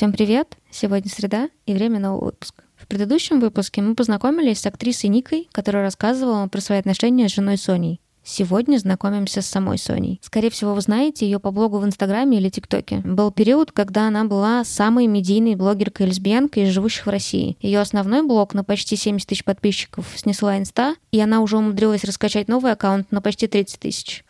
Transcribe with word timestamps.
Всем 0.00 0.12
привет! 0.12 0.56
Сегодня 0.70 1.10
среда 1.10 1.50
и 1.66 1.74
время 1.74 2.00
нового 2.00 2.24
выпуска. 2.24 2.64
В 2.74 2.86
предыдущем 2.86 3.38
выпуске 3.38 3.82
мы 3.82 3.94
познакомились 3.94 4.58
с 4.58 4.64
актрисой 4.64 5.10
Никой, 5.10 5.46
которая 5.52 5.82
рассказывала 5.82 6.46
про 6.46 6.62
свои 6.62 6.78
отношения 6.78 7.28
с 7.28 7.34
женой 7.34 7.58
Соней. 7.58 8.00
Сегодня 8.24 8.78
знакомимся 8.78 9.42
с 9.42 9.46
самой 9.46 9.76
Соней. 9.76 10.18
Скорее 10.22 10.48
всего, 10.48 10.72
вы 10.72 10.80
знаете 10.80 11.26
ее 11.26 11.38
по 11.38 11.50
блогу 11.50 11.76
в 11.76 11.84
Инстаграме 11.84 12.38
или 12.38 12.48
ТикТоке. 12.48 13.02
Был 13.04 13.30
период, 13.30 13.72
когда 13.72 14.08
она 14.08 14.24
была 14.24 14.64
самой 14.64 15.06
медийной 15.06 15.54
блогеркой 15.54 16.06
лесбиянкой 16.06 16.62
из 16.62 16.70
живущих 16.70 17.04
в 17.04 17.10
России. 17.10 17.58
Ее 17.60 17.80
основной 17.80 18.22
блог 18.22 18.54
на 18.54 18.64
почти 18.64 18.96
70 18.96 19.28
тысяч 19.28 19.44
подписчиков 19.44 20.06
снесла 20.16 20.56
Инста, 20.56 20.94
и 21.12 21.20
она 21.20 21.42
уже 21.42 21.58
умудрилась 21.58 22.04
раскачать 22.04 22.48
новый 22.48 22.72
аккаунт 22.72 23.12
на 23.12 23.20
почти 23.20 23.48
30 23.48 23.78
тысяч. 23.78 24.24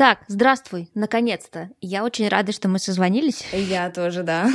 Так, 0.00 0.20
здравствуй, 0.28 0.88
наконец-то. 0.94 1.68
Я 1.82 2.04
очень 2.04 2.26
рада, 2.26 2.52
что 2.52 2.68
мы 2.68 2.78
созвонились. 2.78 3.44
Я 3.52 3.90
тоже, 3.90 4.22
да. 4.22 4.48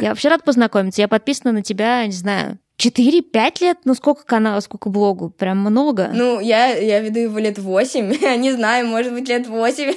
Я 0.00 0.08
вообще 0.08 0.30
рад 0.30 0.44
познакомиться. 0.44 1.02
Я 1.02 1.08
подписана 1.08 1.52
на 1.52 1.62
тебя, 1.62 2.06
не 2.06 2.12
знаю, 2.12 2.58
4-5 2.78 3.56
лет? 3.60 3.78
Ну, 3.84 3.94
сколько 3.94 4.24
канала, 4.24 4.60
сколько 4.60 4.88
блогу? 4.88 5.28
Прям 5.28 5.58
много. 5.58 6.10
Ну, 6.14 6.40
я, 6.40 6.74
я 6.74 7.00
веду 7.00 7.20
его 7.20 7.38
лет 7.38 7.58
8. 7.58 8.36
Не 8.38 8.52
знаю, 8.52 8.86
может 8.86 9.12
быть, 9.12 9.28
лет 9.28 9.46
8. 9.46 9.94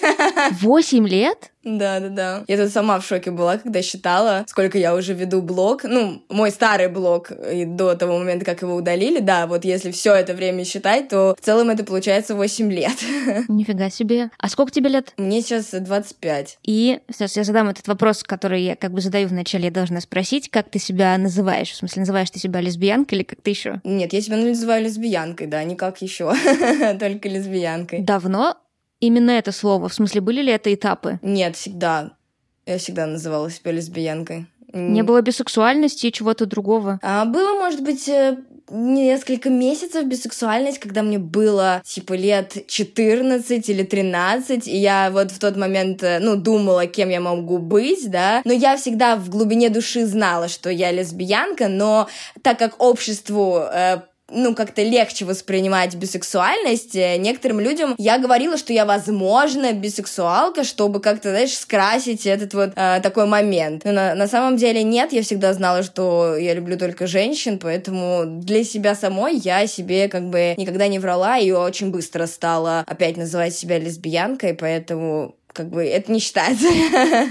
8 0.59 1.07
лет? 1.07 1.53
Да, 1.66 2.00
да, 2.00 2.10
да. 2.10 2.44
Я 2.48 2.58
тут 2.58 2.72
сама 2.72 3.00
в 3.00 3.05
шоке 3.05 3.32
была, 3.32 3.58
когда 3.58 3.82
считала, 3.82 4.46
сколько 4.48 4.77
я 4.77 4.96
уже 4.96 5.13
веду 5.13 5.41
блог. 5.41 5.84
Ну, 5.84 6.24
мой 6.30 6.52
старый 6.52 6.88
блог 6.88 7.32
и 7.32 7.66
до 7.66 7.96
того 7.96 8.20
момента, 8.20 8.46
как 8.46 8.62
его 8.62 8.76
удалили, 8.76 9.20
да, 9.20 9.48
вот 9.48 9.66
если 9.66 9.91
все 9.91 10.13
это 10.13 10.34
время 10.34 10.63
считать, 10.63 11.10
то 11.10 11.35
в 11.40 11.44
целом 11.44 11.72
это 11.72 11.84
получается 11.84 12.35
8 12.35 12.72
лет. 12.72 12.94
Нифига 13.48 13.90
себе. 13.90 14.30
А 14.38 14.48
сколько 14.48 14.72
тебе 14.72 14.90
лет? 14.90 15.13
Мне 15.18 15.41
сейчас 15.41 15.72
25. 15.72 16.60
И 16.63 16.99
сейчас 17.12 17.35
я 17.35 17.44
задам 17.44 17.70
этот 17.70 17.88
вопрос, 17.88 18.24
который 18.24 18.62
я 18.62 18.76
как 18.76 18.91
бы 18.91 19.02
задаю 19.02 19.27
вначале, 19.27 19.66
я 19.66 19.72
должна 19.72 20.02
спросить, 20.02 20.50
как 20.50 20.70
ты 20.70 20.77
себя 20.77 21.18
называешь? 21.18 21.72
В 21.72 21.76
смысле, 21.76 22.02
называешь 22.02 22.29
ты 22.29 22.40
себя 22.40 22.62
лесбиянкой 22.62 23.20
или 23.20 23.26
как-то 23.26 23.50
еще? 23.50 23.82
Нет, 23.84 24.13
я 24.13 24.22
себя 24.22 24.38
называю 24.38 24.84
лесбиянкой, 24.84 25.48
да, 25.48 25.63
никак 25.63 26.02
еще, 26.02 26.32
только 27.00 27.27
лесбиянкой. 27.27 28.02
Давно 28.02 28.55
именно 29.05 29.31
это 29.31 29.51
слово? 29.51 29.89
В 29.89 29.93
смысле, 29.93 30.21
были 30.21 30.41
ли 30.41 30.51
это 30.51 30.73
этапы? 30.73 31.20
Нет, 31.21 31.55
всегда. 31.55 32.11
Я 32.65 32.77
всегда 32.77 33.05
называла 33.05 33.49
себя 33.51 33.71
лесбиянкой. 33.71 34.48
Не 34.73 35.03
было 35.03 35.21
бисексуальности 35.21 36.07
и 36.07 36.11
чего-то 36.11 36.45
другого? 36.45 36.99
А, 37.01 37.23
было, 37.23 37.57
может 37.57 37.81
быть, 37.81 38.09
э, 38.09 38.37
несколько 38.70 39.49
месяцев 39.49 40.05
бисексуальность, 40.05 40.79
когда 40.79 41.01
мне 41.01 41.17
было, 41.17 41.81
типа, 41.85 42.13
лет 42.13 42.67
14 42.67 43.70
или 43.70 43.83
13, 43.83 44.67
и 44.67 44.76
я 44.77 45.11
вот 45.11 45.31
в 45.31 45.39
тот 45.39 45.55
момент, 45.55 46.03
э, 46.03 46.20
ну, 46.20 46.35
думала, 46.35 46.87
кем 46.87 47.09
я 47.09 47.21
могу 47.21 47.59
быть, 47.59 48.09
да, 48.09 48.41
но 48.43 48.51
я 48.51 48.76
всегда 48.76 49.15
в 49.15 49.29
глубине 49.29 49.70
души 49.70 50.05
знала, 50.05 50.48
что 50.48 50.70
я 50.70 50.91
лесбиянка, 50.91 51.67
но 51.67 52.09
так 52.41 52.59
как 52.59 52.81
обществу 52.81 53.59
э, 53.59 54.01
ну, 54.31 54.55
как-то 54.55 54.81
легче 54.81 55.26
воспринимать 55.26 55.95
бисексуальность. 55.95 56.95
Э, 56.95 57.18
некоторым 57.18 57.59
людям 57.59 57.95
я 57.98 58.18
говорила, 58.18 58.57
что 58.57 58.73
я, 58.73 58.85
возможно, 58.85 59.71
бисексуалка, 59.73 60.63
чтобы 60.63 60.99
как-то, 60.99 61.29
знаешь, 61.29 61.55
скрасить 61.55 62.26
этот 62.26 62.54
вот 62.54 62.71
э, 62.76 62.99
такой 63.01 63.27
момент. 63.27 63.84
Но 63.85 63.91
на, 63.91 64.16
на 64.16 64.28
самом 64.28 64.57
деле 64.57 64.84
нет, 64.84 65.13
я 65.13 65.22
всегда 65.22 65.53
знала, 65.53 65.84
что 65.84 66.35
я 66.35 66.53
люблю 66.53 66.78
только 66.78 67.07
женщин, 67.07 67.59
поэтому 67.59 68.23
для 68.25 68.63
себя 68.63 68.95
самой 68.95 69.35
я 69.38 69.67
себе 69.67 70.07
как 70.07 70.29
бы 70.29 70.55
никогда 70.57 70.88
не 70.88 71.00
врала 71.00 71.38
и 71.38 71.51
очень 71.51 71.91
быстро 71.91 72.25
стала 72.25 72.83
опять 72.88 73.17
называть 73.17 73.55
себя 73.55 73.77
лесбиянкой, 73.77 74.55
поэтому 74.55 75.35
как 75.55 75.69
бы 75.69 75.85
это 75.85 76.11
не 76.11 76.19
считается. 76.19 76.67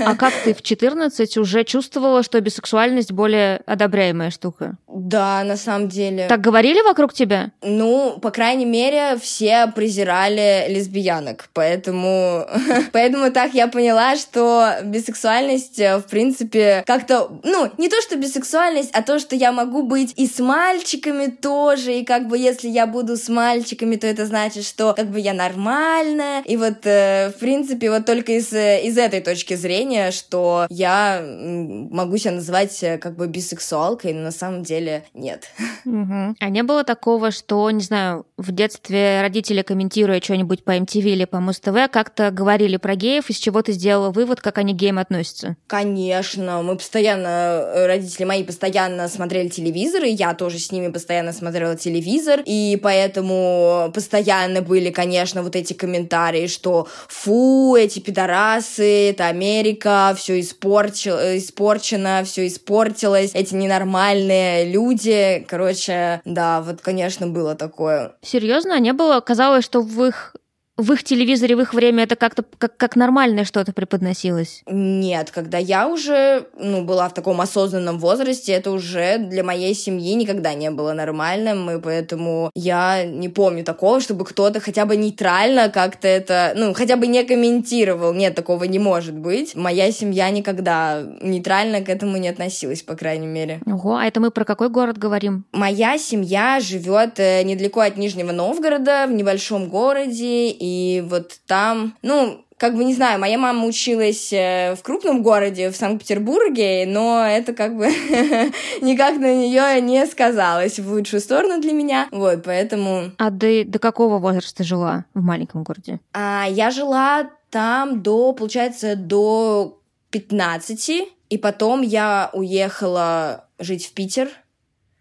А 0.00 0.16
как 0.16 0.32
ты 0.44 0.54
в 0.54 0.62
14 0.62 1.36
уже 1.36 1.64
чувствовала, 1.64 2.22
что 2.22 2.40
бисексуальность 2.40 3.12
более 3.12 3.58
одобряемая 3.66 4.30
штука? 4.30 4.76
Да, 4.88 5.44
на 5.44 5.56
самом 5.56 5.88
деле. 5.88 6.26
Так 6.26 6.40
говорили 6.40 6.80
вокруг 6.80 7.12
тебя? 7.12 7.52
Ну, 7.62 8.18
по 8.22 8.30
крайней 8.30 8.64
мере, 8.64 9.18
все 9.20 9.70
презирали 9.74 10.66
лесбиянок, 10.68 11.48
поэтому, 11.52 12.46
поэтому 12.92 13.30
так 13.30 13.52
я 13.54 13.68
поняла, 13.68 14.16
что 14.16 14.76
бисексуальность, 14.84 15.78
э, 15.78 15.98
в 15.98 16.04
принципе, 16.04 16.82
как-то, 16.86 17.30
ну, 17.42 17.70
не 17.76 17.88
то, 17.88 18.00
что 18.00 18.16
бисексуальность, 18.16 18.90
а 18.94 19.02
то, 19.02 19.18
что 19.18 19.36
я 19.36 19.52
могу 19.52 19.82
быть 19.82 20.14
и 20.16 20.26
с 20.26 20.38
мальчиками 20.38 21.26
тоже, 21.26 21.94
и 21.94 22.04
как 22.04 22.28
бы 22.28 22.38
если 22.38 22.68
я 22.68 22.86
буду 22.86 23.16
с 23.16 23.28
мальчиками, 23.28 23.96
то 23.96 24.06
это 24.06 24.24
значит, 24.24 24.64
что 24.64 24.94
как 24.94 25.10
бы 25.10 25.20
я 25.20 25.34
нормальная, 25.34 26.40
и 26.42 26.56
вот, 26.56 26.86
э, 26.86 27.30
в 27.36 27.38
принципе, 27.38 27.90
вот 27.90 28.06
только 28.14 28.32
из, 28.32 28.52
из 28.52 28.96
этой 28.96 29.20
точки 29.20 29.54
зрения, 29.54 30.12
что 30.12 30.66
я 30.70 31.20
могу 31.20 32.16
себя 32.16 32.34
называть 32.34 32.80
э, 32.84 32.96
как 32.98 33.16
бы 33.16 33.26
бисексуалкой, 33.26 34.12
но 34.12 34.22
на 34.22 34.30
самом 34.30 34.62
деле 34.62 35.04
нет. 35.14 35.50
Угу. 35.84 36.36
А 36.40 36.48
не 36.48 36.62
было 36.62 36.82
такого, 36.82 37.30
что, 37.30 37.70
не 37.70 37.82
знаю, 37.82 38.24
в 38.36 38.50
детстве 38.50 39.20
родители, 39.20 39.62
комментируя 39.62 40.20
что-нибудь 40.20 40.64
по 40.64 40.76
MTV 40.76 41.02
или 41.02 41.24
по 41.24 41.38
Муз-ТВ, 41.38 41.90
как-то 41.90 42.30
говорили 42.32 42.76
про 42.76 42.96
геев, 42.96 43.30
из 43.30 43.36
чего 43.36 43.62
ты 43.62 43.72
сделала 43.72 44.10
вывод, 44.10 44.40
как 44.40 44.58
они 44.58 44.72
к 44.74 44.76
геям 44.76 44.98
относятся? 44.98 45.56
Конечно, 45.68 46.62
мы 46.62 46.76
постоянно, 46.76 47.28
э, 47.28 47.86
родители 47.86 48.24
мои 48.24 48.42
постоянно 48.42 49.08
смотрели 49.08 49.48
телевизор, 49.48 50.02
и 50.02 50.10
я 50.10 50.34
тоже 50.34 50.58
с 50.58 50.72
ними 50.72 50.88
постоянно 50.88 51.32
смотрела 51.32 51.76
телевизор, 51.76 52.40
и 52.44 52.78
поэтому 52.82 53.92
постоянно 53.94 54.62
были, 54.62 54.90
конечно, 54.90 55.42
вот 55.44 55.54
эти 55.54 55.72
комментарии, 55.72 56.48
что 56.48 56.88
фу, 57.06 57.76
эти 57.76 58.00
пидорасы, 58.00 59.10
это 59.10 59.28
Америка, 59.28 60.12
все 60.18 60.40
испорчено, 60.40 61.38
испорчено, 61.38 62.22
все 62.24 62.48
испортилось, 62.48 63.30
эти 63.32 63.54
ненормальные 63.54 64.72
люди. 64.72 65.44
Короче, 65.48 66.20
да, 66.24 66.60
вот, 66.62 66.80
конечно, 66.80 67.28
было 67.28 67.54
такое. 67.54 68.14
Серьезно? 68.24 68.78
Не 68.80 68.92
было? 68.92 69.20
Казалось, 69.20 69.64
что 69.64 69.80
в 69.80 70.04
их 70.04 70.34
в 70.76 70.92
их 70.92 71.04
телевизоре 71.04 71.54
в 71.54 71.60
их 71.60 71.72
время 71.72 72.02
это 72.04 72.16
как-то 72.16 72.44
как, 72.58 72.76
как 72.76 72.96
нормальное 72.96 73.44
что-то 73.44 73.72
преподносилось? 73.72 74.62
Нет, 74.66 75.30
когда 75.30 75.58
я 75.58 75.88
уже 75.88 76.46
ну, 76.58 76.82
была 76.84 77.08
в 77.08 77.14
таком 77.14 77.40
осознанном 77.40 77.98
возрасте, 77.98 78.52
это 78.52 78.72
уже 78.72 79.18
для 79.18 79.44
моей 79.44 79.74
семьи 79.74 80.14
никогда 80.14 80.54
не 80.54 80.70
было 80.70 80.92
нормальным, 80.92 81.70
и 81.70 81.80
поэтому 81.80 82.50
я 82.54 83.04
не 83.04 83.28
помню 83.28 83.64
такого, 83.64 84.00
чтобы 84.00 84.24
кто-то 84.24 84.58
хотя 84.58 84.84
бы 84.84 84.96
нейтрально 84.96 85.68
как-то 85.68 86.08
это, 86.08 86.54
ну, 86.56 86.74
хотя 86.74 86.96
бы 86.96 87.06
не 87.06 87.22
комментировал. 87.24 88.12
Нет, 88.12 88.34
такого 88.34 88.64
не 88.64 88.80
может 88.80 89.14
быть. 89.14 89.54
Моя 89.54 89.92
семья 89.92 90.30
никогда 90.30 91.02
нейтрально 91.22 91.82
к 91.82 91.88
этому 91.88 92.16
не 92.16 92.28
относилась, 92.28 92.82
по 92.82 92.96
крайней 92.96 93.28
мере. 93.28 93.60
Ого, 93.66 93.96
а 93.96 94.06
это 94.06 94.20
мы 94.20 94.32
про 94.32 94.44
какой 94.44 94.70
город 94.70 94.98
говорим? 94.98 95.44
Моя 95.52 95.98
семья 95.98 96.58
живет 96.60 97.20
э, 97.20 97.42
недалеко 97.44 97.80
от 97.80 97.96
Нижнего 97.96 98.32
Новгорода, 98.32 99.06
в 99.06 99.12
небольшом 99.12 99.68
городе, 99.68 100.50
и 100.64 101.04
вот 101.10 101.40
там, 101.46 101.94
ну, 102.00 102.42
как 102.56 102.74
бы 102.74 102.84
не 102.84 102.94
знаю, 102.94 103.20
моя 103.20 103.36
мама 103.36 103.66
училась 103.66 104.32
э, 104.32 104.74
в 104.74 104.82
крупном 104.82 105.22
городе, 105.22 105.68
в 105.68 105.76
Санкт-Петербурге, 105.76 106.86
но 106.86 107.22
это 107.22 107.52
как 107.52 107.76
бы 107.76 107.84
никак 108.80 109.18
на 109.18 109.34
нее 109.34 109.82
не 109.82 110.06
сказалось 110.06 110.78
в 110.78 110.90
лучшую 110.90 111.20
сторону 111.20 111.60
для 111.60 111.72
меня. 111.72 112.08
Вот, 112.10 112.44
поэтому. 112.44 113.10
А 113.18 113.30
до, 113.30 113.64
до 113.66 113.78
какого 113.78 114.18
возраста 114.18 114.64
жила 114.64 115.04
в 115.12 115.20
маленьком 115.20 115.64
городе? 115.64 116.00
А, 116.14 116.46
я 116.48 116.70
жила 116.70 117.28
там 117.50 118.00
до, 118.00 118.32
получается, 118.32 118.96
до 118.96 119.78
15, 120.08 120.90
и 121.28 121.36
потом 121.36 121.82
я 121.82 122.30
уехала 122.32 123.44
жить 123.58 123.84
в 123.84 123.92
Питер 123.92 124.30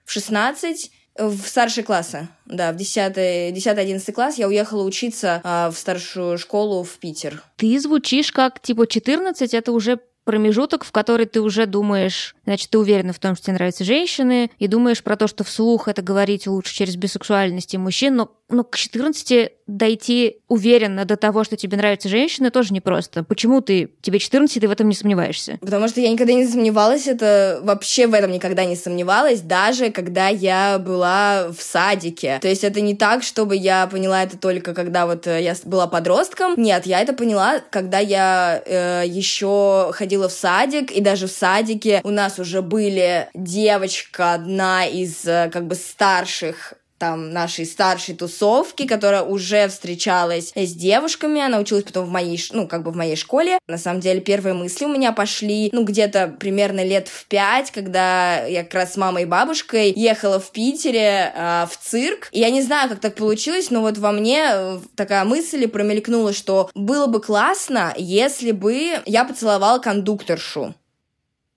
в 0.03 0.11
16 0.11 0.91
в 1.17 1.47
старшие 1.47 1.83
классы, 1.83 2.27
да, 2.45 2.71
в 2.71 2.75
10-11 2.75 4.11
класс 4.11 4.37
я 4.37 4.47
уехала 4.47 4.83
учиться 4.83 5.41
э, 5.43 5.69
в 5.69 5.77
старшую 5.77 6.37
школу 6.37 6.83
в 6.83 6.97
Питер. 6.97 7.43
Ты 7.57 7.79
звучишь 7.79 8.31
как, 8.31 8.59
типа, 8.59 8.87
14, 8.87 9.53
это 9.53 9.71
уже 9.71 9.99
промежуток, 10.23 10.85
в 10.85 10.91
который 10.91 11.25
ты 11.25 11.41
уже 11.41 11.65
думаешь, 11.65 12.35
значит, 12.45 12.69
ты 12.69 12.77
уверена 12.77 13.13
в 13.13 13.19
том, 13.19 13.35
что 13.35 13.45
тебе 13.45 13.55
нравятся 13.55 13.83
женщины, 13.83 14.49
и 14.57 14.67
думаешь 14.67 15.03
про 15.03 15.17
то, 15.17 15.27
что 15.27 15.43
вслух 15.43 15.87
это 15.87 16.01
говорить 16.01 16.47
лучше 16.47 16.73
через 16.73 16.95
бисексуальность 16.95 17.73
и 17.73 17.77
мужчин, 17.77 18.15
но, 18.15 18.31
но 18.49 18.63
к 18.63 18.77
14 18.77 19.51
дойти 19.73 20.37
уверенно 20.47 21.03
до 21.03 21.17
того, 21.17 21.43
что 21.43 21.57
тебе 21.57 21.77
нравятся 21.77 22.07
женщины, 22.07 22.51
тоже 22.51 22.73
непросто. 22.73 23.23
Почему 23.23 23.61
ты, 23.61 23.89
тебе 24.01 24.19
14, 24.19 24.61
ты 24.61 24.67
в 24.67 24.71
этом 24.71 24.87
не 24.87 24.95
сомневаешься? 24.95 25.57
Потому 25.61 25.87
что 25.87 25.99
я 25.99 26.09
никогда 26.09 26.33
не 26.33 26.45
сомневалась, 26.45 27.07
это 27.07 27.59
вообще 27.63 28.05
в 28.05 28.13
этом 28.13 28.31
никогда 28.31 28.65
не 28.65 28.75
сомневалась, 28.75 29.41
даже 29.41 29.89
когда 29.89 30.27
я 30.27 30.77
была 30.77 31.47
в 31.49 31.61
садике. 31.61 32.37
То 32.39 32.47
есть 32.47 32.63
это 32.63 32.81
не 32.81 32.95
так, 32.95 33.23
чтобы 33.23 33.55
я 33.55 33.87
поняла 33.87 34.23
это 34.23 34.37
только 34.37 34.75
когда 34.75 35.07
вот 35.07 35.25
э, 35.25 35.41
я 35.41 35.55
была 35.65 35.87
подростком. 35.87 36.53
Нет, 36.55 36.85
я 36.85 37.01
это 37.01 37.13
поняла, 37.13 37.59
когда 37.71 37.97
я 37.97 38.61
э, 38.65 39.03
еще 39.07 39.91
ходила 39.93 40.29
в 40.29 40.31
садик, 40.31 40.91
и 40.91 41.01
даже 41.01 41.27
в 41.27 41.31
садике 41.31 42.01
у 42.03 42.11
нас 42.11 42.37
уже 42.37 42.61
были 42.61 43.27
девочка 43.33 44.33
одна 44.33 44.85
из 44.85 45.25
э, 45.25 45.49
как 45.51 45.65
бы 45.65 45.73
старших 45.73 46.75
там 46.97 47.31
нашей 47.31 47.65
старшей 47.65 48.15
тусовки, 48.15 48.87
которая 48.87 49.23
уже 49.23 49.67
встречалась 49.67 50.51
с 50.55 50.73
девушками, 50.73 51.41
она 51.41 51.59
училась 51.59 51.83
потом 51.83 52.05
в 52.05 52.09
моей, 52.09 52.41
ну, 52.51 52.67
как 52.67 52.83
бы 52.83 52.91
в 52.91 52.95
моей 52.95 53.15
школе. 53.15 53.59
На 53.67 53.77
самом 53.77 53.99
деле, 53.99 54.21
первые 54.21 54.53
мысли 54.53 54.85
у 54.85 54.89
меня 54.89 55.11
пошли, 55.11 55.69
ну, 55.71 55.83
где-то 55.83 56.35
примерно 56.39 56.83
лет 56.83 57.07
в 57.07 57.25
пять, 57.27 57.71
когда 57.71 58.45
я 58.45 58.63
как 58.63 58.73
раз 58.73 58.93
с 58.93 58.97
мамой 58.97 59.23
и 59.23 59.25
бабушкой 59.25 59.91
ехала 59.95 60.39
в 60.39 60.51
Питере 60.51 61.33
э, 61.35 61.65
в 61.69 61.77
цирк. 61.77 62.29
И 62.31 62.39
я 62.39 62.49
не 62.49 62.61
знаю, 62.61 62.89
как 62.89 62.99
так 62.99 63.15
получилось, 63.15 63.69
но 63.69 63.81
вот 63.81 63.97
во 63.97 64.11
мне 64.11 64.45
э, 64.51 64.79
такая 64.95 65.23
мысль 65.23 65.67
промелькнула, 65.67 66.33
что 66.33 66.69
было 66.73 67.07
бы 67.07 67.21
классно, 67.21 67.93
если 67.97 68.51
бы 68.51 69.01
я 69.05 69.25
поцеловала 69.25 69.79
кондукторшу. 69.79 70.75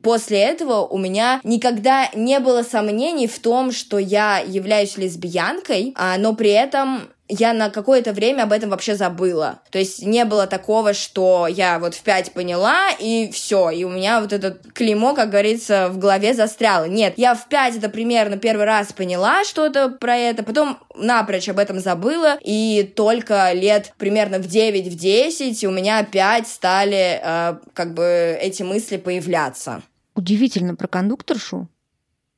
После 0.06 0.38
этого 0.38 0.86
у 0.86 0.98
меня 0.98 1.40
никогда 1.42 2.08
не 2.14 2.38
было 2.38 2.62
сомнений 2.62 3.26
в 3.26 3.40
том, 3.40 3.72
что 3.72 3.98
я 3.98 4.38
являюсь 4.38 4.96
лесбиянкой, 4.96 5.94
а, 5.96 6.16
но 6.16 6.32
при 6.32 6.50
этом 6.50 7.08
я 7.28 7.52
на 7.52 7.70
какое-то 7.70 8.12
время 8.12 8.44
об 8.44 8.52
этом 8.52 8.70
вообще 8.70 8.94
забыла. 8.94 9.58
То 9.72 9.80
есть 9.80 10.06
не 10.06 10.24
было 10.24 10.46
такого, 10.46 10.94
что 10.94 11.48
я 11.48 11.80
вот 11.80 11.96
в 11.96 12.02
пять 12.02 12.30
поняла, 12.30 12.90
и 13.00 13.32
все, 13.32 13.70
и 13.70 13.82
у 13.82 13.88
меня 13.88 14.20
вот 14.20 14.32
это 14.32 14.56
клеймо, 14.74 15.12
как 15.12 15.30
говорится, 15.30 15.88
в 15.88 15.98
голове 15.98 16.34
застряло. 16.34 16.84
Нет, 16.84 17.14
я 17.16 17.34
в 17.34 17.48
пять 17.48 17.76
это 17.76 17.88
примерно 17.88 18.36
первый 18.36 18.64
раз 18.64 18.92
поняла 18.92 19.42
что-то 19.42 19.88
про 19.88 20.16
это, 20.16 20.44
потом 20.44 20.78
напрочь 20.94 21.48
об 21.48 21.58
этом 21.58 21.80
забыла, 21.80 22.38
и 22.44 22.92
только 22.94 23.50
лет 23.54 23.92
примерно 23.98 24.38
в 24.38 24.46
9 24.46 24.86
в 24.86 24.96
10 24.96 25.64
у 25.64 25.72
меня 25.72 25.98
опять 25.98 26.46
стали 26.46 27.20
э, 27.20 27.56
как 27.74 27.94
бы 27.94 28.38
эти 28.40 28.62
мысли 28.62 28.98
появляться. 28.98 29.82
Удивительно 30.16 30.74
про 30.74 30.88
кондукторшу. 30.88 31.68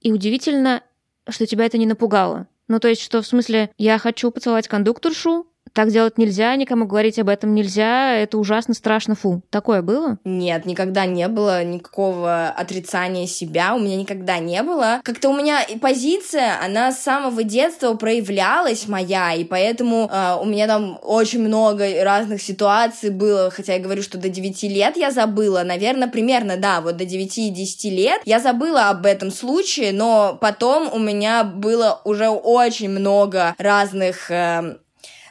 И 0.01 0.13
удивительно, 0.13 0.83
что 1.29 1.47
тебя 1.47 1.65
это 1.65 1.79
не 1.79 1.87
напугало. 1.87 2.49
Ну, 2.67 2.81
то 2.81 2.89
есть, 2.89 3.01
что 3.01 3.23
в 3.23 3.27
смысле, 3.27 3.71
я 3.79 3.99
хочу 3.99 4.31
поцеловать 4.31 4.69
кондукторшу, 4.69 5.47
так 5.73 5.91
делать 5.91 6.19
нельзя, 6.19 6.55
никому 6.57 6.87
говорить 6.87 7.19
об 7.19 7.29
этом 7.29 7.55
нельзя, 7.55 8.15
это 8.15 8.39
ужасно 8.39 8.75
страшно, 8.75 9.15
фу. 9.15 9.43
Такое 9.51 9.83
было? 9.83 10.19
Нет, 10.25 10.67
никогда 10.67 11.07
не 11.07 11.29
было 11.29 11.65
никакого 11.65 12.49
отрицания 12.49 13.27
себя, 13.27 13.75
у 13.75 13.79
меня 13.79 13.97
никогда 13.97 14.39
не 14.39 14.63
было. 14.63 15.01
Как-то 15.05 15.31
у 15.31 15.37
меня 15.37 15.61
позиция, 15.81 16.63
она 16.63 16.93
с 16.93 17.03
самого 17.03 17.43
детства 17.43 17.95
проявлялась 17.95 18.89
моя, 18.89 19.35
и 19.35 19.45
поэтому 19.45 20.09
э, 20.11 20.37
у 20.41 20.45
меня 20.45 20.67
там 20.67 20.99
очень 21.03 21.41
много 21.41 21.87
разных 22.03 22.43
ситуаций 22.43 23.11
было, 23.11 23.51
хотя 23.51 23.75
я 23.75 23.81
говорю, 23.81 24.03
что 24.03 24.19
до 24.19 24.29
9 24.29 24.63
лет 24.65 24.97
я 24.97 25.11
забыла, 25.11 25.63
наверное, 25.65 26.09
примерно, 26.09 26.57
да, 26.57 26.81
вот 26.81 26.97
до 26.97 27.05
9-10 27.05 27.91
лет 27.91 28.21
я 28.25 28.41
забыла 28.41 28.89
об 28.89 29.07
этом 29.07 29.31
случае, 29.31 29.93
но 29.93 30.39
потом 30.41 30.93
у 30.93 30.99
меня 30.99 31.45
было 31.45 32.01
уже 32.05 32.29
очень 32.29 32.89
много 32.89 33.55
разных 33.59 34.31
э, 34.31 34.77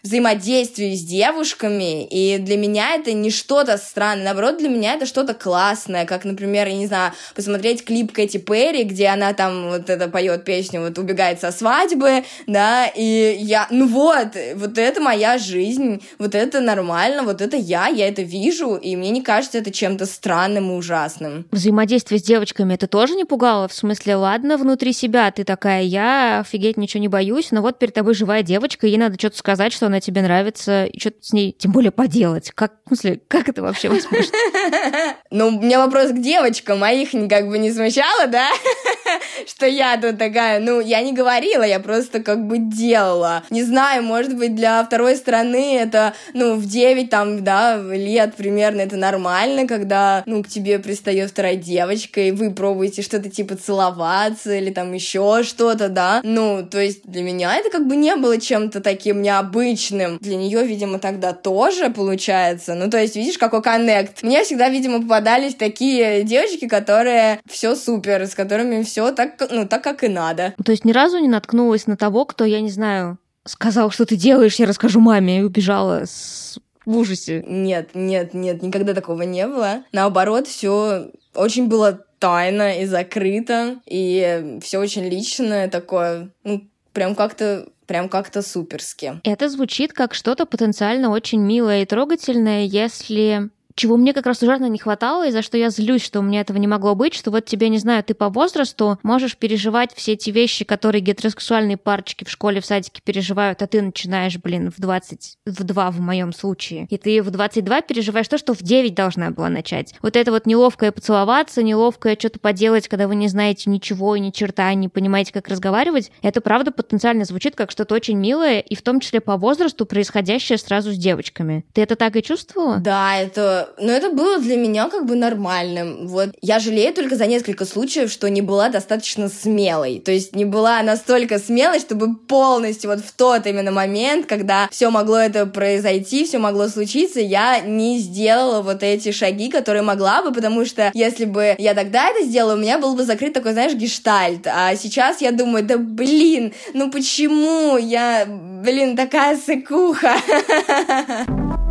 взаимодействию 0.07 0.95
с 0.95 1.01
девушками, 1.01 2.06
и 2.06 2.38
для 2.38 2.57
меня 2.57 2.95
это 2.95 3.12
не 3.13 3.30
что-то 3.30 3.77
странное, 3.77 4.25
наоборот, 4.25 4.57
для 4.57 4.69
меня 4.69 4.94
это 4.94 5.06
что-то 5.06 5.33
классное, 5.33 6.06
как, 6.06 6.24
например, 6.24 6.68
я 6.68 6.74
не 6.74 6.88
знаю, 6.88 7.12
посмотреть 7.36 7.83
клип 7.83 8.13
Кэти 8.13 8.38
Перри, 8.38 8.83
где 8.83 9.07
она 9.07 9.33
там 9.33 9.69
вот 9.69 9.89
это 9.89 10.07
поет 10.07 10.45
песню, 10.45 10.81
вот 10.81 10.98
убегает 10.98 11.42
со 11.42 11.51
свадьбы, 11.51 12.24
да, 12.48 12.88
и 12.88 13.36
я, 13.39 13.68
ну 13.69 13.88
вот, 13.88 14.30
вот 14.56 14.77
это 14.77 15.01
моя 15.01 15.38
жизнь, 15.38 16.01
вот 16.19 16.36
это 16.36 16.62
нормально, 16.62 17.24
вот 17.24 17.42
это 17.42 17.57
я, 17.57 17.88
я 17.88 18.07
это 18.07 18.21
вижу, 18.21 18.75
и 18.75 18.95
мне 18.95 19.10
не 19.10 19.21
кажется 19.21 19.57
это 19.57 19.71
чем-то 19.71 20.06
странным 20.06 20.71
и 20.71 20.75
ужасным. 20.75 21.45
Взаимодействие 21.51 22.19
с 22.19 22.24
девочками 22.24 22.74
это 22.74 22.88
тоже 22.88 23.15
не 23.15 23.25
пугало? 23.25 23.68
В 23.68 23.74
смысле, 23.74 24.15
ладно, 24.15 24.57
внутри 24.57 24.94
себя 24.94 25.30
ты 25.31 25.44
такая, 25.44 25.83
я 25.83 26.39
офигеть 26.39 26.77
ничего 26.77 27.01
не 27.01 27.10
боюсь, 27.10 27.51
но 27.51 27.62
вот 27.62 27.77
перед 27.77 27.94
тобой 27.94 28.13
живая 28.13 28.42
девочка, 28.42 28.88
и 28.88 28.92
ей 28.92 28.98
надо 28.98 29.15
что-то 29.19 29.38
сказать, 29.38 29.74
что 29.74 29.88
она 29.88 29.97
тебе 30.00 30.22
нравится, 30.22 30.86
и 30.86 31.00
что-то 31.00 31.18
с 31.22 31.34
ней 31.34 31.56
тем 31.58 31.72
более 31.72 31.92
поделать. 31.92 32.52
Как, 32.52 32.74
в 32.86 32.88
смысле, 32.90 33.22
как 33.28 33.50
это 33.50 33.62
вообще 33.62 33.90
возможно? 33.90 34.28
Ну, 35.30 35.48
у 35.48 35.52
меня 35.62 35.80
вопрос 35.80 36.12
к 36.12 36.22
девочкам, 36.22 36.80
моих 36.80 37.12
как 37.30 37.50
бы 37.50 37.58
не 37.58 37.72
смущало, 37.72 38.28
да? 38.28 38.48
Что 39.48 39.66
я 39.66 39.98
тут 39.98 40.18
такая, 40.18 40.60
ну, 40.60 40.80
я 40.80 41.02
не 41.02 41.14
говорила, 41.14 41.64
я 41.64 41.80
просто 41.80 42.22
как 42.22 42.46
бы 42.48 42.58
делала. 42.60 43.44
Не 43.50 43.64
знаю, 43.64 44.04
может 44.04 44.36
быть, 44.38 44.56
для 44.56 44.84
второй 44.84 45.16
страны 45.16 45.78
это, 45.78 46.14
ну, 46.34 46.56
в 46.56 46.66
9 46.66 47.10
там, 47.10 47.44
да, 47.44 47.78
лет 47.78 48.36
примерно 48.36 48.82
это 48.82 48.96
нормально, 48.96 49.68
когда, 49.68 50.24
ну, 50.26 50.44
к 50.44 50.48
тебе 50.48 50.80
пристает 50.80 51.30
вторая 51.30 51.56
девочка, 51.56 52.22
и 52.22 52.32
вы 52.32 52.52
пробуете 52.52 53.02
что-то 53.02 53.30
типа 53.30 53.56
целоваться 53.56 54.54
или 54.54 54.72
там 54.72 54.94
еще 54.94 55.44
что-то, 55.44 55.90
да? 55.90 56.22
Ну, 56.24 56.66
то 56.70 56.80
есть 56.80 57.02
для 57.06 57.22
меня 57.22 57.56
это 57.56 57.70
как 57.70 57.88
бы 57.88 57.96
не 57.96 58.16
было 58.16 58.40
чем-то 58.40 58.82
таким 58.82 59.22
необычным, 59.22 59.87
личным. 59.88 60.18
Для 60.19 60.36
нее, 60.36 60.66
видимо, 60.66 61.00
тогда 61.00 61.34
тоже 61.34 61.89
получается. 61.89 62.75
Ну, 62.75 62.89
то 62.89 63.00
есть, 63.00 63.16
видишь, 63.16 63.38
какой 63.38 63.62
коннект. 63.62 64.24
Мне 64.24 64.44
всегда, 64.44 64.69
видимо, 64.69 65.01
попадались 65.01 65.56
такие 65.56 66.24
девочки, 66.24 66.68
которые 66.68 67.39
все 67.50 67.75
супер, 67.75 68.25
с 68.25 68.36
которыми 68.36 68.84
все 68.84 69.12
так, 69.12 69.34
ну, 69.50 69.68
так, 69.68 69.84
как 69.84 70.04
и 70.04 70.07
надо. 70.07 70.54
То 70.63 70.72
есть 70.72 70.86
ни 70.86 70.92
разу 70.92 71.19
не 71.19 71.28
наткнулась 71.28 71.88
на 71.88 71.98
того, 71.98 72.25
кто, 72.25 72.45
я 72.45 72.62
не 72.62 72.69
знаю, 72.69 73.18
сказал, 73.45 73.92
что 73.92 74.06
ты 74.06 74.16
делаешь, 74.16 74.56
я 74.56 74.66
расскажу 74.66 75.00
маме, 75.00 75.39
и 75.39 75.44
убежала 75.44 76.04
с 76.06 76.60
в 76.86 76.98
ужасе. 76.98 77.44
Нет, 77.45 77.89
нет, 77.95 78.34
нет, 78.34 78.63
никогда 78.63 78.94
такого 78.94 79.24
не 79.24 79.45
было. 79.45 79.84
Наоборот, 79.92 80.48
все 80.48 81.12
очень 81.36 81.68
было 81.68 82.00
тайно 82.18 82.80
и 82.80 82.86
закрыто, 82.86 83.81
и 83.86 84.57
все 84.63 84.80
очень 84.80 85.04
личное 85.04 85.68
такое, 85.68 86.30
ну, 86.45 86.66
прям 86.94 87.13
как-то 87.13 87.68
прям 87.88 88.10
как-то 88.10 88.42
суперски. 88.42 89.19
Это 89.24 89.50
звучит 89.50 89.94
как 89.94 90.13
что-то 90.13 90.45
потенциально 90.45 91.10
очень 91.10 91.42
милое 91.42 91.81
и 91.81 91.86
трогательное, 91.86 92.66
если 92.66 93.50
чего 93.77 93.95
мне 93.95 94.12
как 94.12 94.25
раз 94.25 94.41
ужасно 94.41 94.65
не 94.65 94.79
хватало, 94.79 95.27
и 95.27 95.31
за 95.31 95.41
что 95.41 95.57
я 95.57 95.69
злюсь, 95.69 96.03
что 96.03 96.19
у 96.19 96.24
меня 96.24 96.41
этого 96.41 96.57
не 96.57 96.68
могло 96.68 96.95
быть, 96.95 97.13
что 97.13 97.31
вот 97.31 97.45
тебе, 97.45 97.69
не 97.69 97.77
знаю, 97.77 98.03
ты 98.03 98.13
по 98.13 98.29
возрасту 98.29 99.00
можешь 99.03 99.38
переживать 99.38 99.94
все 99.95 100.13
эти 100.13 100.31
вещи, 100.31 100.65
которые 100.65 101.01
гетеросексуальные 101.01 101.77
парочки 101.77 102.25
в 102.25 102.29
школе, 102.29 102.59
в 102.59 102.65
садике 102.65 103.01
переживают, 103.03 103.62
а 103.62 103.68
ты 103.68 103.81
начинаешь, 103.81 104.38
блин, 104.38 104.71
в 104.75 104.81
20, 104.81 105.38
в 105.45 105.63
2 105.63 105.91
в 105.91 106.00
моем 106.00 106.33
случае. 106.33 106.88
И 106.89 106.97
ты 106.97 107.21
в 107.21 107.29
22 107.29 107.81
переживаешь 107.81 108.27
то, 108.27 108.38
что 108.38 108.53
в 108.53 108.63
9 108.63 108.95
должна 108.95 109.29
была 109.29 109.50
начать. 109.50 109.94
Вот 110.01 110.15
это 110.15 110.31
вот 110.31 110.48
неловкое 110.48 110.91
поцеловаться, 110.91 111.62
неловкое 111.62 112.17
что-то 112.17 112.39
поделать, 112.39 112.88
когда 112.88 113.07
вы 113.07 113.15
не 113.15 113.27
знаете 113.27 113.69
ничего 113.69 114.15
и 114.15 114.19
ни 114.19 114.31
черта, 114.31 114.74
не 114.74 114.89
понимаете, 114.89 115.31
как 115.31 115.48
разговаривать, 115.48 116.12
это 116.24 116.41
правда 116.41 116.72
потенциально 116.72 117.25
звучит 117.25 117.55
как 117.55 117.69
что-то 117.69 117.93
очень 117.93 118.17
милое, 118.17 118.60
и 118.60 118.75
в 118.75 118.81
том 118.81 119.00
числе 119.00 119.22
по 119.22 119.38
возрасту 119.38 119.86
происходящее 119.86 120.57
сразу 120.57 120.91
с 120.91 120.98
девочками. 120.98 121.63
Ты 121.74 121.81
это 121.81 121.96
так 121.96 122.15
и 122.15 122.24
чувствовала? 122.24 122.77
Да, 122.77 123.15
это 123.17 123.66
но 123.77 123.91
это 123.91 124.09
было 124.09 124.39
для 124.39 124.55
меня 124.57 124.89
как 124.89 125.05
бы 125.05 125.15
нормальным. 125.15 126.07
Вот 126.07 126.29
я 126.41 126.59
жалею 126.59 126.93
только 126.93 127.15
за 127.15 127.27
несколько 127.27 127.65
случаев, 127.65 128.12
что 128.12 128.29
не 128.29 128.41
была 128.41 128.69
достаточно 128.69 129.29
смелой. 129.29 130.00
То 130.00 130.12
есть 130.12 130.36
не 130.36 130.45
была 130.45 130.81
настолько 130.83 131.39
смелой, 131.39 131.79
чтобы 131.79 132.15
полностью 132.15 132.89
вот 132.89 133.00
в 133.00 133.12
тот 133.12 133.45
именно 133.45 133.71
момент, 133.71 134.25
когда 134.25 134.67
все 134.71 134.89
могло 134.89 135.17
это 135.17 135.45
произойти, 135.45 136.25
все 136.25 136.38
могло 136.38 136.67
случиться, 136.67 137.19
я 137.19 137.59
не 137.59 138.00
сделала 138.00 138.62
вот 138.62 138.83
эти 138.83 139.12
шаги, 139.12 139.50
которые 139.50 139.83
могла 139.83 140.21
бы, 140.21 140.31
потому 140.31 140.65
что 140.65 140.91
если 140.93 141.25
бы 141.25 141.55
я 141.57 141.74
тогда 141.74 142.09
это 142.09 142.25
сделала, 142.25 142.53
у 142.53 142.57
меня 142.57 142.77
был 142.79 142.95
бы 142.95 143.03
закрыт 143.03 143.33
такой, 143.33 143.53
знаешь, 143.53 143.74
гештальт. 143.74 144.47
А 144.47 144.75
сейчас 144.75 145.21
я 145.21 145.31
думаю, 145.31 145.63
да 145.63 145.77
блин, 145.77 146.53
ну 146.74 146.91
почему 146.91 147.77
я, 147.77 148.25
блин, 148.27 148.95
такая 148.95 149.38
сыкуха? 149.38 150.15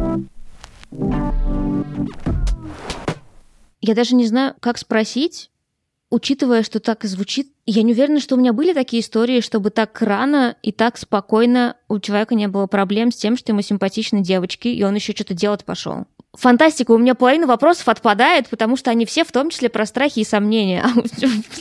Я 3.86 3.94
даже 3.94 4.16
не 4.16 4.26
знаю, 4.26 4.56
как 4.58 4.78
спросить, 4.78 5.52
учитывая, 6.10 6.64
что 6.64 6.80
так 6.80 7.04
и 7.04 7.08
звучит. 7.08 7.52
Я 7.66 7.84
не 7.84 7.92
уверена, 7.92 8.18
что 8.18 8.34
у 8.34 8.38
меня 8.38 8.52
были 8.52 8.72
такие 8.72 9.00
истории, 9.00 9.40
чтобы 9.40 9.70
так 9.70 10.02
рано 10.02 10.56
и 10.60 10.72
так 10.72 10.98
спокойно 10.98 11.76
у 11.88 12.00
человека 12.00 12.34
не 12.34 12.48
было 12.48 12.66
проблем 12.66 13.12
с 13.12 13.16
тем, 13.16 13.36
что 13.36 13.52
ему 13.52 13.62
симпатичны 13.62 14.22
девочки, 14.22 14.66
и 14.66 14.82
он 14.82 14.96
еще 14.96 15.12
что-то 15.12 15.34
делать 15.34 15.64
пошел 15.64 16.06
фантастика, 16.36 16.92
у 16.92 16.98
меня 16.98 17.14
половина 17.14 17.46
вопросов 17.46 17.88
отпадает, 17.88 18.48
потому 18.48 18.76
что 18.76 18.90
они 18.90 19.06
все 19.06 19.24
в 19.24 19.32
том 19.32 19.50
числе 19.50 19.68
про 19.68 19.86
страхи 19.86 20.20
и 20.20 20.24
сомнения. 20.24 20.84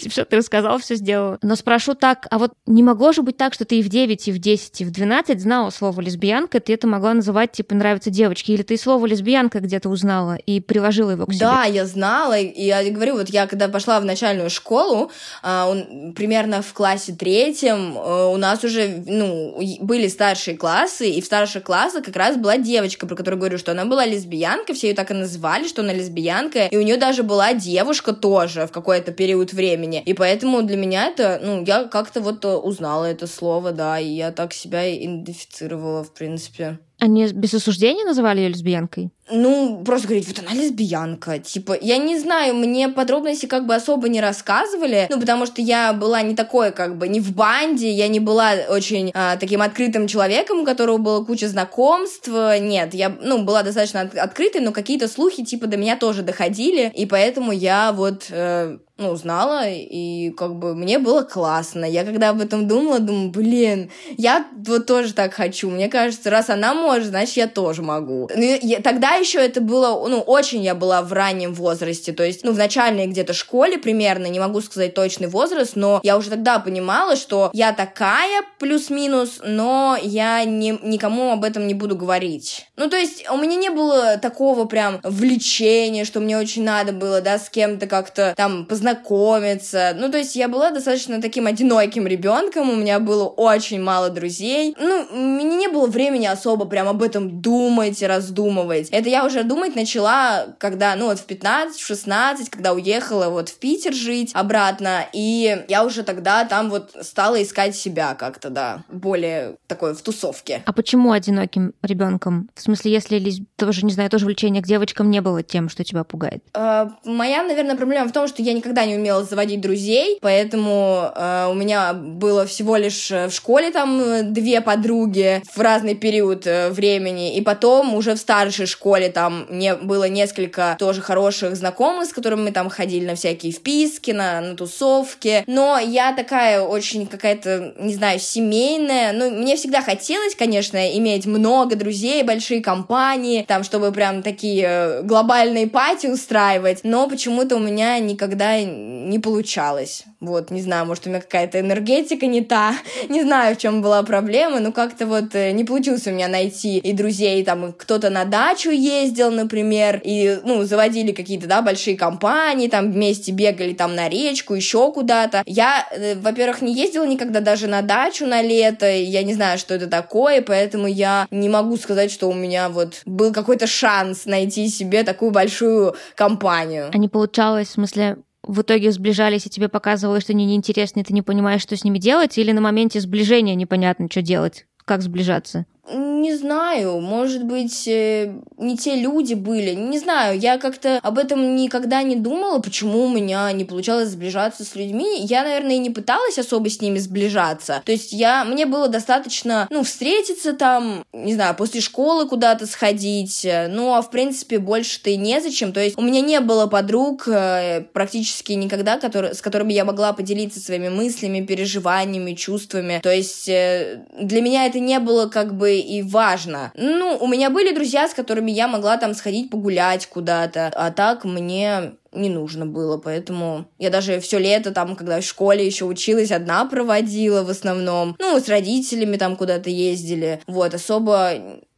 А 0.06 0.10
все 0.10 0.26
ты 0.26 0.38
рассказал, 0.38 0.78
все 0.80 0.96
сделал. 0.96 1.38
Но 1.42 1.56
спрошу 1.56 1.96
так, 1.96 2.28
а 2.30 2.38
вот 2.38 2.54
не 2.66 2.84
могло 2.84 3.12
же 3.12 3.22
быть 3.22 3.38
так, 3.38 3.54
что 3.54 3.66
ты 3.66 3.80
и 3.80 3.84
в 3.84 3.90
9, 3.90 4.28
и 4.28 4.32
в 4.32 4.40
10, 4.40 4.82
и 4.82 4.86
в 4.86 4.92
12 4.92 5.42
знала 5.42 5.70
слово 5.70 6.02
лесбиянка, 6.02 6.60
ты 6.60 6.74
это 6.74 6.88
могла 6.88 7.14
называть, 7.14 7.54
типа, 7.54 7.74
нравятся 7.74 8.10
девочки, 8.10 8.52
или 8.52 8.62
ты 8.62 8.78
слово 8.78 9.06
лесбиянка 9.06 9.60
где-то 9.60 9.90
узнала 9.90 10.36
и 10.36 10.60
приложила 10.60 11.12
его 11.12 11.26
к 11.26 11.34
себе? 11.34 11.46
Да, 11.46 11.64
я 11.64 11.86
знала, 11.86 12.38
и 12.38 12.66
я 12.66 12.84
говорю, 12.92 13.16
вот 13.16 13.30
я 13.30 13.48
когда 13.48 13.68
пошла 13.68 14.00
в 14.00 14.06
начальную 14.06 14.50
школу, 14.50 15.12
а, 15.42 15.74
примерно 16.16 16.62
в 16.62 16.74
классе 16.74 17.14
третьем 17.14 17.98
э, 17.98 18.26
у 18.26 18.38
нас 18.38 18.64
уже, 18.64 19.04
ну, 19.06 19.58
были 19.82 20.08
старшие 20.08 20.58
классы, 20.58 21.10
и 21.10 21.22
в 21.22 21.26
старших 21.26 21.64
классах 21.64 22.04
как 22.04 22.16
раз 22.16 22.38
была 22.38 22.58
девочка, 22.58 23.08
про 23.08 23.16
которую 23.16 23.40
говорю, 23.40 23.58
что 23.58 23.72
она 23.72 23.86
была 23.86 24.06
лесбиянка, 24.06 24.65
лесбиянка, 24.66 24.74
все 24.74 24.90
ее 24.90 24.96
так 24.96 25.12
и 25.12 25.14
называли, 25.14 25.68
что 25.68 25.82
она 25.82 25.94
лесбиянка, 25.94 26.68
и 26.68 26.78
у 26.78 26.82
нее 26.82 26.98
даже 26.98 27.24
была 27.24 27.54
девушка 27.54 28.14
тоже 28.14 28.68
в 28.68 28.72
какой-то 28.72 29.12
период 29.12 29.54
времени, 29.54 30.02
и 30.06 30.14
поэтому 30.14 30.62
для 30.64 30.78
меня 30.78 31.08
это, 31.08 31.40
ну, 31.44 31.64
я 31.66 31.86
как-то 31.86 32.22
вот 32.22 32.46
узнала 32.46 33.06
это 33.06 33.28
слово, 33.28 33.72
да, 33.72 34.00
и 34.00 34.08
я 34.08 34.32
так 34.32 34.54
себя 34.54 34.90
идентифицировала, 34.94 36.04
в 36.04 36.14
принципе. 36.14 36.80
Они 37.00 37.28
без 37.28 37.54
осуждения 37.54 38.06
называли 38.06 38.40
ее 38.40 38.50
лесбиянкой? 38.50 39.12
Ну, 39.30 39.82
просто 39.84 40.08
говорить, 40.08 40.28
вот 40.28 40.40
она 40.40 40.54
лесбиянка. 40.54 41.40
Типа, 41.40 41.76
я 41.80 41.98
не 41.98 42.18
знаю, 42.20 42.54
мне 42.56 42.90
подробности 42.90 43.48
как 43.48 43.66
бы 43.66 43.74
особо 43.74 44.08
не 44.08 44.22
рассказывали, 44.22 45.08
ну, 45.10 45.20
потому 45.20 45.46
что 45.48 45.62
я 45.62 45.94
была 45.94 46.22
не 46.22 46.36
такой, 46.36 46.72
как 46.72 46.98
бы, 46.98 47.08
не 47.08 47.20
в 47.20 47.34
банде, 47.34 47.90
я 47.92 48.08
не 48.08 48.20
была 48.20 48.52
очень 48.70 49.12
а, 49.16 49.36
таким 49.38 49.62
открытым 49.64 50.08
человеком, 50.08 50.60
у 50.60 50.66
которого 50.66 50.98
было 50.98 51.26
куча 51.26 51.50
знакомств. 51.50 52.28
Нет, 52.28 52.94
я, 52.94 53.10
ну, 53.20 53.44
была 53.44 53.64
достаточно 53.64 54.02
от- 54.02 54.16
открытой, 54.16 54.62
но 54.62 54.72
какие-то 54.72 55.08
слухи, 55.08 55.44
типа, 55.44 55.66
до 55.68 55.78
меня 55.78 55.98
тоже 55.98 56.22
доходили, 56.22 56.92
и 56.96 57.06
поэтому 57.08 57.52
я 57.52 57.92
вот 57.94 58.28
э, 58.30 58.78
ну, 58.98 59.14
знала, 59.18 59.68
и 59.68 60.30
как 60.32 60.56
бы 60.56 60.74
мне 60.74 61.00
было 61.00 61.24
классно. 61.24 61.84
Я 61.84 62.06
когда 62.06 62.30
об 62.30 62.40
этом 62.40 62.66
думала, 62.66 63.00
думаю, 63.00 63.30
блин, 63.30 63.92
я 64.18 64.48
вот 64.66 64.86
тоже 64.86 65.14
так 65.14 65.34
хочу. 65.34 65.70
Мне 65.70 65.90
кажется, 65.90 66.30
раз 66.30 66.50
она 66.50 66.74
может, 66.74 67.08
значит, 67.08 67.36
я 67.36 67.48
тоже 67.48 67.82
могу. 67.82 68.30
Ну, 68.34 68.58
я, 68.62 68.80
тогда 68.80 69.16
еще 69.16 69.40
это 69.40 69.60
было, 69.60 70.08
ну, 70.08 70.22
очень 70.22 70.64
я 70.64 70.76
была 70.76 71.02
в 71.02 71.12
раннем 71.12 71.54
возрасте, 71.54 72.14
то 72.14 72.24
есть, 72.24 72.46
ну, 72.46 72.54
в 72.54 72.58
начальной 72.58 73.08
где-то 73.08 73.34
школе 73.34 73.78
примерно, 73.78 74.28
не 74.28 74.40
могу 74.40 74.62
сказать 74.62 74.94
точный 74.94 75.28
возраст, 75.28 75.76
но 75.76 76.00
я 76.02 76.16
уже 76.18 76.30
тогда 76.30 76.60
понимала, 76.60 77.18
что 77.18 77.50
я 77.52 77.74
такая, 77.74 78.44
плюс-минус, 78.60 79.42
но 79.44 79.98
я 80.02 80.46
не, 80.46 80.80
никому 80.82 81.32
об 81.32 81.44
этом 81.44 81.68
не 81.68 81.74
буду 81.74 81.98
говорить. 81.98 82.68
Ну, 82.78 82.90
то 82.90 82.96
есть, 82.96 83.30
у 83.30 83.36
меня 83.36 83.58
не 83.58 83.70
было 83.70 84.18
такого 84.18 84.64
прям 84.66 85.02
влечения, 85.04 86.06
что 86.06 86.22
мне 86.22 86.38
очень 86.38 86.64
надо 86.64 86.94
было, 86.94 87.20
да, 87.20 87.38
с 87.38 87.50
кем-то 87.50 87.88
как-то 87.88 88.34
там 88.38 88.66
познакомиться 88.66 88.85
знакомиться. 88.86 89.94
Ну, 89.96 90.12
то 90.12 90.18
есть 90.20 90.36
я 90.36 90.48
была 90.48 90.70
достаточно 90.70 91.20
таким 91.20 91.48
одиноким 91.48 92.06
ребенком, 92.06 92.70
у 92.70 92.76
меня 92.76 93.00
было 93.00 93.26
очень 93.26 93.82
мало 93.82 94.10
друзей. 94.10 94.76
Ну, 94.80 95.08
меня 95.12 95.58
не 95.58 95.68
было 95.68 95.88
времени 95.88 96.28
особо 96.28 96.66
прям 96.66 96.88
об 96.88 97.02
этом 97.02 97.42
думать 97.42 98.00
и 98.02 98.06
раздумывать. 98.06 98.90
Это 98.90 99.10
я 99.10 99.26
уже 99.26 99.44
думать 99.44 99.76
начала, 99.76 100.56
когда, 100.60 100.96
ну, 100.96 101.08
вот 101.08 101.20
в 101.20 101.28
15-16, 101.28 102.50
когда 102.52 102.74
уехала 102.74 103.30
вот 103.30 103.50
в 103.50 103.58
Питер 103.58 103.94
жить 103.94 104.32
обратно, 104.36 105.06
и 105.14 105.66
я 105.68 105.84
уже 105.84 106.04
тогда 106.04 106.46
там 106.46 106.70
вот 106.70 106.92
стала 107.02 107.42
искать 107.42 107.76
себя 107.76 108.14
как-то, 108.14 108.52
да, 108.52 108.84
более 108.90 109.56
такой 109.66 109.96
в 109.96 110.02
тусовке. 110.02 110.62
А 110.66 110.74
почему 110.74 111.12
одиноким 111.12 111.74
ребенком? 111.82 112.50
В 112.54 112.62
смысле, 112.62 112.92
если 112.92 113.46
тоже, 113.56 113.84
не 113.84 113.94
знаю, 113.94 114.12
тоже 114.12 114.28
влечение 114.28 114.62
к 114.62 114.68
девочкам 114.68 115.10
не 115.10 115.22
было 115.22 115.42
тем, 115.42 115.70
что 115.70 115.84
тебя 115.84 116.04
пугает? 116.04 116.44
Uh, 116.54 116.92
моя, 117.04 117.42
наверное, 117.44 117.76
проблема 117.76 118.08
в 118.08 118.12
том, 118.12 118.28
что 118.28 118.44
я 118.44 118.54
никогда 118.54 118.75
никогда 118.76 118.86
не 118.86 118.96
умела 118.96 119.24
заводить 119.24 119.62
друзей, 119.62 120.18
поэтому 120.22 121.10
э, 121.16 121.48
у 121.50 121.54
меня 121.54 121.94
было 121.94 122.46
всего 122.46 122.76
лишь 122.76 123.10
э, 123.10 123.28
в 123.28 123.32
школе 123.32 123.72
там 123.72 124.02
э, 124.02 124.24
две 124.24 124.60
подруги 124.60 125.42
в 125.56 125.62
разный 125.62 125.96
период 125.96 126.46
э, 126.46 126.70
времени, 126.70 127.38
и 127.38 127.42
потом 127.42 127.96
уже 127.96 128.16
в 128.16 128.18
старшей 128.18 128.66
школе 128.66 129.10
там 129.10 129.46
мне 129.50 129.76
было 129.76 130.10
несколько 130.10 130.76
тоже 130.78 131.02
хороших 131.02 131.56
знакомых, 131.56 132.10
с 132.10 132.14
которыми 132.14 132.44
мы 132.44 132.52
там 132.52 132.70
ходили 132.70 133.06
на 133.06 133.16
всякие 133.16 133.54
вписки, 133.54 134.12
на, 134.12 134.42
на 134.42 134.56
тусовки, 134.56 135.44
но 135.48 135.80
я 135.80 136.14
такая 136.14 136.62
очень 136.62 137.08
какая-то, 137.08 137.76
не 137.80 137.94
знаю, 137.94 138.20
семейная, 138.20 139.14
ну, 139.14 139.32
мне 139.32 139.56
всегда 139.56 139.82
хотелось, 139.82 140.36
конечно, 140.36 140.98
иметь 140.98 141.26
много 141.26 141.76
друзей, 141.78 142.24
большие 142.24 142.62
компании, 142.62 143.46
там, 143.48 143.64
чтобы 143.64 143.94
прям 143.94 144.22
такие 144.22 145.02
глобальные 145.04 145.68
пати 145.68 146.08
устраивать, 146.08 146.82
но 146.84 147.08
почему-то 147.08 147.56
у 147.56 147.60
меня 147.60 148.00
никогда 148.00 148.65
не 148.66 149.20
получалось. 149.20 150.06
Вот, 150.20 150.52
не 150.52 150.62
знаю, 150.62 150.86
может, 150.86 151.06
у 151.06 151.10
меня 151.10 151.22
какая-то 151.22 151.60
энергетика 151.60 152.26
не 152.26 152.42
та. 152.42 152.76
Не 153.10 153.22
знаю, 153.22 153.56
в 153.56 153.60
чем 153.60 153.82
была 153.82 154.04
проблема, 154.04 154.60
но 154.60 154.72
как-то 154.72 155.06
вот 155.06 155.36
э, 155.36 155.52
не 155.52 155.64
получилось 155.64 156.08
у 156.08 156.12
меня 156.12 156.28
найти 156.28 156.80
и 156.80 156.94
друзей, 156.94 157.44
там, 157.44 157.74
кто-то 157.74 158.10
на 158.10 158.26
дачу 158.26 158.72
ездил, 158.72 159.32
например, 159.32 160.02
и, 160.04 160.40
ну, 160.44 160.64
заводили 160.64 161.12
какие-то, 161.12 161.48
да, 161.48 161.62
большие 161.62 161.96
компании, 161.96 162.68
там, 162.68 162.92
вместе 162.92 163.32
бегали 163.32 163.74
там 163.74 163.96
на 163.96 164.10
речку, 164.10 164.56
еще 164.56 164.92
куда-то. 164.92 165.44
Я, 165.46 165.88
э, 165.92 166.16
во-первых, 166.16 166.62
не 166.62 166.74
ездила 166.74 167.06
никогда 167.06 167.40
даже 167.40 167.68
на 167.68 167.82
дачу 167.82 168.26
на 168.26 168.42
лето, 168.42 168.90
я 168.90 169.24
не 169.24 169.34
знаю, 169.34 169.60
что 169.60 169.76
это 169.76 169.88
такое, 169.88 170.42
поэтому 170.42 170.88
я 170.88 171.28
не 171.32 171.50
могу 171.50 171.78
сказать, 171.78 172.12
что 172.12 172.28
у 172.30 172.34
меня 172.34 172.70
вот 172.70 173.02
был 173.06 173.32
какой-то 173.32 173.68
шанс 173.68 174.26
найти 174.26 174.68
себе 174.68 175.04
такую 175.04 175.32
большую 175.32 175.96
компанию. 176.16 176.90
А 176.94 176.98
не 176.98 177.08
получалось, 177.08 177.68
в 177.70 177.72
смысле, 177.74 178.18
в 178.48 178.62
итоге 178.62 178.92
сближались, 178.92 179.46
и 179.46 179.50
тебе 179.50 179.70
показывалось, 179.70 180.24
что 180.24 180.34
они 180.34 180.46
неинтересны, 180.46 181.02
и 181.02 181.04
ты 181.04 181.14
не 181.14 181.22
понимаешь, 181.22 181.62
что 181.62 181.76
с 181.76 181.84
ними 181.84 181.98
делать, 181.98 182.38
или 182.38 182.52
на 182.52 182.62
моменте 182.62 183.00
сближения 183.00 183.56
непонятно, 183.56 184.08
что 184.10 184.22
делать, 184.22 184.66
как 184.86 185.02
сближаться? 185.02 185.66
Не 185.94 186.34
знаю, 186.34 187.00
может 187.00 187.44
быть, 187.44 187.88
э, 187.88 188.34
не 188.58 188.76
те 188.76 188.96
люди 188.96 189.36
были, 189.36 189.76
не 189.76 190.00
знаю, 190.00 190.40
я 190.40 190.58
как-то 190.58 191.00
об 191.04 191.20
этом 191.20 191.56
никогда 191.56 192.02
не 192.02 192.16
думала, 192.16 192.60
почему 192.60 193.04
у 193.06 193.10
меня 193.10 193.52
не 193.52 193.66
получалось 193.66 194.10
сближаться 194.10 194.66
с 194.66 194.76
людьми. 194.76 195.20
Я, 195.20 195.44
наверное, 195.44 195.76
и 195.76 195.80
не 195.80 195.92
пыталась 195.92 196.40
особо 196.40 196.72
с 196.72 196.82
ними 196.82 196.98
сближаться. 196.98 197.84
То 197.86 197.92
есть 197.92 198.14
я, 198.14 198.46
мне 198.46 198.66
было 198.66 198.88
достаточно, 198.88 199.68
ну, 199.70 199.84
встретиться 199.84 200.54
там, 200.54 201.06
не 201.14 201.36
знаю, 201.36 201.54
после 201.56 201.82
школы 201.82 202.28
куда-то 202.28 202.66
сходить, 202.66 203.46
ну, 203.70 203.94
а 203.94 204.02
в 204.02 204.10
принципе 204.10 204.58
больше-то 204.58 205.12
и 205.12 205.18
незачем. 205.18 205.72
То 205.72 205.82
есть 205.82 205.98
у 206.00 206.02
меня 206.02 206.22
не 206.22 206.40
было 206.40 206.66
подруг 206.66 207.28
э, 207.28 207.82
практически 207.94 208.54
никогда, 208.54 208.98
которые, 208.98 209.36
с 209.36 209.42
которыми 209.42 209.74
я 209.74 209.86
могла 209.86 210.14
поделиться 210.14 210.60
своими 210.60 210.90
мыслями, 210.90 211.46
переживаниями, 211.46 212.34
чувствами. 212.34 213.02
То 213.04 213.12
есть 213.12 213.48
э, 213.48 214.04
для 214.20 214.42
меня 214.42 214.66
это 214.66 214.80
не 214.80 215.00
было 215.00 215.28
как 215.28 215.54
бы 215.54 215.75
и 215.80 216.02
важно. 216.02 216.72
Ну, 216.76 217.18
у 217.20 217.28
меня 217.28 217.50
были 217.50 217.74
друзья, 217.74 218.08
с 218.08 218.14
которыми 218.14 218.52
я 218.52 218.68
могла 218.68 218.98
там 218.98 219.14
сходить 219.14 219.50
погулять 219.50 220.08
куда-то, 220.08 220.72
а 220.76 220.92
так 220.92 221.26
мне 221.26 221.94
не 222.12 222.30
нужно 222.30 222.66
было, 222.66 222.98
поэтому 222.98 223.66
я 223.78 223.90
даже 223.90 224.20
все 224.20 224.40
лето 224.40 224.72
там, 224.72 224.96
когда 224.96 225.20
в 225.20 225.26
школе 225.26 225.66
еще 225.66 225.86
училась, 225.86 226.32
одна 226.32 226.66
проводила 226.66 227.44
в 227.44 227.50
основном. 227.50 228.16
Ну, 228.20 228.40
с 228.40 228.48
родителями 228.48 229.18
там 229.18 229.36
куда-то 229.36 229.70
ездили. 229.70 230.42
Вот, 230.48 230.74
особо 230.74 231.34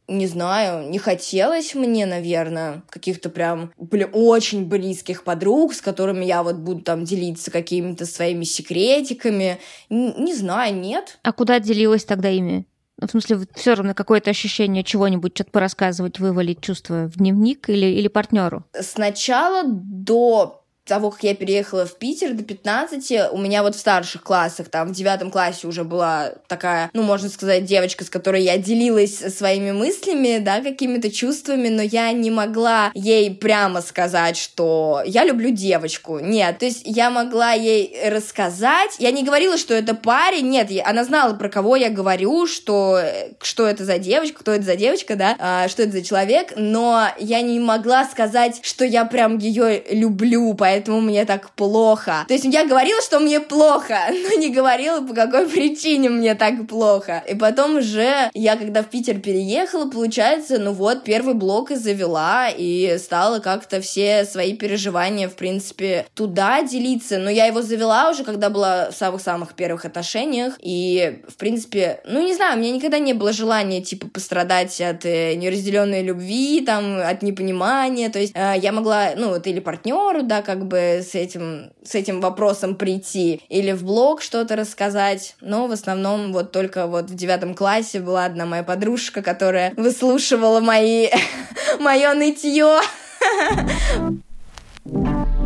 не 0.08 0.26
знаю, 0.26 0.88
не 0.88 0.98
хотелось 0.98 1.74
мне, 1.74 2.06
наверное, 2.06 2.82
каких-то 2.88 3.28
прям 3.28 3.72
блин, 3.76 4.08
очень 4.12 4.64
близких 4.64 5.22
подруг, 5.22 5.74
с 5.74 5.82
которыми 5.82 6.24
я 6.24 6.42
вот 6.42 6.56
буду 6.56 6.80
там 6.80 7.04
делиться 7.04 7.50
какими-то 7.50 8.06
своими 8.06 8.44
секретиками. 8.44 9.58
Н- 9.90 10.14
не 10.18 10.34
знаю, 10.34 10.74
нет. 10.76 11.18
А 11.22 11.32
куда 11.32 11.60
делилась 11.60 12.04
тогда 12.04 12.30
ими? 12.30 12.64
Ну, 13.00 13.06
в 13.06 13.10
смысле, 13.10 13.40
все 13.54 13.74
равно 13.74 13.94
какое-то 13.94 14.30
ощущение 14.30 14.82
чего-нибудь, 14.82 15.32
что-то 15.34 15.50
порассказывать, 15.52 16.18
вывалить 16.18 16.60
чувства 16.60 17.08
в 17.08 17.16
дневник 17.16 17.68
или, 17.68 17.86
или 17.86 18.08
партнеру? 18.08 18.64
Сначала 18.80 19.62
до 19.64 20.64
того, 20.88 21.10
как 21.10 21.22
я 21.22 21.34
переехала 21.34 21.86
в 21.86 21.96
Питер 21.96 22.32
до 22.32 22.42
15, 22.42 23.32
у 23.32 23.38
меня 23.38 23.62
вот 23.62 23.76
в 23.76 23.78
старших 23.78 24.22
классах, 24.22 24.68
там, 24.68 24.88
в 24.88 24.92
девятом 24.92 25.30
классе 25.30 25.66
уже 25.66 25.84
была 25.84 26.32
такая, 26.48 26.90
ну, 26.94 27.02
можно 27.02 27.28
сказать, 27.28 27.64
девочка, 27.64 28.04
с 28.04 28.10
которой 28.10 28.42
я 28.42 28.58
делилась 28.58 29.16
своими 29.16 29.72
мыслями, 29.72 30.38
да, 30.38 30.60
какими-то 30.60 31.10
чувствами, 31.10 31.68
но 31.68 31.82
я 31.82 32.10
не 32.12 32.30
могла 32.30 32.90
ей 32.94 33.34
прямо 33.34 33.82
сказать, 33.82 34.36
что 34.36 35.02
я 35.06 35.24
люблю 35.24 35.50
девочку. 35.50 36.18
Нет, 36.18 36.58
то 36.58 36.64
есть 36.64 36.82
я 36.84 37.10
могла 37.10 37.52
ей 37.52 37.96
рассказать, 38.08 38.96
я 38.98 39.10
не 39.10 39.22
говорила, 39.22 39.58
что 39.58 39.74
это 39.74 39.94
парень, 39.94 40.48
нет, 40.48 40.70
она 40.84 41.04
знала, 41.04 41.34
про 41.34 41.48
кого 41.48 41.76
я 41.76 41.90
говорю, 41.90 42.46
что, 42.46 43.00
что 43.40 43.66
это 43.66 43.84
за 43.84 43.98
девочка, 43.98 44.40
кто 44.40 44.52
это 44.52 44.64
за 44.64 44.76
девочка, 44.76 45.16
да, 45.16 45.36
а, 45.38 45.68
что 45.68 45.82
это 45.82 45.92
за 45.92 46.02
человек, 46.02 46.54
но 46.56 47.08
я 47.18 47.42
не 47.42 47.60
могла 47.60 48.04
сказать, 48.04 48.60
что 48.62 48.84
я 48.84 49.04
прям 49.04 49.38
ее 49.38 49.82
люблю, 49.90 50.54
поэтому 50.54 50.77
поэтому 50.78 51.00
мне 51.00 51.24
так 51.24 51.50
плохо. 51.50 52.24
То 52.28 52.34
есть 52.34 52.44
я 52.44 52.64
говорила, 52.64 53.00
что 53.02 53.18
мне 53.18 53.40
плохо, 53.40 53.98
но 54.10 54.38
не 54.38 54.50
говорила, 54.50 55.00
по 55.00 55.12
какой 55.12 55.48
причине 55.48 56.08
мне 56.08 56.34
так 56.36 56.68
плохо. 56.68 57.22
И 57.28 57.34
потом 57.34 57.76
уже 57.76 58.30
я, 58.34 58.56
когда 58.56 58.82
в 58.82 58.86
Питер 58.86 59.18
переехала, 59.18 59.90
получается, 59.90 60.58
ну 60.58 60.72
вот, 60.72 61.02
первый 61.02 61.34
блок 61.34 61.72
и 61.72 61.74
завела, 61.74 62.48
и 62.48 62.96
стала 62.98 63.40
как-то 63.40 63.80
все 63.80 64.24
свои 64.24 64.54
переживания, 64.56 65.28
в 65.28 65.34
принципе, 65.34 66.06
туда 66.14 66.62
делиться. 66.62 67.18
Но 67.18 67.28
я 67.28 67.46
его 67.46 67.60
завела 67.62 68.10
уже, 68.10 68.22
когда 68.22 68.48
была 68.48 68.90
в 68.92 68.94
самых-самых 68.94 69.54
первых 69.54 69.84
отношениях, 69.84 70.54
и, 70.60 71.22
в 71.28 71.34
принципе, 71.36 72.00
ну, 72.06 72.24
не 72.24 72.34
знаю, 72.34 72.56
у 72.56 72.60
меня 72.60 72.70
никогда 72.70 73.00
не 73.00 73.14
было 73.14 73.32
желания, 73.32 73.82
типа, 73.82 74.06
пострадать 74.08 74.80
от 74.80 75.04
э, 75.04 75.34
неразделенной 75.34 76.02
любви, 76.02 76.60
там, 76.64 77.00
от 77.00 77.22
непонимания, 77.22 78.10
то 78.10 78.20
есть 78.20 78.32
э, 78.36 78.54
я 78.62 78.70
могла, 78.70 79.10
ну, 79.16 79.30
вот, 79.30 79.46
или 79.46 79.58
партнеру, 79.58 80.22
да, 80.22 80.42
как 80.42 80.67
с 80.76 81.14
этим, 81.14 81.72
с 81.84 81.94
этим 81.94 82.20
вопросом 82.20 82.74
прийти. 82.74 83.42
Или 83.48 83.72
в 83.72 83.84
блог 83.84 84.22
что-то 84.22 84.56
рассказать. 84.56 85.36
Но 85.40 85.66
в 85.66 85.72
основном 85.72 86.32
вот 86.32 86.52
только 86.52 86.86
вот 86.86 87.10
в 87.10 87.14
девятом 87.14 87.54
классе 87.54 88.00
была 88.00 88.24
одна 88.24 88.46
моя 88.46 88.62
подружка, 88.62 89.22
которая 89.22 89.72
выслушивала 89.76 90.60
мои, 90.60 91.08
мое 91.80 92.14
нытье. 92.14 92.80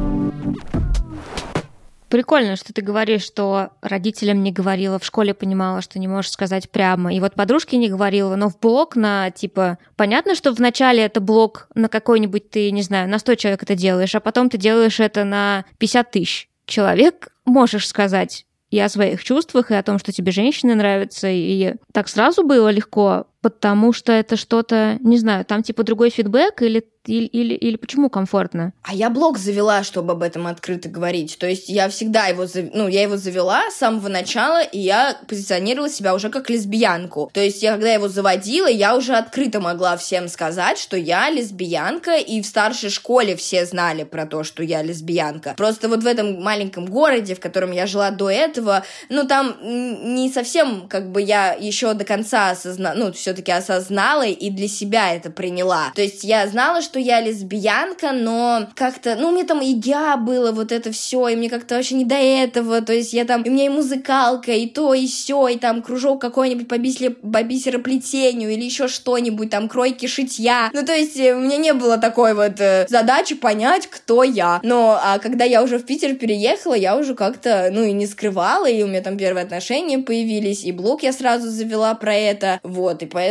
Прикольно, 2.12 2.57
что 2.57 2.75
ты 2.75 2.83
говоришь, 2.83 3.23
что 3.23 3.71
родителям 3.81 4.42
не 4.42 4.52
говорила, 4.52 4.99
в 4.99 5.04
школе 5.07 5.33
понимала, 5.33 5.81
что 5.81 5.99
не 5.99 6.09
можешь 6.09 6.33
сказать 6.33 6.69
прямо. 6.69 7.14
И 7.14 7.21
вот 7.21 7.33
подружке 7.33 7.78
не 7.78 7.88
говорила, 7.88 8.37
но 8.37 8.50
в 8.50 8.61
блог 8.61 8.97
на, 8.97 9.31
типа, 9.31 9.78
понятно, 9.97 10.35
что 10.35 10.52
вначале 10.52 11.02
это 11.02 11.23
блог 11.23 11.69
на 11.75 11.88
какой-нибудь, 11.88 12.50
ты, 12.50 12.71
не 12.71 12.83
знаю, 12.83 13.09
на 13.09 13.19
100 13.19 13.37
человек 13.37 13.62
это 13.62 13.75
делаешь, 13.75 14.14
а 14.14 14.21
потом 14.21 14.50
ты 14.50 14.59
делаешь 14.59 15.00
это 15.00 15.25
на 15.25 15.64
50 15.78 16.11
тысяч 16.11 16.50
человек, 16.66 17.28
можешь 17.47 17.88
сказать 17.88 18.45
и 18.69 18.78
о 18.78 18.90
своих 18.90 19.25
чувствах, 19.25 19.71
и 19.71 19.75
о 19.75 19.83
том, 19.83 19.99
что 19.99 20.12
тебе 20.12 20.33
женщины 20.33 20.75
нравятся, 20.75 21.28
и 21.31 21.76
так 21.95 22.11
сразу 22.11 22.45
было 22.45 22.69
легко, 22.69 23.26
потому 23.43 23.93
что 23.93 24.13
это 24.13 24.37
что-то, 24.37 24.99
не 25.01 25.19
знаю, 25.19 25.45
там 25.45 25.63
типа 25.63 25.83
другой 25.83 26.11
фидбэк, 26.11 26.63
или 26.63 26.85
или, 27.07 27.27
или, 27.27 27.55
или 27.55 27.77
почему 27.77 28.09
комфортно? 28.09 28.73
А 28.83 28.95
я 28.95 29.11
блог 29.11 29.39
завела, 29.39 29.83
чтобы 29.83 30.13
об 30.13 30.23
этом 30.23 30.47
открыто 30.47 30.89
говорить. 30.89 31.37
То 31.39 31.49
есть 31.49 31.69
я 31.69 31.89
всегда 31.89 32.27
его, 32.27 32.47
зав... 32.47 32.67
ну, 32.73 32.87
я 32.87 33.03
его 33.03 33.17
завела 33.17 33.71
с 33.71 33.77
самого 33.77 34.09
начала, 34.09 34.63
и 34.63 34.79
я 34.79 35.17
позиционировала 35.27 35.91
себя 35.91 36.15
уже 36.15 36.31
как 36.31 36.49
лесбиянку. 36.49 37.31
То 37.35 37.41
есть 37.41 37.63
я, 37.63 37.73
когда 37.73 37.93
его 37.93 38.09
заводила, 38.09 38.69
я 38.69 38.97
уже 38.97 39.15
открыто 39.15 39.61
могла 39.61 39.97
всем 39.97 40.29
сказать, 40.29 40.79
что 40.79 40.97
я 40.97 41.29
лесбиянка, 41.31 42.17
и 42.17 42.41
в 42.41 42.47
старшей 42.47 42.91
школе 42.91 43.35
все 43.35 43.67
знали 43.67 44.05
про 44.05 44.27
то, 44.27 44.45
что 44.45 44.63
я 44.63 44.83
лесбиянка. 44.83 45.55
Просто 45.57 45.89
вот 45.89 46.05
в 46.05 46.07
этом 46.07 46.41
маленьком 46.41 46.87
городе, 46.87 47.35
в 47.35 47.41
котором 47.41 47.73
я 47.73 47.87
жила 47.87 48.11
до 48.11 48.31
этого, 48.31 48.85
ну, 49.09 49.27
там 49.27 49.57
не 49.63 50.31
совсем, 50.33 50.87
как 50.89 51.11
бы, 51.11 51.21
я 51.21 51.53
еще 51.55 51.95
до 51.95 52.05
конца 52.05 52.51
осознала, 52.51 52.95
ну, 52.95 53.13
все-таки 53.33 53.53
осознала 53.53 54.27
и 54.27 54.51
для 54.51 54.69
себя 54.69 55.15
это 55.15 55.31
приняла. 55.31 55.93
То 55.95 56.03
есть 56.03 56.23
я 56.23 56.47
знала, 56.47 56.83
что 56.83 56.99
я 56.99 57.21
лесбиянка, 57.21 58.12
но 58.12 58.69
как-то, 58.75 59.17
ну, 59.19 59.33
мне 59.33 59.45
там 59.45 59.62
и 59.62 59.81
я 59.85 60.19
было 60.19 60.53
вот 60.53 60.71
это 60.71 60.93
все, 60.93 61.29
и 61.29 61.37
мне 61.37 61.49
как-то 61.49 61.77
вообще 61.77 61.95
не 61.95 62.05
до 62.05 62.17
этого, 62.17 62.83
то 62.83 62.93
есть 62.93 63.15
я 63.15 63.25
там, 63.25 63.43
у 63.47 63.51
меня 63.51 63.67
и 63.67 63.69
музыкалка, 63.71 64.53
и 64.53 64.67
то, 64.67 64.93
и 64.93 65.07
все, 65.07 65.49
и 65.49 65.57
там 65.57 65.81
кружок 65.81 66.21
какой-нибудь 66.21 66.69
по, 66.69 66.77
бисер, 66.77 67.12
по 67.15 67.43
бисероплетению, 67.43 68.51
или 68.51 68.65
еще 68.65 68.87
что-нибудь, 68.87 69.49
там, 69.49 69.69
кройки 69.69 70.07
шитья, 70.07 70.71
ну, 70.75 70.85
то 70.85 70.95
есть 70.95 71.19
э, 71.19 71.35
у 71.35 71.41
меня 71.41 71.57
не 71.57 71.73
было 71.73 71.97
такой 71.97 72.35
вот 72.35 72.61
э, 72.61 72.87
задачи 72.89 73.35
понять, 73.35 73.87
кто 73.87 74.23
я, 74.25 74.61
но 74.62 75.01
а 75.03 75.19
когда 75.19 75.45
я 75.45 75.62
уже 75.62 75.79
в 75.79 75.87
Питер 75.87 76.17
переехала, 76.17 76.75
я 76.75 76.97
уже 76.97 77.15
как-то, 77.15 77.71
ну, 77.73 77.83
и 77.83 77.93
не 77.93 78.07
скрывала, 78.07 78.69
и 78.69 78.83
у 78.83 78.89
меня 78.89 79.01
там 79.01 79.17
первые 79.17 79.45
отношения 79.45 79.99
появились, 79.99 80.65
и 80.65 80.73
блог 80.73 81.03
я 81.03 81.12
сразу 81.12 81.49
завела 81.49 81.95
про 81.95 82.15
это, 82.15 82.61
вот, 82.62 83.03
и 83.03 83.07
поэтому 83.07 83.22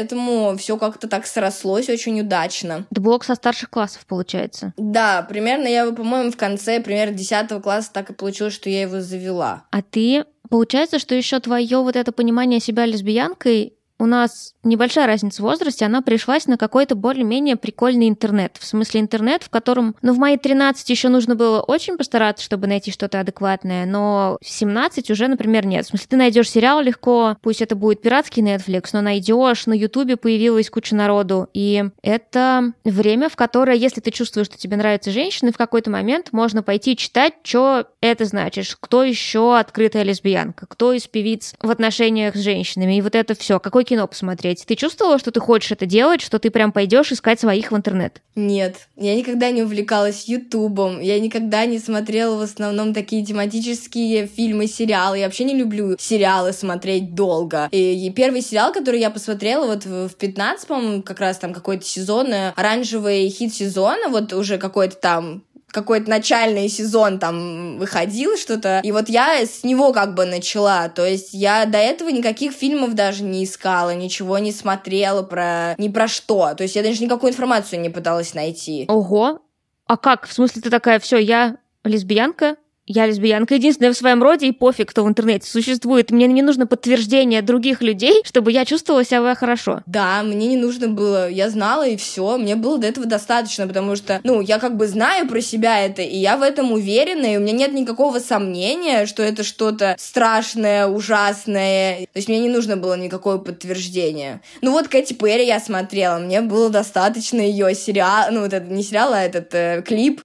все 0.58 0.78
как-то 0.78 1.08
так 1.08 1.26
срослось 1.26 1.90
очень 1.90 2.20
удачно. 2.22 2.86
Да 2.90 3.02
блог 3.02 3.24
со 3.24 3.36
старших 3.36 3.70
классов, 3.70 4.06
получается. 4.06 4.74
Да, 4.78 5.22
примерно 5.24 5.68
я, 5.68 5.92
по-моему, 5.92 6.32
в 6.32 6.38
конце, 6.38 6.80
примерно 6.80 7.14
10 7.14 7.62
класса 7.62 7.90
так 7.94 8.10
и 8.10 8.14
получилось, 8.14 8.54
что 8.54 8.70
я 8.70 8.82
его 8.82 9.02
завела. 9.02 9.64
А 9.72 9.82
ты, 9.82 10.26
получается, 10.50 11.00
что 11.00 11.16
еще 11.16 11.40
твое 11.40 11.78
вот 11.78 11.96
это 11.96 12.12
понимание 12.12 12.60
себя 12.60 12.86
лесбиянкой 12.86 13.74
у 14.02 14.08
нас 14.08 14.56
небольшая 14.64 15.08
разница 15.08 15.42
в 15.42 15.46
возрасте, 15.46 15.86
она 15.86 16.02
пришлась 16.02 16.48
на 16.48 16.58
какой-то 16.58 16.96
более-менее 16.96 17.56
прикольный 17.56 18.08
интернет. 18.08 18.58
В 18.60 18.66
смысле 18.66 19.02
интернет, 19.02 19.44
в 19.44 19.50
котором, 19.50 19.96
ну, 20.02 20.14
в 20.14 20.18
мои 20.18 20.38
13 20.38 20.90
еще 20.90 21.10
нужно 21.10 21.36
было 21.36 21.62
очень 21.62 21.98
постараться, 21.98 22.44
чтобы 22.44 22.68
найти 22.68 22.92
что-то 22.92 23.20
адекватное, 23.20 23.86
но 23.86 24.38
в 24.42 24.48
17 24.48 25.10
уже, 25.12 25.28
например, 25.28 25.66
нет. 25.66 25.86
В 25.86 25.90
смысле, 25.90 26.08
ты 26.10 26.16
найдешь 26.18 26.50
сериал 26.50 26.82
легко, 26.82 27.38
пусть 27.42 27.62
это 27.62 27.76
будет 27.76 28.02
пиратский 28.02 28.44
Netflix, 28.44 28.90
но 28.94 29.02
найдешь, 29.02 29.66
на 29.66 29.74
Ютубе 29.74 30.18
появилась 30.18 30.70
куча 30.70 30.96
народу. 30.96 31.48
И 31.54 31.84
это 32.02 32.74
время, 32.84 33.30
в 33.30 33.36
которое, 33.36 33.76
если 33.78 34.02
ты 34.02 34.12
чувствуешь, 34.12 34.48
что 34.48 34.58
тебе 34.58 34.78
нравятся 34.78 35.12
женщины, 35.12 35.52
в 35.52 35.58
какой-то 35.58 35.90
момент 35.90 36.30
можно 36.32 36.64
пойти 36.64 36.96
читать, 36.96 37.34
что 37.44 37.88
это 38.02 38.26
значит, 38.26 38.78
кто 38.80 39.04
еще 39.04 39.58
открытая 39.58 40.04
лесбиянка, 40.04 40.66
кто 40.68 40.94
из 40.94 41.08
певиц 41.08 41.56
в 41.62 41.70
отношениях 41.70 42.36
с 42.36 42.40
женщинами, 42.40 42.98
и 42.98 43.02
вот 43.02 43.16
это 43.16 43.36
все, 43.36 43.60
какой 43.60 43.84
кино 43.84 44.08
посмотреть. 44.08 44.51
Ты 44.60 44.76
чувствовала, 44.76 45.20
что 45.20 45.32
ты 45.32 45.40
хочешь 45.40 45.72
это 45.72 45.86
делать, 45.86 46.22
что 46.22 46.40
ты 46.40 46.50
прям 46.50 46.72
пойдешь 46.72 47.12
искать 47.12 47.40
своих 47.40 47.72
в 47.72 47.76
интернет? 47.76 48.22
Нет, 48.36 48.88
я 48.96 49.16
никогда 49.16 49.52
не 49.52 49.64
увлекалась 49.64 50.26
Ютубом, 50.28 51.02
я 51.02 51.20
никогда 51.20 51.66
не 51.66 51.80
смотрела 51.80 52.38
в 52.38 52.42
основном 52.42 52.94
такие 52.94 53.26
тематические 53.26 54.28
фильмы, 54.28 54.68
сериалы. 54.68 55.20
Я 55.20 55.26
вообще 55.26 55.44
не 55.44 55.56
люблю 55.56 55.96
сериалы 56.00 56.54
смотреть 56.54 57.14
долго. 57.14 57.68
И, 57.72 58.12
первый 58.16 58.42
сериал, 58.42 58.72
который 58.72 59.00
я 59.00 59.10
посмотрела 59.10 59.66
вот 59.66 59.86
в, 59.86 60.10
в 60.10 60.16
15, 60.16 60.68
по-моему, 60.68 61.04
как 61.04 61.20
раз 61.20 61.38
там 61.38 61.54
какой-то 61.54 61.86
сезон, 61.86 62.28
оранжевый 62.56 63.30
хит 63.30 63.54
сезона, 63.54 64.10
вот 64.10 64.34
уже 64.34 64.58
какой-то 64.58 64.96
там 64.96 65.44
какой-то 65.72 66.10
начальный 66.10 66.70
сезон 66.70 67.20
там 67.20 67.78
выходил 67.78 68.38
что-то, 68.38 68.82
и 68.84 68.92
вот 68.92 69.10
я 69.10 69.46
с 69.46 69.64
него 69.64 69.94
как 69.94 70.14
бы 70.14 70.26
начала, 70.26 70.90
то 70.90 71.06
есть 71.06 71.34
я 71.34 71.66
до 71.66 71.78
этого 71.78 72.10
никаких 72.10 72.54
фильмов 72.54 72.94
даже 72.94 73.24
не 73.24 73.44
искала, 73.44 73.94
ничего 73.94 74.38
не 74.40 74.52
смотрела 74.52 75.24
про 75.24 75.76
ни 75.78 75.90
про 75.90 76.08
что, 76.08 76.54
то 76.56 76.64
есть 76.64 76.76
я 76.76 76.84
даже 76.84 77.04
никакую 77.04 77.32
информацию 77.32 77.80
не 77.82 77.90
пыталась 77.90 78.34
найти. 78.34 78.86
Ого, 78.88 79.42
а 79.88 79.98
как? 79.98 80.28
В 80.28 80.34
смысле 80.34 80.62
ты 80.62 80.70
такая, 80.70 81.00
все, 81.00 81.18
я 81.18 81.58
лесбиянка, 81.84 82.58
я 82.92 83.06
лесбиянка 83.06 83.56
единственная 83.56 83.94
в 83.94 83.98
своем 83.98 84.22
роде, 84.22 84.48
и 84.48 84.52
пофиг, 84.52 84.90
кто 84.90 85.04
в 85.04 85.08
интернете 85.08 85.50
существует. 85.50 86.12
Мне 86.12 86.28
не 86.28 86.42
нужно 86.42 86.68
подтверждение 86.68 87.42
других 87.42 87.82
людей, 87.82 88.22
чтобы 88.26 88.52
я 88.52 88.66
чувствовала 88.66 89.04
себя 89.04 89.34
хорошо. 89.36 89.82
Да, 89.86 90.24
мне 90.24 90.48
не 90.48 90.58
нужно 90.58 90.88
было. 90.88 91.30
Я 91.30 91.50
знала, 91.50 91.88
и 91.88 91.96
все. 91.98 92.38
Мне 92.38 92.56
было 92.56 92.78
до 92.78 92.88
этого 92.88 93.06
достаточно, 93.06 93.68
потому 93.68 93.96
что, 93.96 94.20
ну, 94.24 94.42
я 94.42 94.60
как 94.60 94.78
бы 94.78 94.88
знаю 94.88 95.28
про 95.28 95.42
себя 95.42 95.80
это, 95.80 96.02
и 96.02 96.18
я 96.18 96.38
в 96.38 96.42
этом 96.42 96.72
уверена, 96.72 97.34
и 97.34 97.38
у 97.38 97.40
меня 97.40 97.54
нет 97.54 97.74
никакого 97.74 98.20
сомнения, 98.20 99.06
что 99.06 99.24
это 99.24 99.44
что-то 99.44 99.96
страшное, 99.98 100.88
ужасное. 100.88 102.02
То 102.02 102.18
есть 102.18 102.28
мне 102.28 102.40
не 102.40 102.50
нужно 102.50 102.78
было 102.78 102.98
никакое 102.98 103.38
подтверждение. 103.38 104.42
Ну 104.62 104.72
вот 104.72 104.88
Кэти 104.88 105.14
Перри 105.14 105.46
я 105.46 105.60
смотрела, 105.60 106.18
мне 106.18 106.42
было 106.42 106.70
достаточно 106.70 107.42
ее 107.42 107.74
сериал, 107.76 108.32
ну 108.32 108.42
вот 108.42 108.54
это 108.54 108.66
не 108.72 108.84
сериал, 108.84 109.14
а 109.14 109.22
этот 109.22 109.54
э, 109.54 109.84
клип 109.86 110.22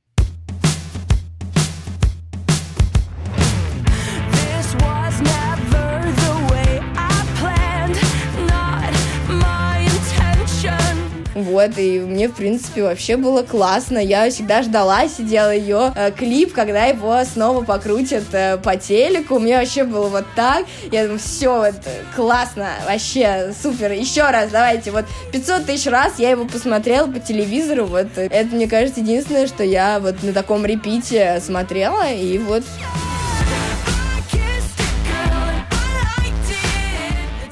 Вот, 11.37 11.77
и 11.77 12.01
мне, 12.01 12.29
в 12.29 12.33
принципе, 12.33 12.83
вообще 12.83 13.19
было 13.19 13.43
классно. 13.43 13.99
Я 13.99 14.31
всегда 14.31 14.63
ждала, 14.63 15.07
сидела 15.07 15.55
ее 15.55 15.93
э, 15.95 16.11
клип, 16.11 16.55
когда 16.55 16.87
его 16.87 17.23
снова 17.25 17.63
покрутят 17.63 18.25
э, 18.33 18.57
по 18.57 18.79
телеку. 18.79 19.39
Мне 19.39 19.59
вообще 19.59 19.85
было 19.85 20.09
вот 20.09 20.25
так. 20.35 20.65
Я 20.91 21.03
думаю, 21.03 21.19
все, 21.19 21.59
вот, 21.59 21.75
классно, 22.15 22.71
вообще 22.89 23.53
супер. 23.63 23.93
Еще 23.93 24.23
раз, 24.23 24.51
давайте, 24.51 24.91
вот 24.93 25.05
500 25.31 25.67
тысяч 25.67 25.87
раз 25.89 26.15
я 26.19 26.31
его 26.31 26.47
посмотрела 26.47 27.07
по 27.07 27.21
телевизору. 27.21 27.85
Вот, 27.85 28.07
это, 28.17 28.55
мне 28.55 28.67
кажется, 28.67 29.01
единственное, 29.01 29.47
что 29.47 29.63
я 29.63 29.99
вот 30.01 30.23
на 30.23 30.33
таком 30.33 30.65
репите 30.65 31.43
смотрела, 31.45 32.11
и 32.11 32.39
вот... 32.39 32.65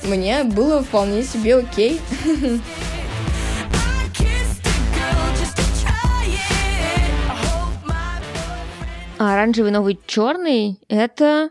Мне 0.04 0.44
было 0.44 0.82
вполне 0.82 1.22
себе 1.22 1.56
окей. 1.56 2.00
А 9.24 9.32
оранжевый 9.32 9.70
новый 9.70 9.98
черный 10.06 10.78
это 10.86 11.48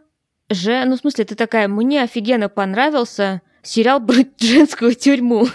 же, 0.47 0.85
ну 0.85 0.95
в 0.95 0.99
смысле, 0.99 1.25
ты 1.25 1.33
такая, 1.33 1.67
мне 1.67 2.03
офигенно 2.03 2.47
понравился 2.47 3.41
сериал 3.63 3.99
про 3.99 4.17
женскую 4.39 4.93
тюрьму. 4.93 5.47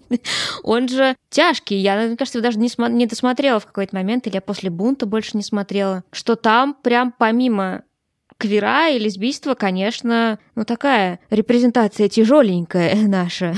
Он 0.62 0.88
же 0.88 1.14
тяжкий. 1.28 1.76
Я, 1.76 2.06
мне 2.06 2.16
кажется, 2.16 2.40
даже 2.40 2.58
не, 2.58 2.70
не 2.88 3.06
досмотрела 3.06 3.60
в 3.60 3.66
какой-то 3.66 3.94
момент, 3.94 4.26
или 4.26 4.36
я 4.36 4.40
после 4.40 4.70
бунта 4.70 5.04
больше 5.04 5.36
не 5.36 5.42
смотрела, 5.42 6.04
что 6.10 6.36
там 6.36 6.72
прям 6.72 7.12
помимо 7.12 7.82
квера 8.38 8.88
и 8.88 8.98
лесбийства, 8.98 9.52
конечно, 9.52 10.38
Ну, 10.58 10.64
такая 10.64 11.20
репрезентация 11.30 12.08
тяжеленькая 12.08 12.96
наша. 13.06 13.54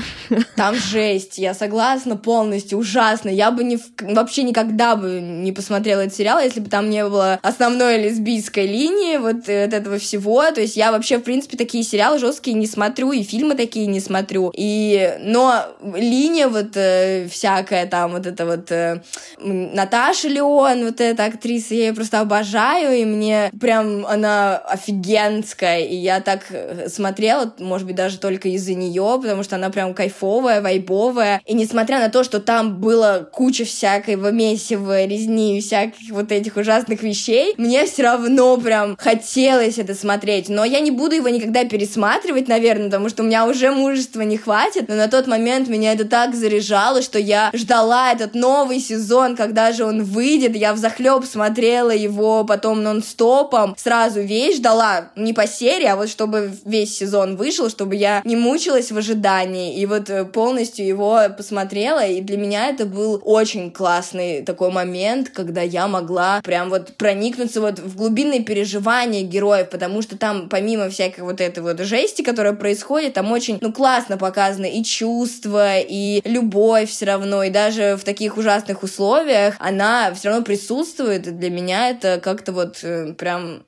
Там 0.55 0.75
жесть, 0.75 1.39
я 1.39 1.55
согласна 1.55 2.15
полностью, 2.15 2.77
ужасно. 2.77 3.29
Я 3.29 3.49
бы 3.49 3.63
не, 3.63 3.79
вообще 3.99 4.43
никогда 4.43 4.95
бы 4.95 5.19
не 5.19 5.51
посмотрела 5.51 6.01
этот 6.01 6.15
сериал, 6.15 6.39
если 6.39 6.59
бы 6.59 6.69
там 6.69 6.91
не 6.91 7.03
было 7.03 7.39
основной 7.41 8.03
лесбийской 8.03 8.67
линии, 8.67 9.17
вот, 9.17 9.49
э, 9.49 9.63
от 9.63 9.73
этого 9.73 9.97
всего. 9.97 10.43
То 10.51 10.61
есть 10.61 10.77
я 10.77 10.91
вообще, 10.91 11.17
в 11.17 11.23
принципе, 11.23 11.57
такие 11.57 11.83
сериалы 11.83 12.19
жесткие 12.19 12.55
не 12.55 12.67
смотрю, 12.67 13.11
и 13.13 13.23
фильмы 13.23 13.55
такие 13.55 13.87
не 13.87 13.99
смотрю. 13.99 14.51
И, 14.55 15.17
но 15.21 15.65
линия 15.95 16.49
вот 16.49 16.73
э, 16.75 17.27
всякая 17.31 17.87
там, 17.87 18.11
вот 18.11 18.27
это 18.27 18.45
вот 18.45 18.71
э, 18.71 19.01
Наташа 19.39 20.27
Леон, 20.27 20.85
вот 20.85 21.01
эта 21.01 21.25
актриса, 21.25 21.73
я 21.73 21.87
ее 21.87 21.93
просто 21.93 22.19
обожаю, 22.19 22.95
и 22.95 23.05
мне 23.05 23.49
прям 23.59 24.05
она 24.05 24.57
офигенская, 24.57 25.79
и 25.79 25.95
я 25.95 26.19
так 26.19 26.43
э, 26.51 26.89
смотрела, 26.91 27.53
может 27.59 27.87
быть, 27.87 27.95
даже 27.95 28.17
только 28.17 28.49
из-за 28.49 28.73
нее, 28.73 29.19
потому 29.21 29.43
что 29.43 29.55
она 29.55 29.69
прям 29.69 29.93
кайфовая, 29.93 30.61
вайбовая. 30.61 31.41
И 31.45 31.53
несмотря 31.53 31.99
на 31.99 32.09
то, 32.09 32.23
что 32.23 32.39
там 32.39 32.79
было 32.79 33.29
куча 33.31 33.65
всякого 33.65 34.31
месива, 34.31 35.05
резни 35.05 35.57
и 35.57 35.61
всяких 35.61 36.11
вот 36.11 36.31
этих 36.31 36.57
ужасных 36.57 37.03
вещей, 37.03 37.53
мне 37.57 37.85
все 37.85 38.03
равно 38.03 38.57
прям 38.57 38.97
хотелось 38.97 39.77
это 39.77 39.95
смотреть. 39.95 40.49
Но 40.49 40.65
я 40.65 40.79
не 40.79 40.91
буду 40.91 41.15
его 41.15 41.29
никогда 41.29 41.63
пересматривать, 41.65 42.47
наверное, 42.47 42.85
потому 42.85 43.09
что 43.09 43.23
у 43.23 43.25
меня 43.25 43.47
уже 43.47 43.71
мужества 43.71 44.21
не 44.21 44.37
хватит. 44.37 44.87
Но 44.87 44.95
на 44.95 45.07
тот 45.07 45.27
момент 45.27 45.67
меня 45.67 45.93
это 45.93 46.05
так 46.05 46.35
заряжало, 46.35 47.01
что 47.01 47.19
я 47.19 47.51
ждала 47.53 48.11
этот 48.11 48.35
новый 48.35 48.79
сезон, 48.79 49.35
когда 49.35 49.71
же 49.71 49.85
он 49.85 50.03
выйдет. 50.03 50.55
Я 50.55 50.73
в 50.73 50.77
захлеб 50.77 51.25
смотрела 51.25 51.91
его 51.91 52.43
потом 52.43 52.83
нон-стопом, 52.83 53.75
сразу 53.77 54.21
весь 54.21 54.57
ждала, 54.57 55.11
не 55.15 55.33
по 55.33 55.47
серии, 55.47 55.85
а 55.85 55.95
вот 55.95 56.09
чтобы 56.09 56.51
весь 56.65 56.80
весь 56.81 56.97
сезон 56.97 57.35
вышел, 57.35 57.69
чтобы 57.69 57.95
я 57.95 58.21
не 58.25 58.35
мучилась 58.35 58.91
в 58.91 58.97
ожидании, 58.97 59.79
и 59.79 59.85
вот 59.85 60.09
э, 60.09 60.25
полностью 60.25 60.85
его 60.85 61.19
посмотрела, 61.37 62.05
и 62.05 62.21
для 62.21 62.37
меня 62.37 62.69
это 62.69 62.85
был 62.85 63.21
очень 63.23 63.71
классный 63.71 64.41
такой 64.41 64.71
момент, 64.71 65.29
когда 65.29 65.61
я 65.61 65.87
могла 65.87 66.41
прям 66.41 66.69
вот 66.69 66.93
проникнуться 66.97 67.61
вот 67.61 67.79
в 67.79 67.95
глубинные 67.95 68.41
переживания 68.41 69.21
героев, 69.21 69.69
потому 69.69 70.01
что 70.01 70.17
там 70.17 70.49
помимо 70.49 70.89
всякой 70.89 71.21
вот 71.21 71.39
этой 71.39 71.61
вот 71.61 71.79
жести, 71.81 72.23
которая 72.23 72.53
происходит, 72.53 73.13
там 73.13 73.31
очень, 73.31 73.59
ну, 73.61 73.71
классно 73.71 74.17
показано 74.17 74.65
и 74.65 74.83
чувства, 74.83 75.77
и 75.79 76.21
любовь 76.25 76.89
все 76.89 77.05
равно, 77.05 77.43
и 77.43 77.49
даже 77.49 77.95
в 77.95 78.03
таких 78.03 78.37
ужасных 78.37 78.83
условиях 78.83 79.55
она 79.59 80.13
все 80.13 80.29
равно 80.29 80.43
присутствует, 80.43 81.27
и 81.27 81.31
для 81.31 81.49
меня 81.49 81.89
это 81.89 82.19
как-то 82.21 82.51
вот 82.51 82.79
э, 82.83 83.13
прям 83.13 83.63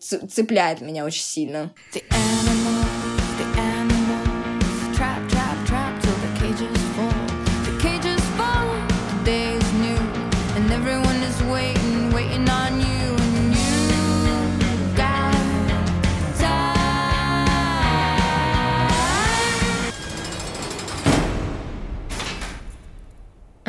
цепляет 0.00 0.80
меня 0.80 1.04
очень 1.04 1.22
сильно. 1.22 1.72
The 1.92 2.02
А 2.10 2.87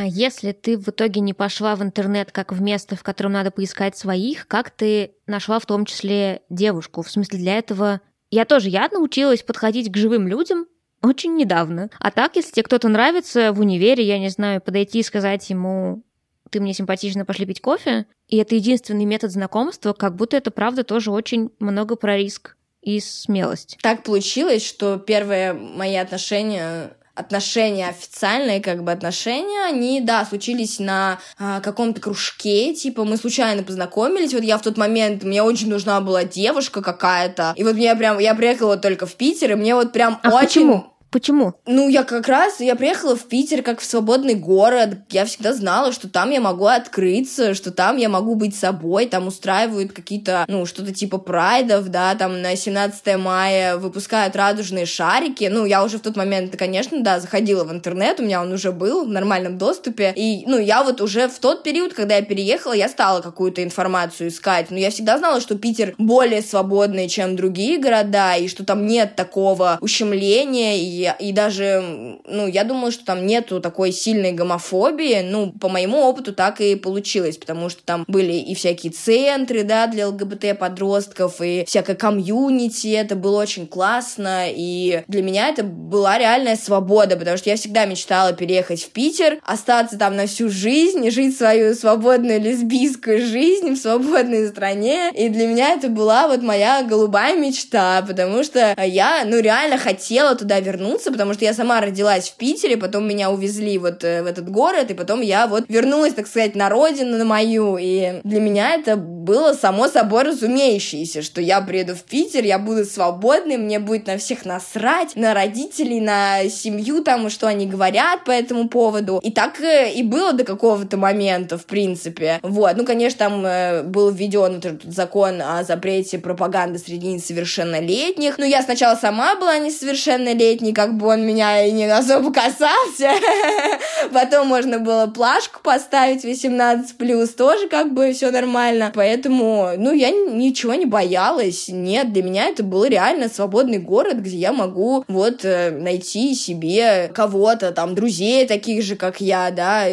если 0.10 0.52
ты 0.52 0.78
в 0.78 0.90
итоге 0.90 1.22
не 1.22 1.34
пошла 1.34 1.76
в 1.76 1.84
интернет 1.84 2.32
как 2.32 2.52
в 2.52 2.62
место, 2.62 2.96
в 2.96 3.04
котором 3.04 3.34
надо 3.34 3.52
поискать 3.52 3.98
своих, 3.98 4.48
как 4.48 4.72
ты 4.72 5.14
нашла 5.28 5.60
в 5.60 5.66
том 5.66 5.86
числе 5.86 6.42
девушку? 6.50 7.02
В 7.02 7.12
смысле, 7.12 7.40
для 7.40 7.58
этого 7.58 8.02
я 8.32 8.46
тоже, 8.46 8.70
я 8.70 8.90
научилась 8.92 9.44
подходить 9.44 9.92
к 9.92 9.98
живым 9.98 10.28
людям 10.28 10.66
очень 11.02 11.36
недавно. 11.36 11.90
А 12.00 12.12
так, 12.12 12.36
если 12.36 12.52
тебе 12.52 12.64
кто-то 12.64 12.90
нравится 12.90 13.54
в 13.54 13.60
универе, 13.60 14.04
я 14.04 14.20
не 14.20 14.30
знаю, 14.30 14.62
подойти 14.62 15.00
и 15.00 15.04
сказать 15.04 15.50
ему, 15.50 16.04
ты 16.50 16.60
мне 16.60 16.74
симпатична, 16.74 17.26
пошли 17.26 17.46
пить 17.46 17.62
кофе, 17.62 18.06
и 18.28 18.38
это 18.38 18.56
единственный 18.56 19.06
метод 19.06 19.32
знакомства, 19.32 19.94
как 19.94 20.16
будто 20.16 20.36
это 20.36 20.52
правда 20.52 20.84
тоже 20.84 21.12
очень 21.12 21.52
много 21.60 21.96
про 21.96 22.18
риск 22.18 22.58
и 22.82 23.00
смелость. 23.00 23.78
Так 23.82 24.04
получилось, 24.04 24.66
что 24.66 24.98
первые 24.98 25.54
мои 25.54 25.96
отношения 25.96 26.98
отношения 27.20 27.90
официальные, 27.90 28.62
как 28.62 28.84
бы 28.84 28.92
отношения, 28.92 29.66
они, 29.66 30.02
да, 30.02 30.26
случились 30.26 30.80
на 30.80 31.20
а, 31.38 31.60
каком-то 31.60 32.00
кружке, 32.02 32.74
типа 32.74 33.04
мы 33.04 33.18
случайно 33.18 33.64
познакомились, 33.64 34.34
вот 34.34 34.44
я 34.44 34.58
в 34.58 34.62
тот 34.62 34.78
момент, 34.78 35.24
мне 35.24 35.44
очень 35.44 35.70
нужна 35.70 36.00
была 36.02 36.24
девушка 36.24 36.82
какая-то, 36.82 37.54
и 37.56 37.64
вот 37.64 37.76
мне 37.76 37.96
прям, 37.96 38.20
я 38.20 38.34
приехала 38.36 38.78
только 38.78 39.06
в 39.06 39.16
Питер, 39.16 39.52
и 39.52 39.56
мне 39.56 39.76
вот 39.76 39.92
прям 39.92 40.20
а 40.24 40.30
очень... 40.30 40.48
Почему? 40.48 40.94
Почему? 41.12 41.56
Ну, 41.66 41.90
я 41.90 42.04
как 42.04 42.28
раз, 42.28 42.60
я 42.60 42.76
приехала 42.76 43.16
в 43.16 43.24
Питер 43.24 43.64
как 43.64 43.80
в 43.80 43.86
свободный 43.86 44.36
город. 44.36 45.00
Я 45.10 45.26
всегда 45.26 45.54
знала, 45.54 45.92
что 45.92 46.08
там 46.08 46.30
я 46.30 46.40
могу 46.40 46.68
открыться, 46.68 47.56
что 47.56 47.72
там 47.72 47.98
я 47.98 48.10
могу 48.10 48.36
быть 48.36 48.56
собой. 48.56 49.08
Там 49.08 49.26
устраивают 49.26 49.92
какие-то, 49.92 50.46
ну, 50.48 50.68
что-то 50.68 50.94
типа 50.94 51.18
прайдов, 51.18 51.88
да, 51.88 52.14
там 52.14 52.44
на 52.44 52.56
17 52.56 53.18
мая 53.18 53.78
выпускают 53.78 54.36
радужные 54.36 54.86
шарики. 54.86 55.50
Ну, 55.52 55.66
я 55.66 55.84
уже 55.84 55.98
в 55.98 56.02
тот 56.02 56.16
момент, 56.16 56.56
конечно, 56.56 57.02
да, 57.02 57.20
заходила 57.20 57.64
в 57.64 57.72
интернет, 57.72 58.20
у 58.20 58.24
меня 58.24 58.42
он 58.42 58.52
уже 58.52 58.72
был 58.72 59.06
в 59.06 59.10
нормальном 59.10 59.58
доступе. 59.58 60.14
И, 60.16 60.44
ну, 60.46 60.60
я 60.60 60.84
вот 60.84 61.02
уже 61.02 61.28
в 61.28 61.40
тот 61.40 61.64
период, 61.64 61.94
когда 61.94 62.18
я 62.18 62.22
переехала, 62.22 62.74
я 62.74 62.88
стала 62.88 63.22
какую-то 63.22 63.64
информацию 63.64 64.30
искать. 64.30 64.70
Но 64.70 64.78
я 64.78 64.92
всегда 64.92 65.18
знала, 65.18 65.42
что 65.42 65.56
Питер 65.56 65.96
более 65.98 66.44
свободный, 66.44 67.10
чем 67.10 67.36
другие 67.36 67.80
города, 67.80 68.36
и 68.36 68.48
что 68.48 68.64
там 68.64 68.86
нет 68.86 69.16
такого 69.16 69.80
ущемления 69.82 70.78
и 70.78 70.99
и, 71.20 71.32
даже, 71.32 72.20
ну, 72.26 72.48
я 72.48 72.64
думала, 72.64 72.92
что 72.92 73.06
там 73.06 73.26
нету 73.26 73.60
такой 73.60 73.92
сильной 73.92 74.32
гомофобии, 74.32 75.22
ну, 75.22 75.52
по 75.52 75.70
моему 75.70 76.00
опыту 76.00 76.34
так 76.34 76.62
и 76.62 76.76
получилось, 76.76 77.38
потому 77.38 77.70
что 77.70 77.84
там 77.84 78.06
были 78.08 78.34
и 78.34 78.56
всякие 78.56 78.92
центры, 78.92 79.64
да, 79.64 79.88
для 79.88 80.08
ЛГБТ-подростков, 80.10 81.42
и 81.42 81.66
всякое 81.66 81.96
комьюнити, 81.96 82.88
это 82.88 83.16
было 83.16 83.42
очень 83.42 83.68
классно, 83.68 84.46
и 84.50 85.04
для 85.08 85.22
меня 85.22 85.50
это 85.50 85.64
была 85.64 86.18
реальная 86.18 86.56
свобода, 86.56 87.16
потому 87.18 87.38
что 87.38 87.50
я 87.50 87.56
всегда 87.56 87.86
мечтала 87.86 88.34
переехать 88.34 88.84
в 88.84 88.90
Питер, 88.90 89.40
остаться 89.44 89.98
там 89.98 90.16
на 90.16 90.28
всю 90.28 90.50
жизнь, 90.50 91.10
жить 91.10 91.38
свою 91.38 91.74
свободную 91.76 92.42
лесбийскую 92.42 93.26
жизнь 93.26 93.74
в 93.74 93.78
свободной 93.78 94.48
стране, 94.48 95.12
и 95.16 95.30
для 95.30 95.48
меня 95.48 95.74
это 95.74 95.90
была 95.90 96.28
вот 96.28 96.42
моя 96.42 96.84
голубая 96.84 97.36
мечта, 97.36 98.04
потому 98.08 98.44
что 98.44 98.76
я, 98.82 99.24
ну, 99.26 99.40
реально 99.40 99.78
хотела 99.78 100.36
туда 100.36 100.60
вернуться, 100.60 100.89
вернуться, 100.90 101.12
потому 101.12 101.34
что 101.34 101.46
я 101.46 101.54
сама 101.54 101.82
родилась 101.82 102.30
в 102.30 102.36
Питере, 102.36 102.78
потом 102.78 103.08
меня 103.08 103.30
увезли 103.30 103.78
вот 103.78 104.04
э, 104.04 104.24
в 104.24 104.26
этот 104.26 104.50
город, 104.50 104.92
и 104.92 104.94
потом 104.94 105.22
я 105.22 105.48
вот 105.48 105.66
вернулась, 105.68 106.14
так 106.14 106.28
сказать, 106.28 106.56
на 106.56 106.70
родину, 106.70 107.18
на 107.18 107.26
мою, 107.26 107.78
и 107.80 108.22
для 108.24 108.40
меня 108.40 108.74
это 108.74 108.96
было 108.96 109.54
само 109.54 109.88
собой 109.88 110.24
разумеющееся, 110.24 111.22
что 111.22 111.42
я 111.42 111.62
приеду 111.62 111.96
в 111.96 112.04
Питер, 112.04 112.44
я 112.44 112.58
буду 112.58 112.86
свободной, 112.86 113.58
мне 113.58 113.80
будет 113.80 114.08
на 114.08 114.18
всех 114.18 114.46
насрать, 114.46 115.16
на 115.16 115.34
родителей, 115.34 116.02
на 116.02 116.50
семью 116.50 117.04
там, 117.04 117.30
что 117.30 117.48
они 117.48 117.68
говорят 117.68 118.24
по 118.24 118.32
этому 118.32 118.68
поводу. 118.70 119.20
И 119.24 119.32
так 119.32 119.62
э, 119.62 119.92
и 119.94 120.04
было 120.04 120.34
до 120.34 120.44
какого-то 120.44 120.98
момента, 120.98 121.58
в 121.58 121.66
принципе. 121.66 122.40
Вот, 122.42 122.76
ну, 122.76 122.86
конечно, 122.86 123.20
там 123.20 123.46
э, 123.46 123.84
был 123.84 124.10
введен 124.10 124.58
этот 124.58 124.84
закон 124.84 125.42
о 125.42 125.64
запрете 125.64 126.18
пропаганды 126.18 126.80
среди 126.80 127.08
несовершеннолетних, 127.08 128.38
но 128.38 128.46
я 128.46 128.62
сначала 128.62 128.96
сама 128.96 129.36
была 129.36 129.58
несовершеннолетней, 129.60 130.74
как 130.80 130.96
бы 130.96 131.08
он 131.08 131.26
меня 131.26 131.66
и 131.66 131.74
не 131.74 131.84
особо 131.92 132.32
касался. 132.32 133.12
Потом 134.14 134.48
можно 134.48 134.80
было 134.80 135.08
плашку 135.08 135.60
поставить 135.62 136.24
18 136.24 136.98
плюс, 136.98 137.32
тоже 137.32 137.68
как 137.68 137.94
бы 137.94 138.14
все 138.14 138.32
нормально. 138.32 138.90
Поэтому, 138.96 139.72
ну, 139.78 139.92
я 139.92 140.10
ничего 140.10 140.76
не 140.76 140.86
боялась. 140.86 141.68
Нет, 141.68 142.14
для 142.14 142.24
меня 142.24 142.46
это 142.48 142.64
был 142.64 142.86
реально 142.86 143.28
свободный 143.28 143.80
город, 143.80 144.20
где 144.20 144.38
я 144.38 144.54
могу 144.54 145.04
вот 145.10 145.44
э, 145.44 145.72
найти 145.72 146.34
себе 146.34 147.12
кого-то, 147.14 147.74
там, 147.74 147.94
друзей 147.94 148.48
таких 148.48 148.82
же, 148.82 148.96
как 148.96 149.20
я, 149.20 149.52
да, 149.52 149.84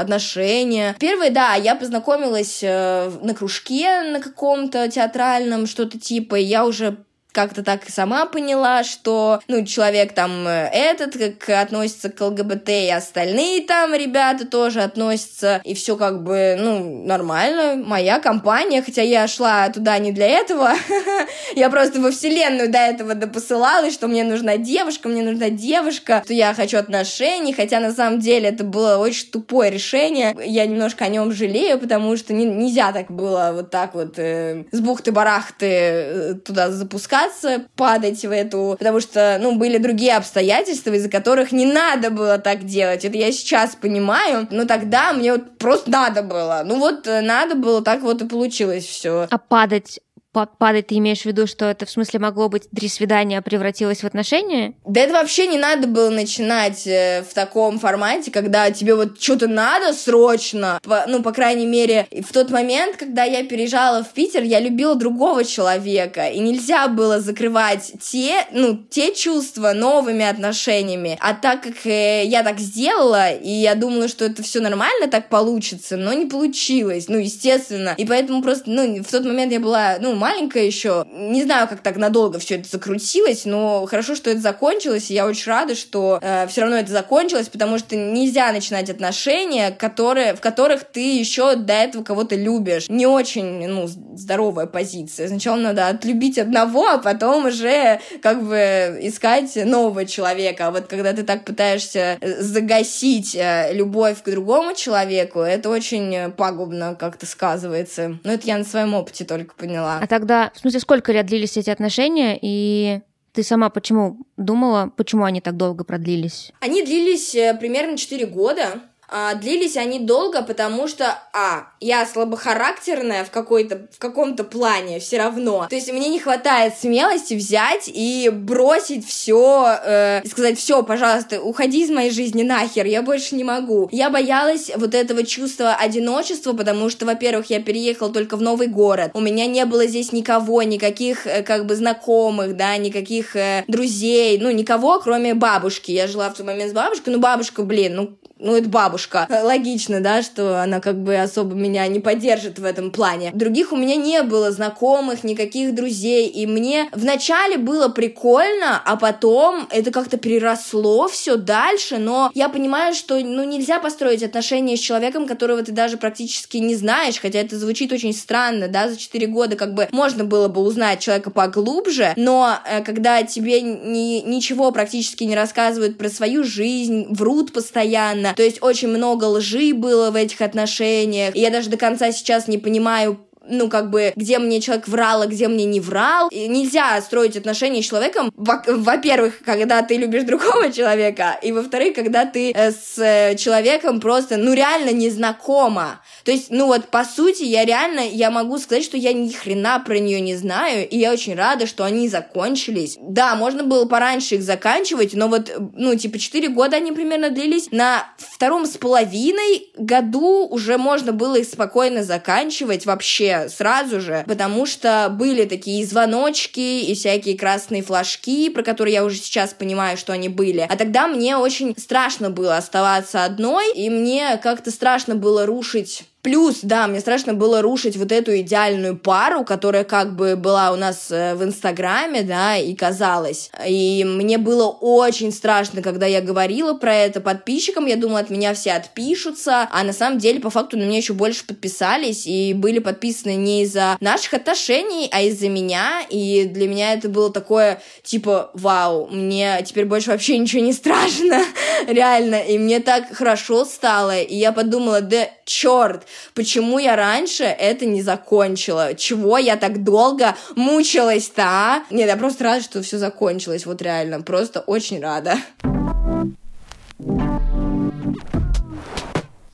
отношения. 0.00 0.96
Первое, 0.98 1.28
да, 1.28 1.54
я 1.56 1.74
познакомилась 1.74 2.60
э, 2.62 3.10
на 3.20 3.34
кружке 3.34 4.00
на 4.10 4.20
каком-то 4.20 4.88
театральном, 4.88 5.66
что-то 5.66 6.00
типа, 6.00 6.36
и 6.36 6.44
я 6.44 6.64
уже 6.64 6.96
как-то 7.32 7.62
так 7.62 7.88
сама 7.88 8.26
поняла, 8.26 8.84
что, 8.84 9.40
ну, 9.48 9.64
человек 9.64 10.12
там 10.12 10.46
э, 10.46 10.68
этот, 10.72 11.16
как 11.38 11.62
относится 11.62 12.10
к 12.10 12.20
ЛГБТ, 12.20 12.68
и 12.68 12.90
остальные 12.90 13.62
там 13.62 13.94
ребята 13.94 14.46
тоже 14.46 14.80
относятся, 14.80 15.60
и 15.64 15.74
все 15.74 15.96
как 15.96 16.22
бы, 16.22 16.56
ну, 16.58 17.04
нормально, 17.06 17.82
моя 17.84 18.18
компания, 18.18 18.82
хотя 18.82 19.02
я 19.02 19.28
шла 19.28 19.68
туда 19.68 19.98
не 19.98 20.12
для 20.12 20.26
этого, 20.26 20.72
я 21.54 21.70
просто 21.70 22.00
во 22.00 22.10
вселенную 22.10 22.70
до 22.70 22.78
этого 22.78 23.14
допосылала, 23.14 23.90
что 23.90 24.08
мне 24.08 24.24
нужна 24.24 24.56
девушка, 24.56 25.08
мне 25.08 25.22
нужна 25.22 25.50
девушка, 25.50 26.22
что 26.24 26.34
я 26.34 26.54
хочу 26.54 26.78
отношений, 26.78 27.52
хотя 27.52 27.80
на 27.80 27.92
самом 27.92 28.20
деле 28.20 28.48
это 28.48 28.64
было 28.64 28.96
очень 28.98 29.30
тупое 29.30 29.70
решение, 29.70 30.36
я 30.44 30.66
немножко 30.66 31.04
о 31.04 31.08
нем 31.08 31.32
жалею, 31.32 31.78
потому 31.78 32.16
что 32.16 32.32
не, 32.32 32.44
нельзя 32.44 32.92
так 32.92 33.10
было 33.10 33.50
вот 33.54 33.70
так 33.70 33.94
вот 33.94 34.18
э, 34.18 34.64
с 34.72 34.80
бухты-барахты 34.80 35.66
э, 35.66 36.34
туда 36.44 36.70
запускать, 36.70 37.19
пытаться 37.20 37.66
падать 37.76 38.22
в 38.24 38.30
эту, 38.30 38.76
потому 38.78 39.00
что, 39.00 39.38
ну, 39.40 39.56
были 39.56 39.78
другие 39.78 40.16
обстоятельства, 40.16 40.90
из-за 40.92 41.08
которых 41.08 41.52
не 41.52 41.66
надо 41.66 42.10
было 42.10 42.38
так 42.38 42.64
делать. 42.64 43.04
Это 43.04 43.16
я 43.16 43.32
сейчас 43.32 43.74
понимаю, 43.74 44.46
но 44.50 44.64
тогда 44.64 45.12
мне 45.12 45.32
вот 45.32 45.58
просто 45.58 45.90
надо 45.90 46.22
было. 46.22 46.62
Ну 46.64 46.78
вот 46.78 47.06
э, 47.06 47.20
надо 47.20 47.54
было, 47.54 47.82
так 47.82 48.02
вот 48.02 48.22
и 48.22 48.26
получилось 48.26 48.84
все. 48.84 49.26
А 49.30 49.38
падать 49.38 50.00
падать, 50.32 50.88
ты 50.88 50.96
имеешь 50.96 51.22
в 51.22 51.26
виду, 51.26 51.46
что 51.46 51.66
это 51.66 51.86
в 51.86 51.90
смысле 51.90 52.20
могло 52.20 52.48
быть 52.48 52.70
три 52.70 52.88
свидания, 52.88 53.38
а 53.38 53.42
превратилось 53.42 54.02
в 54.02 54.04
отношения? 54.04 54.74
Да 54.84 55.00
это 55.00 55.12
вообще 55.12 55.46
не 55.46 55.58
надо 55.58 55.86
было 55.86 56.10
начинать 56.10 56.86
э, 56.86 57.24
в 57.28 57.34
таком 57.34 57.78
формате, 57.78 58.30
когда 58.30 58.70
тебе 58.70 58.94
вот 58.94 59.20
что-то 59.20 59.48
надо 59.48 59.92
срочно. 59.92 60.78
По, 60.82 61.04
ну, 61.06 61.22
по 61.22 61.32
крайней 61.32 61.66
мере, 61.66 62.06
в 62.10 62.32
тот 62.32 62.50
момент, 62.50 62.96
когда 62.96 63.24
я 63.24 63.44
переезжала 63.44 64.04
в 64.04 64.10
Питер, 64.10 64.42
я 64.42 64.60
любила 64.60 64.94
другого 64.94 65.44
человека, 65.44 66.28
и 66.28 66.38
нельзя 66.38 66.88
было 66.88 67.20
закрывать 67.20 67.92
те, 68.00 68.46
ну, 68.52 68.76
те 68.76 69.14
чувства 69.14 69.72
новыми 69.72 70.24
отношениями. 70.24 71.18
А 71.20 71.34
так 71.34 71.62
как 71.62 71.86
э, 71.86 72.24
я 72.24 72.42
так 72.42 72.58
сделала, 72.60 73.32
и 73.32 73.50
я 73.50 73.74
думала, 73.74 74.08
что 74.08 74.24
это 74.24 74.42
все 74.42 74.60
нормально 74.60 75.08
так 75.08 75.28
получится, 75.28 75.96
но 75.96 76.12
не 76.12 76.26
получилось, 76.26 77.06
ну, 77.08 77.18
естественно. 77.18 77.94
И 77.96 78.04
поэтому 78.04 78.42
просто, 78.42 78.70
ну, 78.70 79.02
в 79.02 79.10
тот 79.10 79.24
момент 79.24 79.52
я 79.52 79.60
была, 79.60 79.96
ну, 80.00 80.19
маленькая 80.20 80.64
еще. 80.64 81.06
Не 81.10 81.42
знаю, 81.42 81.66
как 81.66 81.80
так 81.80 81.96
надолго 81.96 82.38
все 82.38 82.56
это 82.56 82.68
закрутилось, 82.68 83.46
но 83.46 83.86
хорошо, 83.86 84.14
что 84.14 84.30
это 84.30 84.40
закончилось, 84.40 85.10
и 85.10 85.14
я 85.14 85.26
очень 85.26 85.50
рада, 85.50 85.74
что 85.74 86.18
э, 86.20 86.46
все 86.48 86.60
равно 86.60 86.76
это 86.76 86.92
закончилось, 86.92 87.48
потому 87.48 87.78
что 87.78 87.96
нельзя 87.96 88.52
начинать 88.52 88.90
отношения, 88.90 89.70
которые, 89.70 90.34
в 90.34 90.40
которых 90.40 90.84
ты 90.84 91.18
еще 91.18 91.56
до 91.56 91.72
этого 91.72 92.04
кого-то 92.04 92.36
любишь. 92.36 92.88
Не 92.88 93.06
очень, 93.06 93.66
ну, 93.66 93.86
здоровая 93.86 94.66
позиция. 94.66 95.28
Сначала 95.28 95.56
надо 95.56 95.88
отлюбить 95.88 96.38
одного, 96.38 96.86
а 96.86 96.98
потом 96.98 97.46
уже 97.46 98.00
как 98.20 98.42
бы 98.44 98.98
искать 99.00 99.56
нового 99.64 100.04
человека. 100.04 100.66
А 100.66 100.70
вот 100.70 100.86
когда 100.86 101.14
ты 101.14 101.22
так 101.22 101.44
пытаешься 101.44 102.18
э, 102.20 102.42
загасить 102.42 103.34
э, 103.34 103.70
любовь 103.72 104.22
к 104.22 104.30
другому 104.30 104.74
человеку, 104.74 105.40
это 105.40 105.70
очень 105.70 106.30
пагубно 106.32 106.94
как-то 106.94 107.24
сказывается. 107.24 108.18
Но 108.22 108.32
это 108.32 108.46
я 108.46 108.58
на 108.58 108.64
своем 108.64 108.92
опыте 108.94 109.24
только 109.24 109.54
поняла. 109.54 109.98
А 110.02 110.06
тогда, 110.10 110.50
в 110.52 110.58
смысле, 110.58 110.80
сколько 110.80 111.12
лет 111.12 111.24
длились 111.26 111.56
эти 111.56 111.70
отношения, 111.70 112.36
и 112.42 113.00
ты 113.32 113.44
сама 113.44 113.70
почему 113.70 114.18
думала, 114.36 114.92
почему 114.96 115.24
они 115.24 115.40
так 115.40 115.56
долго 115.56 115.84
продлились? 115.84 116.50
Они 116.60 116.82
длились 116.82 117.32
э, 117.36 117.54
примерно 117.54 117.96
4 117.96 118.26
года. 118.26 118.80
А, 119.10 119.34
длились 119.34 119.76
они 119.76 119.98
долго, 119.98 120.42
потому 120.42 120.86
что, 120.86 121.18
а, 121.32 121.66
я 121.80 122.06
слабохарактерная 122.06 123.24
в 123.24 123.30
какой-то, 123.30 123.88
в 123.90 123.98
каком-то 123.98 124.44
плане 124.44 125.00
все 125.00 125.18
равно. 125.18 125.66
То 125.68 125.74
есть 125.74 125.92
мне 125.92 126.08
не 126.08 126.20
хватает 126.20 126.74
смелости 126.78 127.34
взять 127.34 127.90
и 127.92 128.30
бросить 128.32 129.06
все, 129.06 129.78
э, 129.84 130.22
и 130.22 130.28
сказать, 130.28 130.58
все, 130.58 130.82
пожалуйста, 130.84 131.40
уходи 131.40 131.82
из 131.82 131.90
моей 131.90 132.10
жизни 132.10 132.44
нахер, 132.44 132.86
я 132.86 133.02
больше 133.02 133.34
не 133.34 133.42
могу. 133.42 133.88
Я 133.90 134.10
боялась 134.10 134.70
вот 134.76 134.94
этого 134.94 135.24
чувства 135.24 135.74
одиночества, 135.74 136.52
потому 136.52 136.88
что, 136.88 137.04
во-первых, 137.04 137.50
я 137.50 137.60
переехала 137.60 138.12
только 138.12 138.36
в 138.36 138.42
новый 138.42 138.68
город, 138.68 139.10
у 139.14 139.20
меня 139.20 139.46
не 139.46 139.64
было 139.64 139.86
здесь 139.86 140.12
никого, 140.12 140.62
никаких, 140.62 141.26
э, 141.26 141.42
как 141.42 141.66
бы, 141.66 141.74
знакомых, 141.74 142.56
да, 142.56 142.76
никаких 142.76 143.34
э, 143.34 143.64
друзей, 143.66 144.38
ну, 144.38 144.50
никого, 144.50 145.00
кроме 145.00 145.34
бабушки. 145.34 145.90
Я 145.90 146.06
жила 146.06 146.30
в 146.30 146.34
тот 146.34 146.46
момент 146.46 146.70
с 146.70 146.74
бабушкой, 146.74 147.12
ну, 147.12 147.18
бабушка, 147.18 147.62
блин, 147.62 147.96
ну, 147.96 148.18
ну, 148.40 148.56
это 148.56 148.68
бабушка. 148.68 149.26
Логично, 149.28 150.00
да, 150.00 150.22
что 150.22 150.62
она 150.62 150.80
как 150.80 151.02
бы 151.02 151.16
особо 151.16 151.54
меня 151.54 151.86
не 151.86 152.00
поддержит 152.00 152.58
в 152.58 152.64
этом 152.64 152.90
плане. 152.90 153.30
Других 153.34 153.72
у 153.72 153.76
меня 153.76 153.96
не 153.96 154.22
было 154.22 154.50
знакомых, 154.50 155.24
никаких 155.24 155.74
друзей, 155.74 156.26
и 156.26 156.46
мне 156.46 156.88
вначале 156.92 157.58
было 157.58 157.88
прикольно, 157.88 158.80
а 158.84 158.96
потом 158.96 159.68
это 159.70 159.90
как-то 159.90 160.16
переросло 160.16 161.08
все 161.08 161.36
дальше, 161.36 161.98
но 161.98 162.30
я 162.34 162.48
понимаю, 162.48 162.94
что, 162.94 163.18
ну, 163.18 163.44
нельзя 163.44 163.78
построить 163.78 164.22
отношения 164.22 164.76
с 164.76 164.80
человеком, 164.80 165.26
которого 165.26 165.62
ты 165.62 165.72
даже 165.72 165.96
практически 165.96 166.56
не 166.56 166.74
знаешь, 166.74 167.20
хотя 167.20 167.40
это 167.40 167.58
звучит 167.58 167.92
очень 167.92 168.12
странно, 168.12 168.68
да, 168.68 168.88
за 168.88 168.96
4 168.96 169.26
года 169.26 169.56
как 169.56 169.74
бы 169.74 169.88
можно 169.92 170.24
было 170.24 170.48
бы 170.48 170.62
узнать 170.62 171.00
человека 171.00 171.30
поглубже, 171.30 172.14
но 172.16 172.58
э, 172.64 172.82
когда 172.82 173.22
тебе 173.22 173.60
ни, 173.60 174.20
ничего 174.26 174.72
практически 174.72 175.24
не 175.24 175.36
рассказывают 175.36 175.98
про 175.98 176.08
свою 176.08 176.44
жизнь, 176.44 177.06
врут 177.10 177.52
постоянно, 177.52 178.29
то 178.34 178.42
есть 178.42 178.62
очень 178.62 178.88
много 178.88 179.24
лжи 179.24 179.72
было 179.74 180.10
в 180.10 180.16
этих 180.16 180.40
отношениях. 180.40 181.34
И 181.34 181.40
я 181.40 181.50
даже 181.50 181.70
до 181.70 181.76
конца 181.76 182.12
сейчас 182.12 182.48
не 182.48 182.58
понимаю, 182.58 183.18
ну, 183.48 183.68
как 183.68 183.90
бы, 183.90 184.12
где 184.16 184.38
мне 184.38 184.60
человек 184.60 184.88
врал, 184.88 185.22
а 185.22 185.26
где 185.26 185.48
мне 185.48 185.64
не 185.64 185.80
врал. 185.80 186.28
И 186.28 186.48
нельзя 186.48 187.00
строить 187.00 187.36
отношения 187.36 187.82
с 187.82 187.86
человеком, 187.86 188.32
во-первых, 188.34 189.40
когда 189.44 189.82
ты 189.82 189.96
любишь 189.96 190.24
другого 190.24 190.70
человека, 190.72 191.38
и 191.42 191.52
во-вторых, 191.52 191.94
когда 191.94 192.26
ты 192.26 192.52
э, 192.52 192.70
с 192.70 192.98
э, 192.98 193.36
человеком 193.36 194.00
просто, 194.00 194.36
ну, 194.36 194.52
реально 194.52 194.90
не 194.90 195.10
знакома. 195.10 196.02
То 196.24 196.30
есть, 196.32 196.50
ну, 196.50 196.66
вот, 196.66 196.88
по 196.88 197.04
сути, 197.04 197.42
я 197.44 197.64
реально, 197.64 198.00
я 198.00 198.30
могу 198.30 198.58
сказать, 198.58 198.84
что 198.84 198.96
я 198.96 199.12
ни 199.12 199.30
хрена 199.30 199.82
про 199.84 199.98
нее 199.98 200.20
не 200.20 200.36
знаю, 200.36 200.88
и 200.88 200.98
я 200.98 201.12
очень 201.12 201.34
рада, 201.34 201.66
что 201.66 201.84
они 201.84 202.08
закончились. 202.08 202.98
Да, 203.00 203.34
можно 203.34 203.64
было 203.64 203.86
пораньше 203.86 204.36
их 204.36 204.42
заканчивать, 204.42 205.14
но 205.14 205.28
вот, 205.28 205.50
ну, 205.74 205.94
типа, 205.94 206.18
4 206.18 206.48
года 206.48 206.76
они 206.76 206.92
примерно 206.92 207.30
длились. 207.30 207.70
На 207.70 208.06
втором 208.18 208.66
с 208.66 208.76
половиной 208.76 209.68
году 209.76 210.46
уже 210.46 210.76
можно 210.76 211.12
было 211.12 211.36
их 211.36 211.46
спокойно 211.46 212.04
заканчивать 212.04 212.86
вообще 212.86 213.29
сразу 213.48 214.00
же, 214.00 214.24
потому 214.26 214.66
что 214.66 215.08
были 215.10 215.44
такие 215.44 215.84
звоночки 215.86 216.60
и 216.60 216.94
всякие 216.94 217.36
красные 217.36 217.82
флажки, 217.82 218.48
про 218.50 218.62
которые 218.62 218.94
я 218.94 219.04
уже 219.04 219.16
сейчас 219.16 219.54
понимаю, 219.54 219.96
что 219.96 220.12
они 220.12 220.28
были. 220.28 220.66
А 220.68 220.76
тогда 220.76 221.06
мне 221.06 221.36
очень 221.36 221.74
страшно 221.78 222.30
было 222.30 222.56
оставаться 222.56 223.24
одной, 223.24 223.72
и 223.74 223.90
мне 223.90 224.38
как-то 224.42 224.70
страшно 224.70 225.14
было 225.14 225.46
рушить 225.46 226.04
Плюс, 226.22 226.58
да, 226.62 226.86
мне 226.86 227.00
страшно 227.00 227.32
было 227.32 227.62
рушить 227.62 227.96
вот 227.96 228.12
эту 228.12 228.38
идеальную 228.40 228.96
пару, 228.98 229.42
которая 229.42 229.84
как 229.84 230.16
бы 230.16 230.36
была 230.36 230.70
у 230.70 230.76
нас 230.76 231.10
э, 231.10 231.34
в 231.34 231.42
Инстаграме, 231.42 232.22
да, 232.22 232.58
и 232.58 232.74
казалось. 232.74 233.50
И 233.66 234.04
мне 234.04 234.36
было 234.36 234.66
очень 234.66 235.32
страшно, 235.32 235.80
когда 235.80 236.04
я 236.04 236.20
говорила 236.20 236.74
про 236.74 236.94
это 236.94 237.22
подписчикам, 237.22 237.86
я 237.86 237.96
думала, 237.96 238.20
от 238.20 238.28
меня 238.28 238.52
все 238.52 238.72
отпишутся, 238.72 239.66
а 239.72 239.82
на 239.82 239.94
самом 239.94 240.18
деле, 240.18 240.40
по 240.40 240.50
факту, 240.50 240.76
на 240.76 240.82
меня 240.82 240.98
еще 240.98 241.14
больше 241.14 241.46
подписались 241.46 242.26
и 242.26 242.52
были 242.52 242.80
подписаны 242.80 243.36
не 243.36 243.62
из-за 243.62 243.96
наших 244.00 244.34
отношений, 244.34 245.08
а 245.12 245.22
из-за 245.22 245.48
меня, 245.48 246.02
и 246.10 246.44
для 246.44 246.68
меня 246.68 246.92
это 246.92 247.08
было 247.08 247.32
такое, 247.32 247.80
типа, 248.02 248.50
вау, 248.52 249.06
мне 249.06 249.64
теперь 249.66 249.86
больше 249.86 250.10
вообще 250.10 250.36
ничего 250.36 250.62
не 250.62 250.74
страшно, 250.74 251.42
реально, 251.86 252.42
и 252.42 252.58
мне 252.58 252.80
так 252.80 253.10
хорошо 253.14 253.64
стало, 253.64 254.20
и 254.20 254.36
я 254.36 254.52
подумала, 254.52 255.00
да 255.00 255.30
черт, 255.46 256.06
почему 256.34 256.78
я 256.78 256.96
раньше 256.96 257.44
это 257.44 257.86
не 257.86 258.02
закончила? 258.02 258.94
Чего 258.94 259.38
я 259.38 259.56
так 259.56 259.84
долго 259.84 260.36
мучилась-то, 260.56 261.42
а? 261.42 261.84
Нет, 261.90 262.08
я 262.08 262.16
просто 262.16 262.44
рада, 262.44 262.62
что 262.62 262.82
все 262.82 262.98
закончилось, 262.98 263.66
вот 263.66 263.82
реально, 263.82 264.22
просто 264.22 264.60
очень 264.60 265.00
рада. 265.00 265.36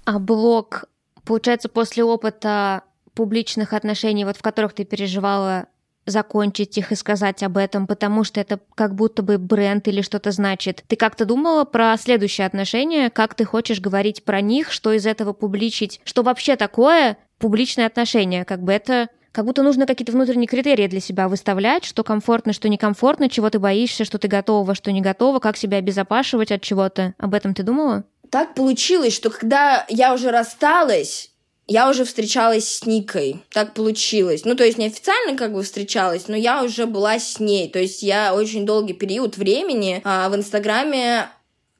А 0.04 0.18
блог, 0.18 0.84
получается, 1.24 1.68
после 1.68 2.04
опыта 2.04 2.82
публичных 3.14 3.72
отношений, 3.72 4.24
вот 4.24 4.36
в 4.36 4.42
которых 4.42 4.74
ты 4.74 4.84
переживала 4.84 5.66
закончить 6.06 6.78
их 6.78 6.92
и 6.92 6.94
сказать 6.94 7.42
об 7.42 7.56
этом, 7.56 7.86
потому 7.86 8.24
что 8.24 8.40
это 8.40 8.60
как 8.74 8.94
будто 8.94 9.22
бы 9.22 9.38
бренд 9.38 9.86
или 9.88 10.00
что-то 10.00 10.30
значит. 10.30 10.84
Ты 10.86 10.96
как-то 10.96 11.24
думала 11.24 11.64
про 11.64 11.96
следующие 11.98 12.46
отношения, 12.46 13.10
как 13.10 13.34
ты 13.34 13.44
хочешь 13.44 13.80
говорить 13.80 14.24
про 14.24 14.40
них, 14.40 14.70
что 14.72 14.92
из 14.92 15.06
этого 15.06 15.32
публичить, 15.32 16.00
что 16.04 16.22
вообще 16.22 16.56
такое 16.56 17.18
публичные 17.38 17.86
отношения, 17.86 18.44
как 18.44 18.62
бы 18.62 18.72
это 18.72 19.08
как 19.32 19.44
будто 19.44 19.62
нужно 19.62 19.84
какие-то 19.84 20.12
внутренние 20.12 20.46
критерии 20.46 20.86
для 20.86 21.00
себя 21.00 21.28
выставлять, 21.28 21.84
что 21.84 22.02
комфортно, 22.02 22.54
что 22.54 22.70
некомфортно, 22.70 23.28
чего 23.28 23.50
ты 23.50 23.58
боишься, 23.58 24.06
что 24.06 24.16
ты 24.16 24.28
готова, 24.28 24.74
что 24.74 24.90
не 24.92 25.02
готова, 25.02 25.40
как 25.40 25.58
себя 25.58 25.76
обезопашивать 25.76 26.50
от 26.52 26.62
чего-то. 26.62 27.12
Об 27.18 27.34
этом 27.34 27.52
ты 27.52 27.62
думала? 27.62 28.04
Так 28.30 28.54
получилось, 28.54 29.14
что 29.14 29.28
когда 29.28 29.84
я 29.90 30.14
уже 30.14 30.30
рассталась, 30.30 31.32
я 31.66 31.88
уже 31.90 32.04
встречалась 32.04 32.68
с 32.68 32.86
Никой. 32.86 33.42
Так 33.52 33.74
получилось. 33.74 34.44
Ну, 34.44 34.54
то 34.54 34.64
есть 34.64 34.78
неофициально 34.78 35.36
как 35.36 35.52
бы 35.52 35.62
встречалась, 35.62 36.28
но 36.28 36.36
я 36.36 36.62
уже 36.62 36.86
была 36.86 37.18
с 37.18 37.40
ней. 37.40 37.68
То 37.68 37.78
есть 37.80 38.02
я 38.02 38.34
очень 38.34 38.64
долгий 38.64 38.94
период 38.94 39.36
времени 39.36 40.00
а, 40.04 40.28
в 40.28 40.36
Инстаграме 40.36 41.28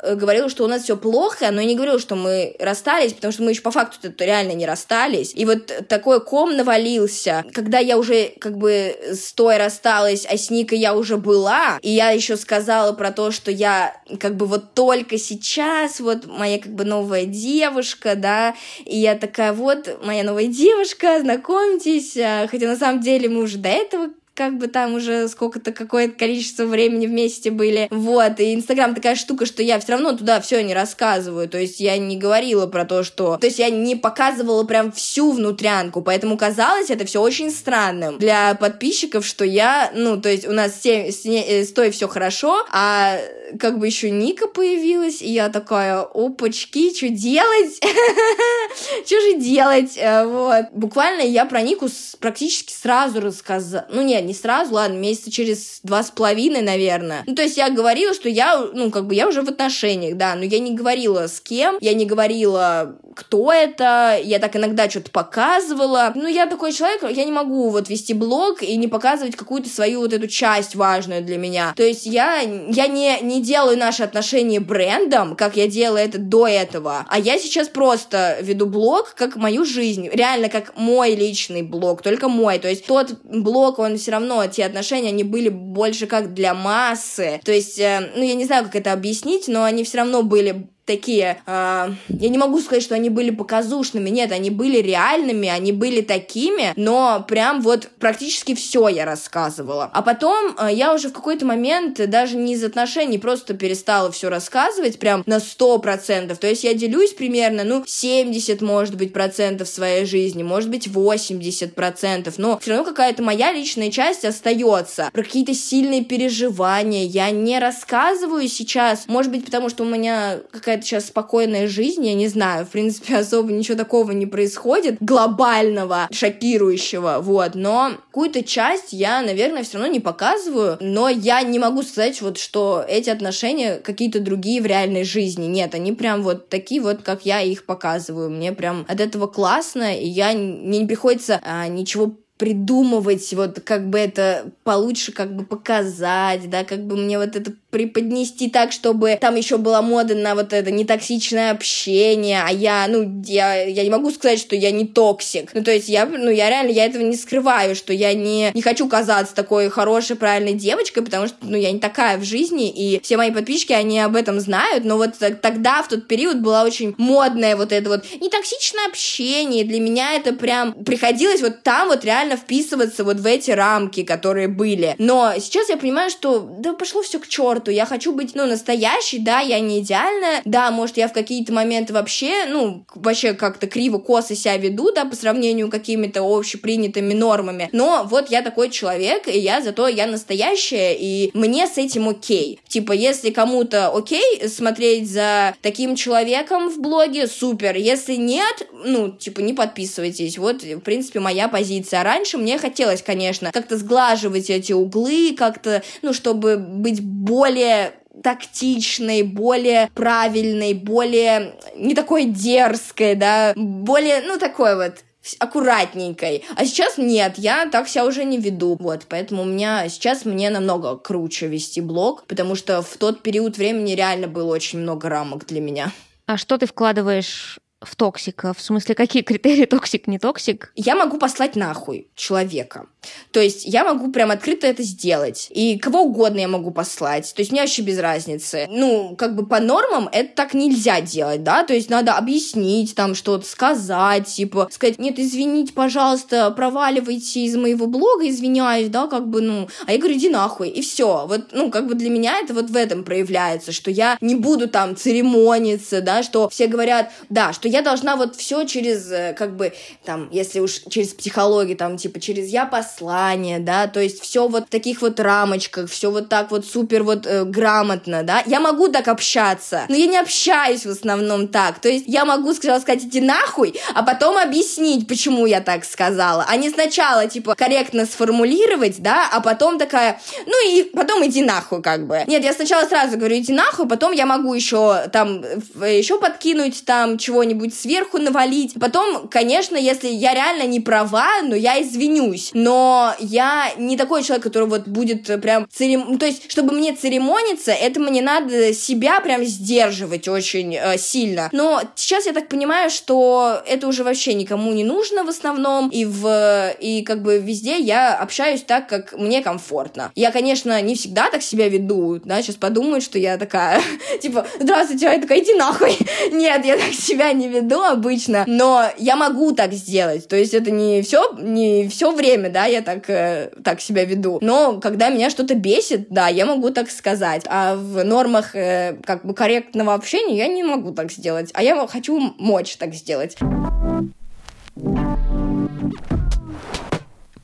Э, 0.02 0.14
говорила, 0.14 0.48
что 0.50 0.64
у 0.64 0.66
нас 0.66 0.82
все 0.82 0.96
плохо, 0.96 1.50
но 1.50 1.60
я 1.60 1.66
не 1.66 1.74
говорила, 1.74 1.98
что 1.98 2.16
мы 2.16 2.54
расстались, 2.58 3.14
потому 3.14 3.32
что 3.32 3.42
мы 3.42 3.50
еще 3.50 3.62
по 3.62 3.70
факту 3.70 4.12
реально 4.18 4.52
не 4.52 4.66
расстались. 4.66 5.32
И 5.34 5.44
вот 5.46 5.72
такой 5.88 6.20
ком 6.22 6.54
навалился, 6.54 7.44
когда 7.52 7.78
я 7.78 7.96
уже 7.96 8.32
как 8.38 8.58
бы 8.58 8.94
с 9.10 9.32
той 9.32 9.56
рассталась, 9.56 10.26
а 10.26 10.36
с 10.36 10.50
Никой 10.50 10.78
я 10.78 10.94
уже 10.94 11.16
была, 11.16 11.78
и 11.80 11.90
я 11.90 12.10
еще 12.10 12.36
сказала 12.36 12.92
про 12.92 13.10
то, 13.10 13.30
что 13.30 13.50
я 13.50 13.96
как 14.20 14.36
бы 14.36 14.46
вот 14.46 14.74
только 14.74 15.16
сейчас, 15.16 16.00
вот 16.00 16.26
моя 16.26 16.58
как 16.58 16.72
бы 16.72 16.84
новая 16.84 17.24
девушка, 17.24 18.16
да, 18.16 18.54
и 18.84 18.98
я 18.98 19.14
такая 19.14 19.52
вот, 19.52 19.98
моя 20.04 20.24
новая 20.24 20.46
девушка, 20.46 21.20
знакомьтесь, 21.20 22.16
а, 22.18 22.46
хотя 22.48 22.66
на 22.66 22.76
самом 22.76 23.00
деле 23.00 23.28
мы 23.28 23.42
уже 23.42 23.56
до 23.58 23.68
этого 23.68 24.10
как 24.36 24.58
бы 24.58 24.68
там 24.68 24.94
уже 24.94 25.28
сколько-то, 25.28 25.72
какое-то 25.72 26.14
количество 26.16 26.64
времени 26.64 27.06
вместе 27.06 27.50
были. 27.50 27.88
Вот, 27.90 28.38
и 28.38 28.54
Инстаграм 28.54 28.94
такая 28.94 29.16
штука, 29.16 29.46
что 29.46 29.62
я 29.62 29.80
все 29.80 29.92
равно 29.92 30.12
туда 30.12 30.40
все 30.40 30.62
не 30.62 30.74
рассказываю. 30.74 31.48
То 31.48 31.58
есть 31.58 31.80
я 31.80 31.96
не 31.96 32.16
говорила 32.18 32.66
про 32.66 32.84
то, 32.84 33.02
что... 33.02 33.38
То 33.38 33.46
есть 33.46 33.58
я 33.58 33.70
не 33.70 33.96
показывала 33.96 34.64
прям 34.64 34.92
всю 34.92 35.32
внутрянку, 35.32 36.02
поэтому 36.02 36.36
казалось 36.36 36.90
это 36.90 37.06
все 37.06 37.22
очень 37.22 37.50
странным 37.50 38.18
для 38.18 38.54
подписчиков, 38.54 39.26
что 39.26 39.44
я, 39.44 39.90
ну, 39.94 40.20
то 40.20 40.28
есть 40.28 40.46
у 40.46 40.52
нас 40.52 40.82
с, 40.82 40.86
с 40.86 41.72
той 41.72 41.90
все 41.90 42.06
хорошо, 42.06 42.66
а 42.70 43.18
как 43.58 43.78
бы 43.78 43.86
еще 43.86 44.10
Ника 44.10 44.48
появилась, 44.48 45.22
и 45.22 45.30
я 45.30 45.48
такая, 45.48 46.00
опачки, 46.00 46.94
что 46.94 47.08
делать? 47.08 47.80
Что 49.06 49.20
же 49.20 49.38
делать? 49.38 49.96
Э, 49.96 50.24
вот. 50.26 50.66
Буквально 50.72 51.22
я 51.22 51.46
про 51.46 51.62
Нику 51.62 51.88
практически 52.20 52.72
сразу 52.72 53.20
рассказала. 53.20 53.86
Ну, 53.90 54.02
нет, 54.02 54.25
не 54.26 54.34
сразу, 54.34 54.74
ладно, 54.74 54.96
месяца 54.96 55.30
через 55.30 55.80
два 55.82 56.02
с 56.02 56.10
половиной, 56.10 56.62
наверное. 56.62 57.24
Ну, 57.26 57.34
то 57.34 57.42
есть 57.42 57.56
я 57.56 57.70
говорила, 57.70 58.12
что 58.12 58.28
я, 58.28 58.58
ну, 58.72 58.90
как 58.90 59.06
бы 59.06 59.14
я 59.14 59.28
уже 59.28 59.42
в 59.42 59.48
отношениях, 59.48 60.16
да, 60.16 60.34
но 60.34 60.44
я 60.44 60.58
не 60.58 60.74
говорила 60.74 61.26
с 61.26 61.40
кем, 61.40 61.78
я 61.80 61.94
не 61.94 62.04
говорила, 62.04 62.96
кто 63.16 63.50
это, 63.50 64.20
я 64.22 64.38
так 64.38 64.54
иногда 64.56 64.90
что-то 64.90 65.10
показывала. 65.10 66.12
Ну, 66.14 66.28
я 66.28 66.46
такой 66.46 66.72
человек, 66.72 67.02
я 67.10 67.24
не 67.24 67.32
могу 67.32 67.70
вот 67.70 67.88
вести 67.88 68.12
блог 68.12 68.62
и 68.62 68.76
не 68.76 68.88
показывать 68.88 69.36
какую-то 69.36 69.70
свою 69.70 70.00
вот 70.00 70.12
эту 70.12 70.28
часть 70.28 70.74
важную 70.74 71.24
для 71.24 71.38
меня. 71.38 71.72
То 71.74 71.82
есть 71.82 72.04
я, 72.04 72.40
я 72.40 72.86
не, 72.86 73.18
не 73.22 73.42
делаю 73.42 73.78
наши 73.78 74.02
отношения 74.02 74.60
брендом, 74.60 75.34
как 75.34 75.56
я 75.56 75.66
делала 75.66 75.96
это 75.96 76.18
до 76.18 76.46
этого, 76.46 77.06
а 77.08 77.18
я 77.18 77.38
сейчас 77.38 77.68
просто 77.68 78.36
веду 78.42 78.66
блог 78.66 79.14
как 79.14 79.36
мою 79.36 79.64
жизнь, 79.64 80.10
реально 80.12 80.50
как 80.50 80.76
мой 80.76 81.14
личный 81.14 81.62
блог, 81.62 82.02
только 82.02 82.28
мой. 82.28 82.58
То 82.58 82.68
есть 82.68 82.86
тот 82.86 83.14
блог, 83.24 83.78
он 83.78 83.96
все 83.96 84.12
равно, 84.12 84.46
те 84.46 84.66
отношения, 84.66 85.08
они 85.08 85.24
были 85.24 85.48
больше 85.48 86.06
как 86.06 86.34
для 86.34 86.52
массы. 86.52 87.40
То 87.44 87.52
есть, 87.52 87.78
э, 87.78 88.10
ну, 88.14 88.22
я 88.22 88.34
не 88.34 88.44
знаю, 88.44 88.64
как 88.64 88.76
это 88.76 88.92
объяснить, 88.92 89.48
но 89.48 89.64
они 89.64 89.84
все 89.84 89.98
равно 89.98 90.22
были 90.22 90.68
такие, 90.86 91.42
э, 91.46 91.88
я 92.08 92.28
не 92.28 92.38
могу 92.38 92.60
сказать, 92.60 92.82
что 92.82 92.94
они 92.94 93.10
были 93.10 93.30
показушными, 93.30 94.08
нет, 94.08 94.32
они 94.32 94.50
были 94.50 94.78
реальными, 94.78 95.48
они 95.48 95.72
были 95.72 96.00
такими, 96.00 96.72
но 96.76 97.24
прям 97.28 97.60
вот 97.60 97.90
практически 97.98 98.54
все 98.54 98.88
я 98.88 99.04
рассказывала. 99.04 99.90
А 99.92 100.02
потом 100.02 100.56
э, 100.58 100.72
я 100.72 100.94
уже 100.94 101.08
в 101.08 101.12
какой-то 101.12 101.44
момент 101.44 102.00
даже 102.08 102.36
не 102.36 102.54
из 102.54 102.64
отношений 102.64 103.18
просто 103.18 103.54
перестала 103.54 104.10
все 104.12 104.28
рассказывать 104.28 104.98
прям 104.98 105.24
на 105.26 105.38
100%, 105.38 106.36
то 106.36 106.46
есть 106.46 106.64
я 106.64 106.72
делюсь 106.74 107.12
примерно, 107.12 107.64
ну, 107.64 107.84
70, 107.84 108.62
может 108.62 108.94
быть, 108.94 109.12
процентов 109.12 109.68
своей 109.68 110.06
жизни, 110.06 110.44
может 110.44 110.70
быть, 110.70 110.86
80 110.86 111.74
процентов, 111.74 112.38
но 112.38 112.58
все 112.60 112.70
равно 112.70 112.84
какая-то 112.84 113.22
моя 113.22 113.52
личная 113.52 113.90
часть 113.90 114.24
остается. 114.24 115.10
Про 115.12 115.22
какие-то 115.24 115.54
сильные 115.54 116.04
переживания 116.04 117.04
я 117.04 117.30
не 117.30 117.58
рассказываю 117.58 118.46
сейчас, 118.48 119.06
может 119.08 119.32
быть, 119.32 119.44
потому 119.44 119.68
что 119.68 119.82
у 119.82 119.86
меня 119.86 120.38
какая 120.52 120.75
какая-то 120.76 120.86
сейчас 120.86 121.06
спокойная 121.06 121.68
жизнь, 121.68 122.06
я 122.06 122.14
не 122.14 122.28
знаю, 122.28 122.66
в 122.66 122.70
принципе, 122.70 123.16
особо 123.18 123.52
ничего 123.52 123.76
такого 123.76 124.12
не 124.12 124.26
происходит, 124.26 124.96
глобального, 125.00 126.08
шокирующего, 126.10 127.18
вот, 127.20 127.54
но 127.54 127.92
какую-то 128.08 128.42
часть 128.42 128.92
я, 128.92 129.22
наверное, 129.22 129.62
все 129.62 129.78
равно 129.78 129.92
не 129.92 130.00
показываю, 130.00 130.76
но 130.80 131.08
я 131.08 131.42
не 131.42 131.58
могу 131.58 131.82
сказать 131.82 132.20
вот, 132.20 132.38
что 132.38 132.84
эти 132.86 133.10
отношения 133.10 133.76
какие-то 133.76 134.20
другие 134.20 134.60
в 134.60 134.66
реальной 134.66 135.04
жизни, 135.04 135.46
нет, 135.46 135.74
они 135.74 135.92
прям 135.92 136.22
вот 136.22 136.48
такие 136.48 136.80
вот, 136.80 137.02
как 137.02 137.24
я 137.24 137.40
их 137.40 137.64
показываю, 137.64 138.30
мне 138.30 138.52
прям 138.52 138.84
от 138.88 139.00
этого 139.00 139.26
классно, 139.26 139.96
и 139.96 140.06
я, 140.06 140.32
мне 140.32 140.80
не 140.80 140.86
приходится 140.86 141.40
а, 141.42 141.68
ничего 141.68 142.16
придумывать, 142.38 143.32
вот 143.32 143.60
как 143.60 143.88
бы 143.88 143.98
это 143.98 144.52
получше 144.62 145.12
как 145.12 145.34
бы 145.34 145.44
показать, 145.44 146.48
да, 146.50 146.64
как 146.64 146.86
бы 146.86 146.96
мне 146.96 147.18
вот 147.18 147.34
это 147.34 147.52
преподнести 147.76 148.48
так, 148.48 148.72
чтобы 148.72 149.18
там 149.20 149.36
еще 149.36 149.58
была 149.58 149.82
мода 149.82 150.14
на 150.14 150.34
вот 150.34 150.54
это 150.54 150.70
нетоксичное 150.70 151.50
общение, 151.50 152.42
а 152.42 152.50
я, 152.50 152.86
ну, 152.88 153.22
я, 153.26 153.64
я 153.64 153.82
не 153.82 153.90
могу 153.90 154.10
сказать, 154.10 154.38
что 154.38 154.56
я 154.56 154.70
не 154.70 154.86
токсик. 154.86 155.50
Ну, 155.52 155.62
то 155.62 155.70
есть 155.70 155.90
я, 155.90 156.06
ну, 156.06 156.30
я 156.30 156.48
реально, 156.48 156.70
я 156.70 156.86
этого 156.86 157.02
не 157.02 157.16
скрываю, 157.16 157.76
что 157.76 157.92
я 157.92 158.14
не, 158.14 158.50
не 158.54 158.62
хочу 158.62 158.88
казаться 158.88 159.34
такой 159.34 159.68
хорошей, 159.68 160.16
правильной 160.16 160.54
девочкой, 160.54 161.02
потому 161.02 161.26
что, 161.26 161.36
ну, 161.42 161.58
я 161.58 161.70
не 161.70 161.78
такая 161.78 162.16
в 162.16 162.24
жизни, 162.24 162.70
и 162.70 162.98
все 163.02 163.18
мои 163.18 163.30
подписчики, 163.30 163.74
они 163.74 164.00
об 164.00 164.16
этом 164.16 164.40
знают, 164.40 164.86
но 164.86 164.96
вот 164.96 165.10
тогда, 165.42 165.82
в 165.82 165.88
тот 165.88 166.08
период, 166.08 166.40
была 166.40 166.62
очень 166.62 166.94
модная 166.96 167.56
вот 167.56 167.72
это 167.72 167.90
вот 167.90 168.04
нетоксичное 168.18 168.86
общение, 168.88 169.64
для 169.64 169.80
меня 169.80 170.14
это 170.14 170.32
прям 170.32 170.72
приходилось 170.72 171.42
вот 171.42 171.62
там 171.62 171.88
вот 171.88 172.06
реально 172.06 172.38
вписываться 172.38 173.04
вот 173.04 173.18
в 173.18 173.26
эти 173.26 173.50
рамки, 173.50 174.02
которые 174.02 174.48
были. 174.48 174.94
Но 174.96 175.34
сейчас 175.38 175.68
я 175.68 175.76
понимаю, 175.76 176.08
что 176.08 176.40
да 176.58 176.72
пошло 176.72 177.02
все 177.02 177.18
к 177.18 177.28
черту, 177.28 177.65
черту, 177.66 177.70
я 177.70 177.86
хочу 177.86 178.12
быть, 178.12 178.34
ну, 178.34 178.46
настоящей, 178.46 179.18
да, 179.18 179.40
я 179.40 179.60
не 179.60 179.80
идеальная, 179.80 180.42
да, 180.44 180.70
может, 180.70 180.96
я 180.96 181.08
в 181.08 181.12
какие-то 181.12 181.52
моменты 181.52 181.92
вообще, 181.92 182.46
ну, 182.48 182.84
вообще 182.94 183.34
как-то 183.34 183.66
криво-косо 183.66 184.34
себя 184.34 184.56
веду, 184.56 184.92
да, 184.92 185.04
по 185.04 185.16
сравнению 185.16 185.68
с 185.68 185.70
какими-то 185.70 186.22
общепринятыми 186.22 187.14
нормами, 187.14 187.68
но 187.72 188.06
вот 188.08 188.30
я 188.30 188.42
такой 188.42 188.70
человек, 188.70 189.28
и 189.28 189.38
я 189.38 189.60
зато 189.60 189.88
я 189.88 190.06
настоящая, 190.06 190.94
и 190.94 191.30
мне 191.34 191.66
с 191.66 191.78
этим 191.78 192.08
окей. 192.08 192.60
Типа, 192.68 192.92
если 192.92 193.30
кому-то 193.30 193.88
окей 193.88 194.48
смотреть 194.48 195.10
за 195.10 195.54
таким 195.62 195.96
человеком 195.96 196.70
в 196.70 196.78
блоге, 196.80 197.26
супер, 197.26 197.76
если 197.76 198.14
нет, 198.14 198.68
ну, 198.84 199.10
типа, 199.10 199.40
не 199.40 199.52
подписывайтесь, 199.52 200.38
вот, 200.38 200.62
в 200.62 200.80
принципе, 200.80 201.20
моя 201.20 201.48
позиция. 201.48 202.02
Раньше 202.02 202.38
мне 202.38 202.58
хотелось, 202.58 203.02
конечно, 203.02 203.50
как-то 203.52 203.76
сглаживать 203.76 204.50
эти 204.50 204.72
углы, 204.72 205.34
как-то, 205.36 205.82
ну, 206.02 206.12
чтобы 206.12 206.56
быть 206.56 207.00
более 207.00 207.55
более 207.56 207.94
тактичной, 208.22 209.22
более 209.22 209.90
правильной, 209.94 210.74
более 210.74 211.54
не 211.74 211.94
такой 211.94 212.26
дерзкой, 212.26 213.14
да, 213.14 213.52
более, 213.56 214.20
ну, 214.22 214.38
такой 214.38 214.76
вот 214.76 214.96
аккуратненькой. 215.38 216.44
А 216.54 216.64
сейчас 216.66 216.98
нет, 216.98 217.34
я 217.38 217.66
так 217.70 217.88
себя 217.88 218.04
уже 218.04 218.24
не 218.24 218.38
веду. 218.38 218.76
Вот, 218.78 219.06
поэтому 219.08 219.42
у 219.42 219.44
меня 219.46 219.88
сейчас 219.88 220.24
мне 220.24 220.50
намного 220.50 220.96
круче 220.96 221.46
вести 221.48 221.80
блог, 221.80 222.26
потому 222.26 222.54
что 222.54 222.82
в 222.82 222.96
тот 222.98 223.22
период 223.22 223.56
времени 223.56 223.92
реально 223.92 224.28
было 224.28 224.54
очень 224.54 224.78
много 224.78 225.08
рамок 225.08 225.46
для 225.46 225.60
меня. 225.60 225.92
А 226.26 226.36
что 226.36 226.58
ты 226.58 226.66
вкладываешь 226.66 227.58
в 227.80 227.96
токсика? 227.96 228.52
В 228.52 228.60
смысле, 228.60 228.94
какие 228.94 229.22
критерии 229.22 229.64
токсик, 229.66 230.06
не 230.06 230.18
токсик? 230.18 230.72
Я 230.76 230.94
могу 230.94 231.18
послать 231.18 231.56
нахуй 231.56 232.08
человека. 232.14 232.86
То 233.30 233.40
есть 233.40 233.64
я 233.64 233.84
могу 233.84 234.10
прям 234.10 234.30
открыто 234.30 234.66
это 234.66 234.82
сделать. 234.82 235.48
И 235.50 235.78
кого 235.78 236.02
угодно 236.02 236.40
я 236.40 236.48
могу 236.48 236.70
послать. 236.70 237.32
То 237.34 237.40
есть 237.40 237.52
мне 237.52 237.60
вообще 237.60 237.82
без 237.82 237.98
разницы. 237.98 238.66
Ну, 238.70 239.14
как 239.16 239.34
бы 239.34 239.46
по 239.46 239.60
нормам 239.60 240.08
это 240.12 240.34
так 240.34 240.54
нельзя 240.54 241.00
делать, 241.00 241.42
да? 241.42 241.64
То 241.64 241.74
есть 241.74 241.90
надо 241.90 242.14
объяснить, 242.14 242.94
там 242.94 243.14
что-то 243.14 243.46
сказать, 243.46 244.26
типа 244.26 244.68
сказать, 244.70 244.98
нет, 244.98 245.18
извините, 245.18 245.72
пожалуйста, 245.72 246.50
проваливайте 246.50 247.40
из 247.40 247.56
моего 247.56 247.86
блога, 247.86 248.28
извиняюсь, 248.28 248.88
да, 248.88 249.06
как 249.06 249.28
бы, 249.28 249.40
ну. 249.40 249.68
А 249.86 249.92
я 249.92 249.98
говорю, 249.98 250.16
иди 250.16 250.28
нахуй. 250.28 250.68
И 250.68 250.82
все. 250.82 251.26
Вот, 251.26 251.48
ну, 251.52 251.70
как 251.70 251.86
бы 251.86 251.94
для 251.94 252.10
меня 252.10 252.38
это 252.38 252.54
вот 252.54 252.70
в 252.70 252.76
этом 252.76 253.04
проявляется, 253.04 253.72
что 253.72 253.90
я 253.90 254.16
не 254.20 254.34
буду 254.34 254.68
там 254.68 254.96
церемониться, 254.96 256.00
да, 256.00 256.22
что 256.22 256.48
все 256.48 256.66
говорят, 256.66 257.12
да, 257.28 257.52
что 257.52 257.68
я 257.68 257.82
должна 257.82 258.16
вот 258.16 258.36
все 258.36 258.64
через, 258.64 259.10
э, 259.10 259.34
как 259.36 259.56
бы, 259.56 259.72
там, 260.04 260.28
если 260.30 260.60
уж 260.60 260.82
через 260.88 261.14
психологию, 261.14 261.76
там, 261.76 261.96
типа, 261.96 262.20
через 262.20 262.48
я 262.48 262.66
послание, 262.96 263.58
да, 263.58 263.86
то 263.86 264.00
есть 264.00 264.22
все 264.22 264.48
вот 264.48 264.66
в 264.66 264.70
таких 264.70 265.02
вот 265.02 265.20
рамочках, 265.20 265.90
все 265.90 266.10
вот 266.10 266.28
так 266.28 266.50
вот 266.50 266.64
супер 266.64 267.02
вот 267.02 267.26
э, 267.26 267.44
грамотно, 267.44 268.22
да. 268.22 268.42
Я 268.46 268.60
могу 268.60 268.88
так 268.88 269.08
общаться, 269.08 269.84
но 269.88 269.96
я 269.96 270.06
не 270.06 270.18
общаюсь 270.18 270.86
в 270.86 270.90
основном 270.90 271.48
так. 271.48 271.78
То 271.78 271.88
есть 271.88 272.04
я 272.06 272.24
могу 272.24 272.52
сначала 272.54 272.80
сказать 272.80 273.04
иди 273.04 273.20
нахуй, 273.20 273.74
а 273.94 274.02
потом 274.02 274.38
объяснить, 274.38 275.06
почему 275.06 275.46
я 275.46 275.60
так 275.60 275.84
сказала, 275.84 276.46
а 276.48 276.56
не 276.56 276.70
сначала, 276.70 277.26
типа, 277.26 277.54
корректно 277.54 278.06
сформулировать, 278.06 279.02
да, 279.02 279.28
а 279.30 279.40
потом 279.40 279.78
такая, 279.78 280.20
ну 280.46 280.70
и 280.70 280.84
потом 280.84 281.24
иди 281.26 281.42
нахуй, 281.42 281.82
как 281.82 282.06
бы. 282.06 282.24
Нет, 282.26 282.44
я 282.44 282.52
сначала 282.52 282.86
сразу 282.86 283.18
говорю 283.18 283.36
иди 283.36 283.52
нахуй, 283.52 283.88
потом 283.88 284.12
я 284.12 284.26
могу 284.26 284.54
еще 284.54 285.08
там, 285.12 285.42
еще 285.84 286.18
подкинуть 286.18 286.84
там 286.84 287.18
чего-нибудь 287.18 287.74
сверху 287.74 288.18
навалить. 288.18 288.74
Потом, 288.80 289.28
конечно, 289.28 289.76
если 289.76 290.08
я 290.08 290.34
реально 290.34 290.64
не 290.64 290.80
права, 290.80 291.28
но 291.42 291.54
я 291.54 291.80
извинюсь. 291.82 292.50
Но 292.54 292.85
я 293.18 293.72
не 293.76 293.96
такой 293.96 294.22
человек, 294.22 294.44
который 294.44 294.68
вот 294.68 294.88
будет 294.88 295.40
прям 295.40 295.66
церем... 295.70 296.18
То 296.18 296.26
есть, 296.26 296.50
чтобы 296.50 296.72
мне 296.72 296.94
церемониться, 296.94 297.72
это 297.72 298.00
мне 298.00 298.22
надо 298.22 298.72
себя 298.72 299.20
прям 299.20 299.44
сдерживать 299.44 300.28
очень 300.28 300.74
э, 300.74 300.98
сильно. 300.98 301.48
Но 301.52 301.82
сейчас 301.94 302.26
я 302.26 302.32
так 302.32 302.48
понимаю, 302.48 302.90
что 302.90 303.62
это 303.66 303.86
уже 303.88 304.04
вообще 304.04 304.34
никому 304.34 304.72
не 304.72 304.84
нужно 304.84 305.24
в 305.24 305.28
основном. 305.28 305.88
И 305.90 306.04
в... 306.04 306.74
И 306.80 307.02
как 307.02 307.22
бы 307.22 307.38
везде 307.38 307.78
я 307.78 308.14
общаюсь 308.14 308.62
так, 308.62 308.88
как 308.88 309.12
мне 309.12 309.42
комфортно. 309.42 310.12
Я, 310.14 310.30
конечно, 310.32 310.80
не 310.82 310.94
всегда 310.94 311.30
так 311.30 311.42
себя 311.42 311.68
веду, 311.68 312.20
да, 312.24 312.42
сейчас 312.42 312.56
подумают, 312.56 313.04
что 313.04 313.18
я 313.18 313.38
такая, 313.38 313.80
типа, 314.22 314.46
здравствуйте, 314.58 315.06
я 315.06 315.20
такая, 315.20 315.40
иди 315.40 315.54
нахуй. 315.54 315.96
Нет, 316.32 316.64
я 316.64 316.76
так 316.76 316.92
себя 316.92 317.32
не 317.32 317.48
веду 317.48 317.82
обычно, 317.82 318.44
но 318.46 318.84
я 318.98 319.16
могу 319.16 319.52
так 319.52 319.72
сделать. 319.72 320.28
То 320.28 320.36
есть 320.36 320.54
это 320.54 320.70
не 320.70 321.02
все, 321.02 321.32
не 321.38 321.88
все 321.88 322.12
время, 322.12 322.50
да, 322.50 322.66
я 322.66 322.75
я 322.76 322.82
так, 322.82 323.08
э, 323.10 323.50
так 323.62 323.80
себя 323.80 324.04
веду. 324.04 324.38
Но 324.40 324.80
когда 324.80 325.08
меня 325.10 325.30
что-то 325.30 325.54
бесит, 325.54 326.08
да, 326.10 326.28
я 326.28 326.46
могу 326.46 326.70
так 326.70 326.90
сказать. 326.90 327.42
А 327.48 327.74
в 327.76 328.04
нормах 328.04 328.54
э, 328.54 328.96
как 329.04 329.24
бы 329.24 329.34
корректного 329.34 329.94
общения 329.94 330.36
я 330.36 330.48
не 330.48 330.62
могу 330.62 330.92
так 330.92 331.10
сделать. 331.10 331.50
А 331.54 331.62
я 331.62 331.86
хочу 331.86 332.34
мочь 332.38 332.76
так 332.76 332.94
сделать. 332.94 333.36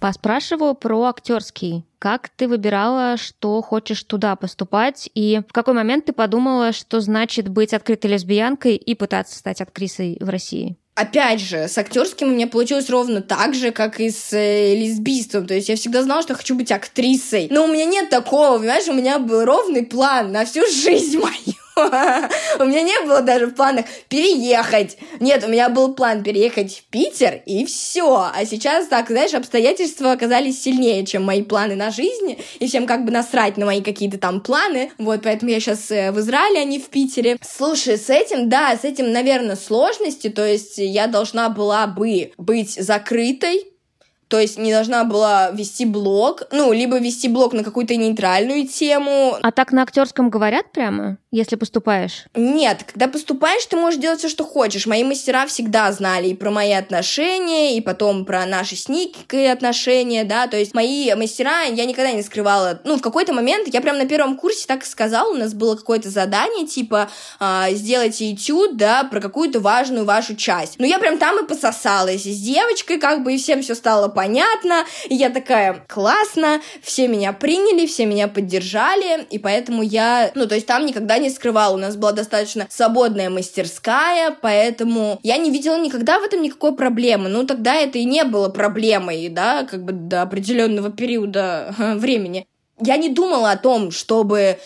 Поспрашиваю 0.03 0.75
про 0.75 1.05
актерский. 1.05 1.85
Как 2.01 2.29
ты 2.29 2.49
выбирала, 2.49 3.17
что 3.17 3.63
хочешь 3.63 4.03
туда 4.03 4.35
поступать, 4.35 5.09
и 5.15 5.43
в 5.49 5.53
какой 5.53 5.75
момент 5.75 6.07
ты 6.07 6.13
подумала, 6.13 6.73
что 6.73 7.01
значит 7.01 7.49
быть 7.49 7.73
открытой 7.73 8.11
лесбиянкой 8.11 8.75
и 8.75 8.97
пытаться 8.97 9.39
стать 9.39 9.61
актрисой 9.61 10.19
в 10.21 10.29
России? 10.29 10.77
Опять 10.95 11.41
же, 11.41 11.69
с 11.69 11.79
актерским 11.79 12.29
у 12.29 12.33
меня 12.33 12.47
получилось 12.47 12.91
ровно 12.91 13.23
так 13.23 13.55
же, 13.55 13.71
как 13.71 13.99
и 13.99 14.11
с 14.11 14.31
э, 14.35 14.75
лесбийством. 14.75 15.47
То 15.47 15.55
есть 15.55 15.71
я 15.71 15.77
всегда 15.77 16.03
знала, 16.03 16.21
что 16.21 16.35
хочу 16.35 16.55
быть 16.55 16.71
актрисой. 16.71 17.49
Но 17.51 17.65
у 17.65 17.69
меня 17.69 17.87
нет 17.87 18.11
такого, 18.11 18.59
понимаешь, 18.59 18.89
у 18.89 18.93
меня 18.93 19.19
был 19.19 19.47
ровный 19.47 19.87
план 19.87 20.33
на 20.33 20.45
всю 20.45 20.61
жизнь 20.71 21.19
мою. 21.19 21.62
У 22.59 22.65
меня 22.65 22.83
не 22.83 23.07
было 23.07 23.23
даже 23.23 23.47
в 23.47 23.55
планах 23.55 23.87
переехать. 24.09 24.99
Нет, 25.21 25.45
у 25.45 25.49
меня 25.49 25.69
был 25.69 25.95
план 25.95 26.23
переехать 26.23 26.79
в 26.79 26.85
Питер, 26.91 27.43
и 27.47 27.65
все. 27.65 28.31
А 28.35 28.45
сейчас, 28.45 28.87
так, 28.89 29.09
знаешь, 29.09 29.35
обстоятельства 29.35 30.13
оказались 30.13 30.63
сильнее, 30.63 31.05
чем 31.07 31.25
мои 31.25 31.43
планы 31.43 31.75
на 31.75 31.91
жизнь, 31.91 32.39
и 32.59 32.67
всем 32.67 32.87
как 32.87 33.05
бы 33.05 33.11
насрать 33.11 33.57
на 33.57 33.67
мои 33.67 33.81
какие-то 33.81 34.19
там 34.19 34.41
планы. 34.41 34.93
Вот, 34.99 35.23
поэтому 35.23 35.51
я 35.51 35.61
сейчас 35.61 35.91
э, 35.91 36.13
в 36.13 36.21
Израиле, 36.21 36.61
а 36.61 36.65
не 36.65 36.79
в 36.79 36.89
Питере. 36.89 37.39
Слушай, 37.43 37.97
с 37.97 38.11
этим, 38.11 38.49
да, 38.49 38.77
с 38.77 38.85
этим, 38.85 39.13
наверное, 39.13 39.57
сложности, 39.57 40.29
то 40.29 40.47
есть 40.47 40.79
я 40.79 41.07
должна 41.07 41.49
была 41.49 41.87
бы 41.87 42.33
быть 42.37 42.75
закрытой, 42.75 43.72
то 44.33 44.41
есть 44.41 44.57
не 44.57 44.73
должна 44.73 45.05
была 45.05 45.51
вести 45.51 45.85
блог, 45.85 46.45
ну, 46.53 46.73
либо 46.73 46.99
вести 46.99 47.29
блог 47.29 47.53
на 47.53 47.63
какую-то 47.63 47.97
нейтральную 47.97 48.67
тему. 48.67 49.37
А 49.43 49.53
так 49.53 49.73
на 49.73 49.83
актерском 49.83 50.31
говорят 50.31 50.73
прямо, 50.73 51.19
если 51.31 51.57
поступаешь? 51.57 52.25
Нет, 52.35 52.83
когда 52.91 53.09
поступаешь, 53.09 53.67
ты 53.67 53.77
можешь 53.77 54.01
делать 54.01 54.21
все, 54.21 54.31
что 54.31 54.45
хочешь. 54.45 54.87
Мои 54.87 55.05
мастера 55.05 55.47
всегда 55.47 55.93
знали 55.93 56.29
и 56.29 56.35
про 56.35 56.51
мои 56.51 56.73
отношения, 56.73 57.77
и 57.77 57.83
потом 57.83 58.25
про 58.25 58.47
наши 58.47 58.75
с 58.75 58.89
Никой 58.89 59.53
отношения, 59.53 60.25
да, 60.25 60.47
то 60.47 60.57
есть 60.57 60.73
мои 60.73 61.13
мастера 61.15 61.65
я 61.65 61.85
никогда 61.85 62.13
не 62.13 62.23
скрывала. 62.23 62.81
Ну, 62.85 62.97
в 62.97 63.03
какой-то 63.03 63.35
момент, 63.35 63.69
я 63.69 63.83
прям 63.83 63.99
на 63.99 64.07
первом 64.07 64.39
курсе 64.39 64.67
так 64.67 64.83
и 64.83 64.87
сказала, 64.87 65.31
у 65.31 65.37
нас 65.37 65.53
было 65.53 65.77
какое-то 65.77 66.09
задание, 66.09 66.67
типа, 66.67 67.11
э, 67.39 67.67
сделайте 67.73 68.33
этюд, 68.33 68.79
да, 68.79 69.05
про 69.05 69.21
какую-то 69.21 69.61
важную 69.61 70.07
вашу 70.07 70.37
часть. 70.37 70.77
Ну, 70.79 70.87
я 70.87 70.99
прям 70.99 71.19
там 71.19 71.45
и 71.45 71.47
пососалась 71.47 72.23
с 72.23 72.41
девочкой, 72.41 72.99
как 72.99 73.23
бы, 73.23 73.35
и 73.35 73.37
всем 73.37 73.61
все 73.61 73.75
стало 73.75 74.09
понятно 74.09 74.22
понятно. 74.23 74.85
И 75.09 75.17
я 75.17 75.31
такая, 75.31 75.85
классно, 75.89 76.61
все 76.81 77.09
меня 77.09 77.33
приняли, 77.33 77.87
все 77.87 78.07
меня 78.07 78.29
поддержали, 78.29 79.25
и 79.31 79.39
поэтому 79.39 79.83
я, 79.83 80.31
ну, 80.37 80.47
то 80.47 80.55
есть 80.55 80.67
там 80.69 80.87
никогда 80.87 81.19
не 81.19 81.29
скрывала, 81.29 81.75
у 81.75 81.79
нас 81.79 81.97
была 81.97 82.13
достаточно 82.13 82.69
свободная 82.71 83.31
мастерская, 83.31 84.37
поэтому 84.41 85.19
я 85.25 85.39
не 85.39 85.51
видела 85.51 85.77
никогда 85.77 86.21
в 86.21 86.23
этом 86.23 86.41
никакой 86.41 86.77
проблемы. 86.77 87.29
Ну, 87.29 87.45
тогда 87.45 87.75
это 87.75 87.99
и 87.99 88.05
не 88.05 88.23
было 88.23 88.49
проблемой, 88.49 89.29
да, 89.29 89.65
как 89.65 89.85
бы 89.85 89.93
до 89.93 90.23
определенного 90.23 90.91
периода 90.91 91.75
времени. 91.79 92.47
Я 92.85 92.97
не 92.97 93.09
думала 93.09 93.53
о 93.53 93.57
том, 93.57 93.91
чтобы 93.91 94.59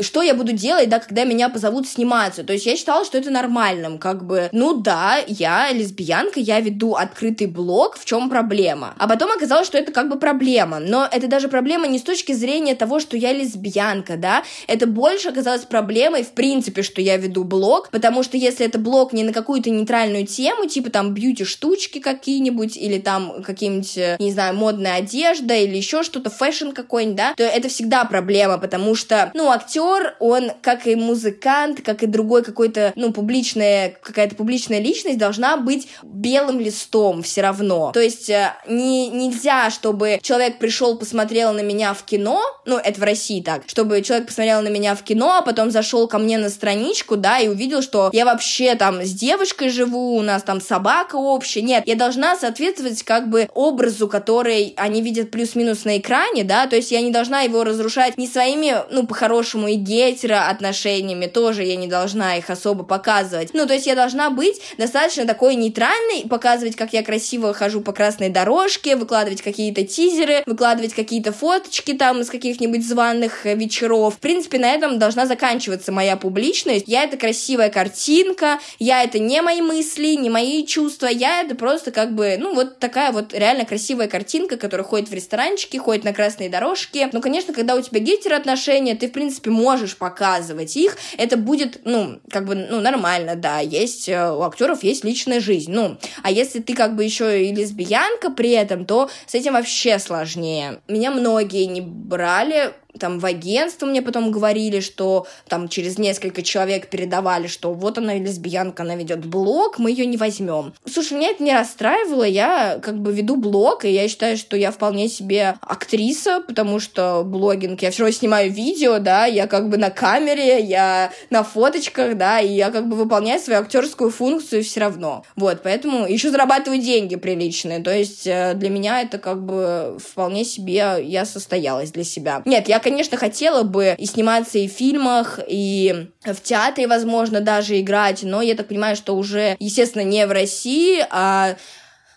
что 0.00 0.22
я 0.22 0.34
буду 0.34 0.52
делать, 0.52 0.88
да, 0.88 0.98
когда 0.98 1.24
меня 1.24 1.48
позовут 1.48 1.86
сниматься. 1.86 2.44
То 2.44 2.52
есть 2.52 2.66
я 2.66 2.76
считала, 2.76 3.04
что 3.04 3.18
это 3.18 3.30
нормальным, 3.30 3.98
как 3.98 4.24
бы, 4.24 4.48
ну 4.52 4.74
да, 4.74 5.18
я 5.26 5.70
лесбиянка, 5.72 6.40
я 6.40 6.60
веду 6.60 6.94
открытый 6.94 7.46
блог, 7.46 7.96
в 7.96 8.04
чем 8.04 8.30
проблема? 8.30 8.94
А 8.98 9.08
потом 9.08 9.30
оказалось, 9.30 9.66
что 9.66 9.78
это 9.78 9.92
как 9.92 10.08
бы 10.08 10.18
проблема. 10.18 10.78
Но 10.78 11.06
это 11.10 11.26
даже 11.28 11.48
проблема 11.48 11.86
не 11.86 11.98
с 11.98 12.02
точки 12.02 12.32
зрения 12.32 12.74
того, 12.74 13.00
что 13.00 13.16
я 13.16 13.32
лесбиянка, 13.32 14.16
да, 14.16 14.44
это 14.66 14.86
больше 14.86 15.28
оказалось 15.28 15.64
проблемой, 15.64 16.22
в 16.22 16.32
принципе, 16.32 16.82
что 16.82 17.00
я 17.00 17.16
веду 17.16 17.44
блог, 17.44 17.90
потому 17.90 18.22
что 18.22 18.36
если 18.36 18.66
это 18.66 18.78
блог 18.78 19.12
не 19.12 19.24
на 19.24 19.32
какую-то 19.32 19.70
нейтральную 19.70 20.26
тему, 20.26 20.66
типа 20.66 20.90
там 20.90 21.12
beauty 21.12 21.46
-штучки 21.46 21.98
какие-нибудь, 21.98 22.76
или 22.76 22.98
там 22.98 23.42
какие-нибудь, 23.42 23.98
э, 23.98 24.16
не 24.18 24.32
знаю, 24.32 24.54
модная 24.56 24.96
одежда, 24.96 25.54
или 25.54 25.76
еще 25.76 26.02
что-то, 26.02 26.30
fashion 26.30 26.70
какой-нибудь, 26.70 27.16
да, 27.16 27.34
то 27.34 27.42
это 27.42 27.68
всегда 27.68 28.04
проблема, 28.04 28.58
потому 28.58 28.94
что, 28.94 29.30
ну, 29.34 29.50
актер, 29.66 30.16
он, 30.20 30.52
как 30.62 30.86
и 30.86 30.94
музыкант, 30.94 31.80
как 31.82 32.02
и 32.02 32.06
другой 32.06 32.42
какой-то, 32.42 32.92
ну, 32.96 33.12
публичная, 33.12 33.96
какая-то 34.00 34.36
публичная 34.36 34.78
личность, 34.78 35.18
должна 35.18 35.56
быть 35.56 35.88
белым 36.02 36.60
листом 36.60 37.22
все 37.22 37.42
равно. 37.42 37.90
То 37.92 38.00
есть 38.00 38.30
э, 38.30 38.52
не, 38.68 39.08
нельзя, 39.08 39.70
чтобы 39.70 40.18
человек 40.22 40.58
пришел, 40.58 40.96
посмотрел 40.96 41.52
на 41.52 41.60
меня 41.60 41.94
в 41.94 42.04
кино, 42.04 42.40
ну, 42.64 42.78
это 42.78 43.00
в 43.00 43.02
России 43.02 43.40
так, 43.40 43.62
чтобы 43.66 44.02
человек 44.02 44.28
посмотрел 44.28 44.62
на 44.62 44.68
меня 44.68 44.94
в 44.94 45.02
кино, 45.02 45.36
а 45.38 45.42
потом 45.42 45.70
зашел 45.70 46.08
ко 46.08 46.18
мне 46.18 46.38
на 46.38 46.48
страничку, 46.48 47.16
да, 47.16 47.38
и 47.38 47.48
увидел, 47.48 47.82
что 47.82 48.10
я 48.12 48.24
вообще 48.24 48.74
там 48.74 49.02
с 49.02 49.12
девушкой 49.12 49.70
живу, 49.70 50.16
у 50.16 50.22
нас 50.22 50.42
там 50.42 50.60
собака 50.60 51.16
общая. 51.16 51.62
Нет, 51.62 51.84
я 51.86 51.96
должна 51.96 52.36
соответствовать 52.36 53.02
как 53.02 53.28
бы 53.28 53.48
образу, 53.54 54.08
который 54.08 54.74
они 54.76 55.02
видят 55.02 55.30
плюс-минус 55.30 55.84
на 55.84 55.98
экране, 55.98 56.44
да, 56.44 56.66
то 56.66 56.76
есть 56.76 56.90
я 56.90 57.00
не 57.00 57.10
должна 57.10 57.42
его 57.42 57.64
разрушать 57.64 58.16
не 58.16 58.26
своими, 58.26 58.76
ну, 58.90 59.06
по-хорошему 59.06 59.55
по-хорошему 59.56 59.68
и 59.68 59.74
гетеро 59.74 60.48
отношениями 60.48 61.26
тоже 61.26 61.64
я 61.64 61.76
не 61.76 61.86
должна 61.86 62.36
их 62.36 62.50
особо 62.50 62.84
показывать. 62.84 63.50
Ну, 63.54 63.66
то 63.66 63.74
есть 63.74 63.86
я 63.86 63.94
должна 63.94 64.30
быть 64.30 64.60
достаточно 64.78 65.26
такой 65.26 65.54
нейтральной, 65.54 66.28
показывать, 66.28 66.76
как 66.76 66.92
я 66.92 67.02
красиво 67.02 67.54
хожу 67.54 67.80
по 67.80 67.92
красной 67.92 68.28
дорожке, 68.28 68.96
выкладывать 68.96 69.42
какие-то 69.42 69.86
тизеры, 69.86 70.42
выкладывать 70.46 70.94
какие-то 70.94 71.32
фоточки 71.32 71.94
там 71.94 72.20
из 72.20 72.30
каких-нибудь 72.30 72.86
званых 72.86 73.44
вечеров. 73.44 74.14
В 74.14 74.18
принципе, 74.18 74.58
на 74.58 74.70
этом 74.70 74.98
должна 74.98 75.26
заканчиваться 75.26 75.92
моя 75.92 76.16
публичность. 76.16 76.84
Я 76.86 77.04
это 77.04 77.16
красивая 77.16 77.70
картинка, 77.70 78.58
я 78.78 79.02
это 79.02 79.18
не 79.18 79.40
мои 79.42 79.60
мысли, 79.60 80.16
не 80.16 80.30
мои 80.30 80.66
чувства, 80.66 81.06
я 81.06 81.40
это 81.42 81.54
просто 81.54 81.90
как 81.90 82.14
бы, 82.14 82.36
ну, 82.38 82.54
вот 82.54 82.78
такая 82.78 83.12
вот 83.12 83.32
реально 83.32 83.64
красивая 83.64 84.08
картинка, 84.08 84.56
которая 84.56 84.86
ходит 84.86 85.08
в 85.08 85.14
ресторанчики, 85.14 85.76
ходит 85.76 86.04
на 86.04 86.12
красной 86.12 86.48
дорожке. 86.48 87.08
Ну, 87.12 87.20
конечно, 87.20 87.54
когда 87.54 87.74
у 87.74 87.80
тебя 87.80 88.00
гетеро 88.00 88.36
отношения, 88.36 88.94
ты, 88.94 89.08
в 89.08 89.12
принципе, 89.12 89.45
принципе, 89.46 89.50
можешь 89.50 89.96
показывать 89.96 90.76
их, 90.76 90.96
это 91.18 91.36
будет, 91.36 91.80
ну, 91.84 92.20
как 92.30 92.46
бы, 92.46 92.54
ну, 92.54 92.80
нормально, 92.80 93.36
да, 93.36 93.60
есть, 93.60 94.08
э, 94.08 94.30
у 94.30 94.42
актеров 94.42 94.82
есть 94.82 95.04
личная 95.04 95.40
жизнь, 95.40 95.72
ну, 95.72 95.96
а 96.22 96.30
если 96.30 96.60
ты 96.60 96.74
как 96.74 96.96
бы 96.96 97.04
еще 97.04 97.46
и 97.46 97.54
лесбиянка 97.54 98.30
при 98.30 98.50
этом, 98.50 98.84
то 98.84 99.08
с 99.26 99.34
этим 99.34 99.54
вообще 99.54 99.98
сложнее. 99.98 100.80
Меня 100.88 101.10
многие 101.10 101.66
не 101.66 101.80
брали 101.80 102.72
там 102.98 103.18
в 103.18 103.26
агентство 103.26 103.86
мне 103.86 104.02
потом 104.02 104.30
говорили, 104.30 104.80
что 104.80 105.26
там 105.48 105.68
через 105.68 105.98
несколько 105.98 106.42
человек 106.42 106.88
передавали, 106.88 107.46
что 107.46 107.72
вот 107.72 107.98
она 107.98 108.14
лесбиянка, 108.14 108.82
она 108.82 108.96
ведет 108.96 109.24
блог, 109.24 109.78
мы 109.78 109.90
ее 109.90 110.06
не 110.06 110.16
возьмем. 110.16 110.74
Слушай, 110.84 111.14
меня 111.14 111.30
это 111.30 111.42
не 111.42 111.52
расстраивало, 111.52 112.24
я 112.24 112.78
как 112.82 112.98
бы 112.98 113.12
веду 113.12 113.36
блог, 113.36 113.84
и 113.84 113.90
я 113.90 114.08
считаю, 114.08 114.36
что 114.36 114.56
я 114.56 114.70
вполне 114.70 115.08
себе 115.08 115.56
актриса, 115.60 116.42
потому 116.46 116.80
что 116.80 117.22
блогинг, 117.24 117.82
я 117.82 117.90
все 117.90 118.02
равно 118.02 118.16
снимаю 118.16 118.50
видео, 118.50 118.98
да, 118.98 119.26
я 119.26 119.46
как 119.46 119.68
бы 119.68 119.76
на 119.76 119.90
камере, 119.90 120.60
я 120.60 121.12
на 121.30 121.42
фоточках, 121.42 122.16
да, 122.16 122.40
и 122.40 122.52
я 122.52 122.70
как 122.70 122.88
бы 122.88 122.96
выполняю 122.96 123.40
свою 123.40 123.60
актерскую 123.60 124.10
функцию 124.10 124.64
все 124.64 124.80
равно. 124.80 125.24
Вот, 125.36 125.62
поэтому 125.62 126.06
еще 126.06 126.30
зарабатываю 126.30 126.80
деньги 126.80 127.16
приличные, 127.16 127.80
то 127.80 127.94
есть 127.94 128.26
э, 128.26 128.54
для 128.54 128.70
меня 128.70 129.02
это 129.02 129.18
как 129.18 129.44
бы 129.44 129.98
вполне 129.98 130.44
себе 130.44 130.96
я 131.02 131.24
состоялась 131.24 131.92
для 131.92 132.04
себя. 132.04 132.42
Нет, 132.44 132.68
я 132.68 132.78
конечно, 132.86 133.16
хотела 133.16 133.64
бы 133.64 133.96
и 133.98 134.06
сниматься 134.06 134.58
и 134.58 134.68
в 134.68 134.70
фильмах, 134.70 135.40
и 135.48 136.06
в 136.24 136.40
театре, 136.40 136.86
возможно, 136.86 137.40
даже 137.40 137.80
играть, 137.80 138.22
но 138.22 138.40
я 138.42 138.54
так 138.54 138.68
понимаю, 138.68 138.94
что 138.94 139.16
уже, 139.16 139.56
естественно, 139.58 140.02
не 140.02 140.24
в 140.24 140.30
России, 140.30 141.04
а 141.10 141.56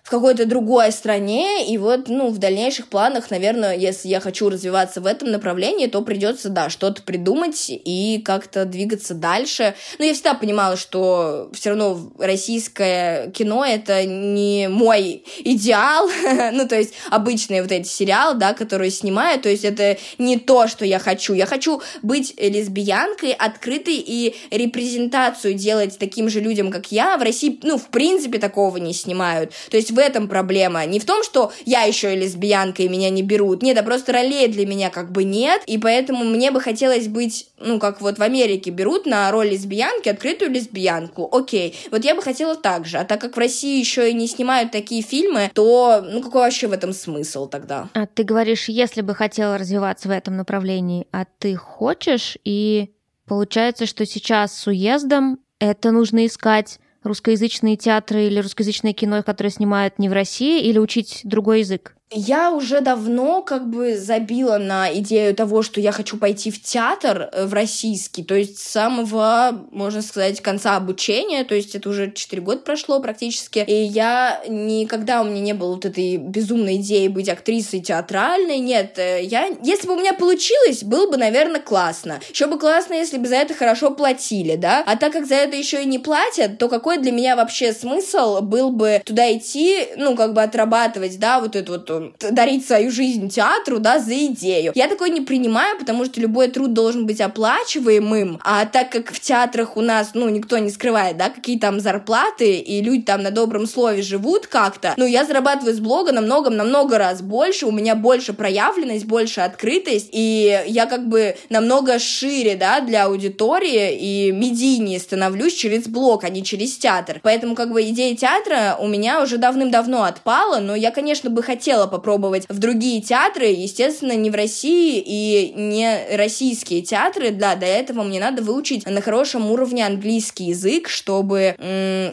в 0.09 0.11
какой-то 0.11 0.47
другой 0.47 0.91
стране, 0.91 1.67
и 1.71 1.77
вот, 1.77 2.07
ну, 2.07 2.29
в 2.29 2.39
дальнейших 2.39 2.87
планах, 2.87 3.29
наверное, 3.29 3.77
если 3.77 4.07
я 4.07 4.19
хочу 4.19 4.49
развиваться 4.49 5.01
в 5.01 5.05
этом 5.05 5.29
направлении, 5.29 5.85
то 5.85 6.01
придется, 6.01 6.49
да, 6.49 6.71
что-то 6.71 7.03
придумать 7.03 7.65
и 7.69 8.19
как-то 8.25 8.65
двигаться 8.65 9.13
дальше. 9.13 9.75
Но 9.99 10.05
я 10.05 10.15
всегда 10.15 10.33
понимала, 10.33 10.77
что 10.77 11.51
все 11.53 11.69
равно 11.69 12.11
российское 12.17 13.29
кино— 13.29 13.63
это 13.67 14.03
не 14.05 14.67
мой 14.67 15.23
идеал, 15.43 16.09
ну, 16.53 16.67
то 16.67 16.75
есть 16.75 16.95
обычные 17.11 17.61
вот 17.61 17.71
эти 17.71 17.87
сериалы, 17.87 18.33
да, 18.33 18.55
которые 18.55 18.89
снимаю, 18.89 19.39
то 19.39 19.47
есть 19.47 19.63
это 19.63 19.99
не 20.17 20.39
то, 20.39 20.67
что 20.67 20.85
я 20.85 20.97
хочу. 20.97 21.35
Я 21.35 21.45
хочу 21.45 21.83
быть 22.01 22.33
лесбиянкой, 22.35 23.33
открытой 23.33 24.03
и 24.03 24.35
репрезентацию 24.49 25.53
делать 25.53 25.99
таким 25.99 26.29
же 26.29 26.39
людям, 26.39 26.71
как 26.71 26.91
я. 26.91 27.15
В 27.15 27.21
России, 27.21 27.59
ну, 27.61 27.77
в 27.77 27.89
принципе, 27.89 28.39
такого 28.39 28.77
не 28.77 28.95
снимают. 28.95 29.51
То 29.69 29.77
есть 29.77 29.91
этом 29.99 30.27
проблема. 30.27 30.85
Не 30.85 30.99
в 30.99 31.05
том, 31.05 31.23
что 31.23 31.51
я 31.65 31.83
еще 31.83 32.13
и 32.13 32.17
лесбиянка, 32.17 32.83
и 32.83 32.89
меня 32.89 33.09
не 33.09 33.23
берут. 33.23 33.61
Нет, 33.61 33.77
а 33.77 33.83
просто 33.83 34.13
ролей 34.13 34.47
для 34.47 34.65
меня 34.65 34.89
как 34.89 35.11
бы 35.11 35.23
нет, 35.23 35.61
и 35.67 35.77
поэтому 35.77 36.23
мне 36.25 36.51
бы 36.51 36.61
хотелось 36.61 37.07
быть, 37.07 37.47
ну, 37.59 37.79
как 37.79 38.01
вот 38.01 38.17
в 38.17 38.23
Америке 38.23 38.71
берут 38.71 39.05
на 39.05 39.29
роль 39.31 39.49
лесбиянки 39.49 40.09
открытую 40.09 40.51
лесбиянку. 40.51 41.29
Окей, 41.31 41.75
вот 41.91 42.03
я 42.03 42.15
бы 42.15 42.21
хотела 42.21 42.55
так 42.55 42.85
же. 42.85 42.97
А 42.97 43.05
так 43.05 43.21
как 43.21 43.35
в 43.35 43.39
России 43.39 43.79
еще 43.79 44.09
и 44.09 44.13
не 44.13 44.27
снимают 44.27 44.71
такие 44.71 45.01
фильмы, 45.01 45.51
то, 45.53 46.03
ну, 46.05 46.21
какой 46.21 46.41
вообще 46.41 46.67
в 46.67 46.73
этом 46.73 46.93
смысл 46.93 47.47
тогда? 47.47 47.89
А 47.93 48.05
ты 48.05 48.23
говоришь, 48.23 48.69
если 48.69 49.01
бы 49.01 49.13
хотела 49.15 49.57
развиваться 49.57 50.07
в 50.07 50.11
этом 50.11 50.37
направлении, 50.37 51.07
а 51.11 51.25
ты 51.37 51.55
хочешь, 51.55 52.37
и 52.43 52.91
получается, 53.27 53.85
что 53.85 54.05
сейчас 54.05 54.57
с 54.57 54.67
уездом 54.67 55.39
это 55.59 55.91
нужно 55.91 56.25
искать 56.25 56.79
русскоязычные 57.09 57.75
театры 57.75 58.27
или 58.27 58.39
русскоязычное 58.39 58.93
кино, 58.93 59.21
которое 59.23 59.49
снимают 59.49 59.99
не 59.99 60.07
в 60.07 60.13
России, 60.13 60.63
или 60.63 60.79
учить 60.79 61.21
другой 61.25 61.59
язык? 61.59 61.95
Я 62.11 62.51
уже 62.51 62.81
давно 62.81 63.43
как 63.43 63.69
бы 63.69 63.95
забила 63.95 64.57
на 64.57 64.91
идею 64.95 65.35
того, 65.35 65.61
что 65.61 65.79
я 65.79 65.91
хочу 65.91 66.17
пойти 66.17 66.49
в 66.49 66.59
театр 66.59 67.29
э, 67.31 67.45
в 67.45 67.53
российский, 67.53 68.23
то 68.23 68.33
есть 68.33 68.57
с 68.57 68.63
самого, 68.63 69.67
можно 69.69 70.01
сказать, 70.01 70.41
конца 70.41 70.75
обучения, 70.75 71.43
то 71.43 71.53
есть 71.53 71.75
это 71.75 71.87
уже 71.87 72.11
4 72.11 72.41
года 72.41 72.61
прошло 72.61 72.99
практически, 72.99 73.59
и 73.59 73.83
я 73.83 74.41
никогда 74.47 75.21
у 75.21 75.25
меня 75.25 75.39
не 75.39 75.53
было 75.53 75.75
вот 75.75 75.85
этой 75.85 76.17
безумной 76.17 76.77
идеи 76.77 77.09
быть 77.09 77.29
актрисой 77.29 77.79
театральной, 77.79 78.57
нет, 78.57 78.97
э, 78.97 79.23
я, 79.23 79.45
если 79.61 79.87
бы 79.87 79.93
у 79.93 79.99
меня 79.99 80.13
получилось, 80.13 80.83
было 80.83 81.11
бы, 81.11 81.17
наверное, 81.17 81.61
классно. 81.61 82.21
Еще 82.31 82.47
бы 82.47 82.57
классно, 82.57 82.95
если 82.95 83.19
бы 83.19 83.27
за 83.27 83.35
это 83.35 83.53
хорошо 83.53 83.91
платили, 83.91 84.55
да, 84.55 84.83
а 84.87 84.95
так 84.95 85.13
как 85.13 85.27
за 85.27 85.35
это 85.35 85.55
еще 85.55 85.83
и 85.83 85.85
не 85.85 85.99
платят, 85.99 86.57
то 86.57 86.69
какой 86.69 86.97
для 86.97 87.11
меня 87.11 87.35
вообще 87.35 87.71
смысл 87.71 88.41
был 88.41 88.71
бы 88.71 88.99
туда 89.05 89.31
идти, 89.31 89.89
ну, 89.95 90.15
как 90.15 90.33
бы 90.33 90.41
отрабатывать, 90.41 91.19
да, 91.19 91.39
вот 91.39 91.55
эту 91.55 91.73
вот 91.73 91.98
дарить 92.19 92.65
свою 92.65 92.91
жизнь 92.91 93.29
театру, 93.29 93.79
да, 93.79 93.99
за 93.99 94.13
идею. 94.27 94.71
Я 94.75 94.87
такое 94.87 95.09
не 95.09 95.21
принимаю, 95.21 95.77
потому 95.77 96.05
что 96.05 96.19
любой 96.19 96.49
труд 96.49 96.73
должен 96.73 97.05
быть 97.05 97.21
оплачиваемым, 97.21 98.39
а 98.43 98.65
так 98.65 98.91
как 98.91 99.11
в 99.11 99.19
театрах 99.19 99.77
у 99.77 99.81
нас, 99.81 100.11
ну, 100.13 100.29
никто 100.29 100.57
не 100.57 100.69
скрывает, 100.69 101.17
да, 101.17 101.29
какие 101.29 101.59
там 101.59 101.79
зарплаты, 101.79 102.57
и 102.57 102.81
люди 102.81 103.03
там 103.03 103.23
на 103.23 103.31
добром 103.31 103.67
слове 103.67 104.01
живут 104.01 104.47
как-то, 104.47 104.93
ну, 104.97 105.05
я 105.05 105.25
зарабатываю 105.25 105.73
с 105.75 105.79
блога 105.79 106.11
намного-намного 106.11 106.97
раз 106.97 107.21
больше, 107.21 107.65
у 107.65 107.71
меня 107.71 107.95
больше 107.95 108.33
проявленность, 108.33 109.05
больше 109.05 109.41
открытость, 109.41 110.09
и 110.11 110.63
я 110.67 110.85
как 110.85 111.07
бы 111.07 111.35
намного 111.49 111.99
шире, 111.99 112.55
да, 112.55 112.81
для 112.81 113.05
аудитории 113.05 113.95
и 113.95 114.31
медийнее 114.31 114.99
становлюсь 114.99 115.53
через 115.53 115.87
блог, 115.87 116.23
а 116.23 116.29
не 116.29 116.43
через 116.43 116.77
театр. 116.77 117.19
Поэтому 117.23 117.55
как 117.55 117.71
бы 117.71 117.81
идея 117.83 118.15
театра 118.15 118.77
у 118.79 118.87
меня 118.87 119.21
уже 119.21 119.37
давным-давно 119.37 120.03
отпала, 120.03 120.59
но 120.59 120.75
я, 120.75 120.91
конечно, 120.91 121.29
бы 121.29 121.43
хотела 121.43 121.87
попробовать 121.89 122.45
в 122.47 122.57
другие 122.59 123.01
театры, 123.01 123.47
естественно, 123.47 124.13
не 124.13 124.29
в 124.29 124.35
России 124.35 125.03
и 125.05 125.53
не 125.55 126.15
российские 126.15 126.81
театры. 126.81 127.31
Да, 127.31 127.55
для 127.55 127.67
этого 127.67 128.03
мне 128.03 128.19
надо 128.19 128.41
выучить 128.41 128.85
на 128.85 129.01
хорошем 129.01 129.51
уровне 129.51 129.85
английский 129.85 130.45
язык, 130.45 130.87
чтобы, 130.87 131.55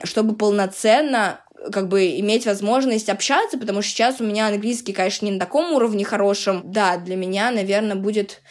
чтобы 0.03 0.35
полноценно 0.35 1.41
как 1.73 1.89
бы 1.89 2.19
иметь 2.21 2.47
возможность 2.47 3.09
общаться, 3.09 3.59
потому 3.59 3.83
что 3.83 3.91
сейчас 3.91 4.21
у 4.21 4.25
меня 4.25 4.49
английский, 4.49 4.93
конечно, 4.93 5.27
не 5.27 5.33
на 5.33 5.41
таком 5.41 5.73
уровне 5.73 6.05
хорошем. 6.05 6.63
Да, 6.65 6.97
для 6.97 7.17
меня, 7.17 7.51
наверное, 7.51 7.97
будет 7.97 8.43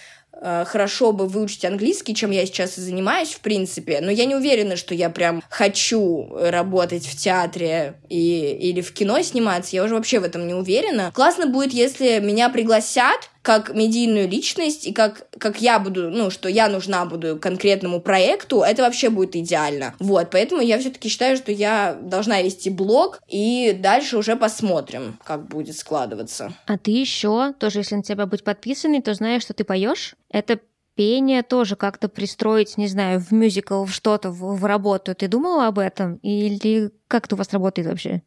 хорошо 0.41 1.11
бы 1.11 1.27
выучить 1.27 1.65
английский, 1.65 2.13
чем 2.13 2.31
я 2.31 2.45
сейчас 2.45 2.77
и 2.77 2.81
занимаюсь, 2.81 3.29
в 3.33 3.39
принципе, 3.39 3.99
но 4.01 4.11
я 4.11 4.25
не 4.25 4.35
уверена, 4.35 4.75
что 4.75 4.93
я 4.93 5.09
прям 5.09 5.41
хочу 5.49 6.29
работать 6.37 7.05
в 7.05 7.15
театре 7.15 7.95
и, 8.09 8.57
или 8.61 8.81
в 8.81 8.93
кино 8.93 9.21
сниматься, 9.21 9.75
я 9.75 9.83
уже 9.83 9.95
вообще 9.95 10.19
в 10.19 10.23
этом 10.23 10.47
не 10.47 10.53
уверена. 10.53 11.11
Классно 11.13 11.47
будет, 11.47 11.73
если 11.73 12.19
меня 12.19 12.49
пригласят, 12.49 13.29
как 13.45 13.75
медийную 13.75 14.27
личность 14.27 14.87
и 14.87 14.91
как, 14.91 15.27
как 15.37 15.61
я 15.61 15.77
буду, 15.77 16.09
ну, 16.09 16.31
что 16.31 16.49
я 16.49 16.67
нужна 16.67 17.05
буду 17.05 17.37
конкретному 17.37 18.01
проекту, 18.01 18.61
это 18.61 18.81
вообще 18.81 19.11
будет 19.11 19.35
идеально. 19.35 19.93
Вот, 19.99 20.31
поэтому 20.31 20.61
я 20.61 20.79
все-таки 20.79 21.09
считаю, 21.09 21.37
что 21.37 21.51
я 21.51 21.95
должна 22.01 22.41
вести 22.41 22.71
блог, 22.71 23.21
и 23.27 23.77
дальше 23.79 24.17
уже 24.17 24.35
посмотрим, 24.35 25.19
как 25.23 25.47
будет 25.47 25.77
складываться. 25.77 26.53
А 26.65 26.79
ты 26.79 26.89
еще, 26.89 27.53
тоже, 27.59 27.79
если 27.79 27.95
на 27.95 28.03
тебя 28.03 28.25
быть 28.25 28.43
подписанный, 28.43 29.03
то 29.03 29.13
знаешь, 29.13 29.43
что 29.43 29.53
ты 29.53 29.63
поешь. 29.63 30.15
Это 30.31 30.59
пение 30.95 31.43
тоже 31.43 31.75
как-то 31.75 32.09
пристроить, 32.09 32.79
не 32.79 32.87
знаю, 32.87 33.19
в 33.19 33.31
мюзикл, 33.31 33.85
в 33.85 33.91
что-то, 33.91 34.31
в, 34.31 34.57
в 34.57 34.65
работу. 34.65 35.13
Ты 35.13 35.27
думала 35.27 35.67
об 35.67 35.77
этом? 35.77 36.15
Или 36.23 36.89
как 37.07 37.27
это 37.27 37.35
у 37.35 37.37
вас 37.37 37.53
работает 37.53 37.87
вообще? 37.89 38.23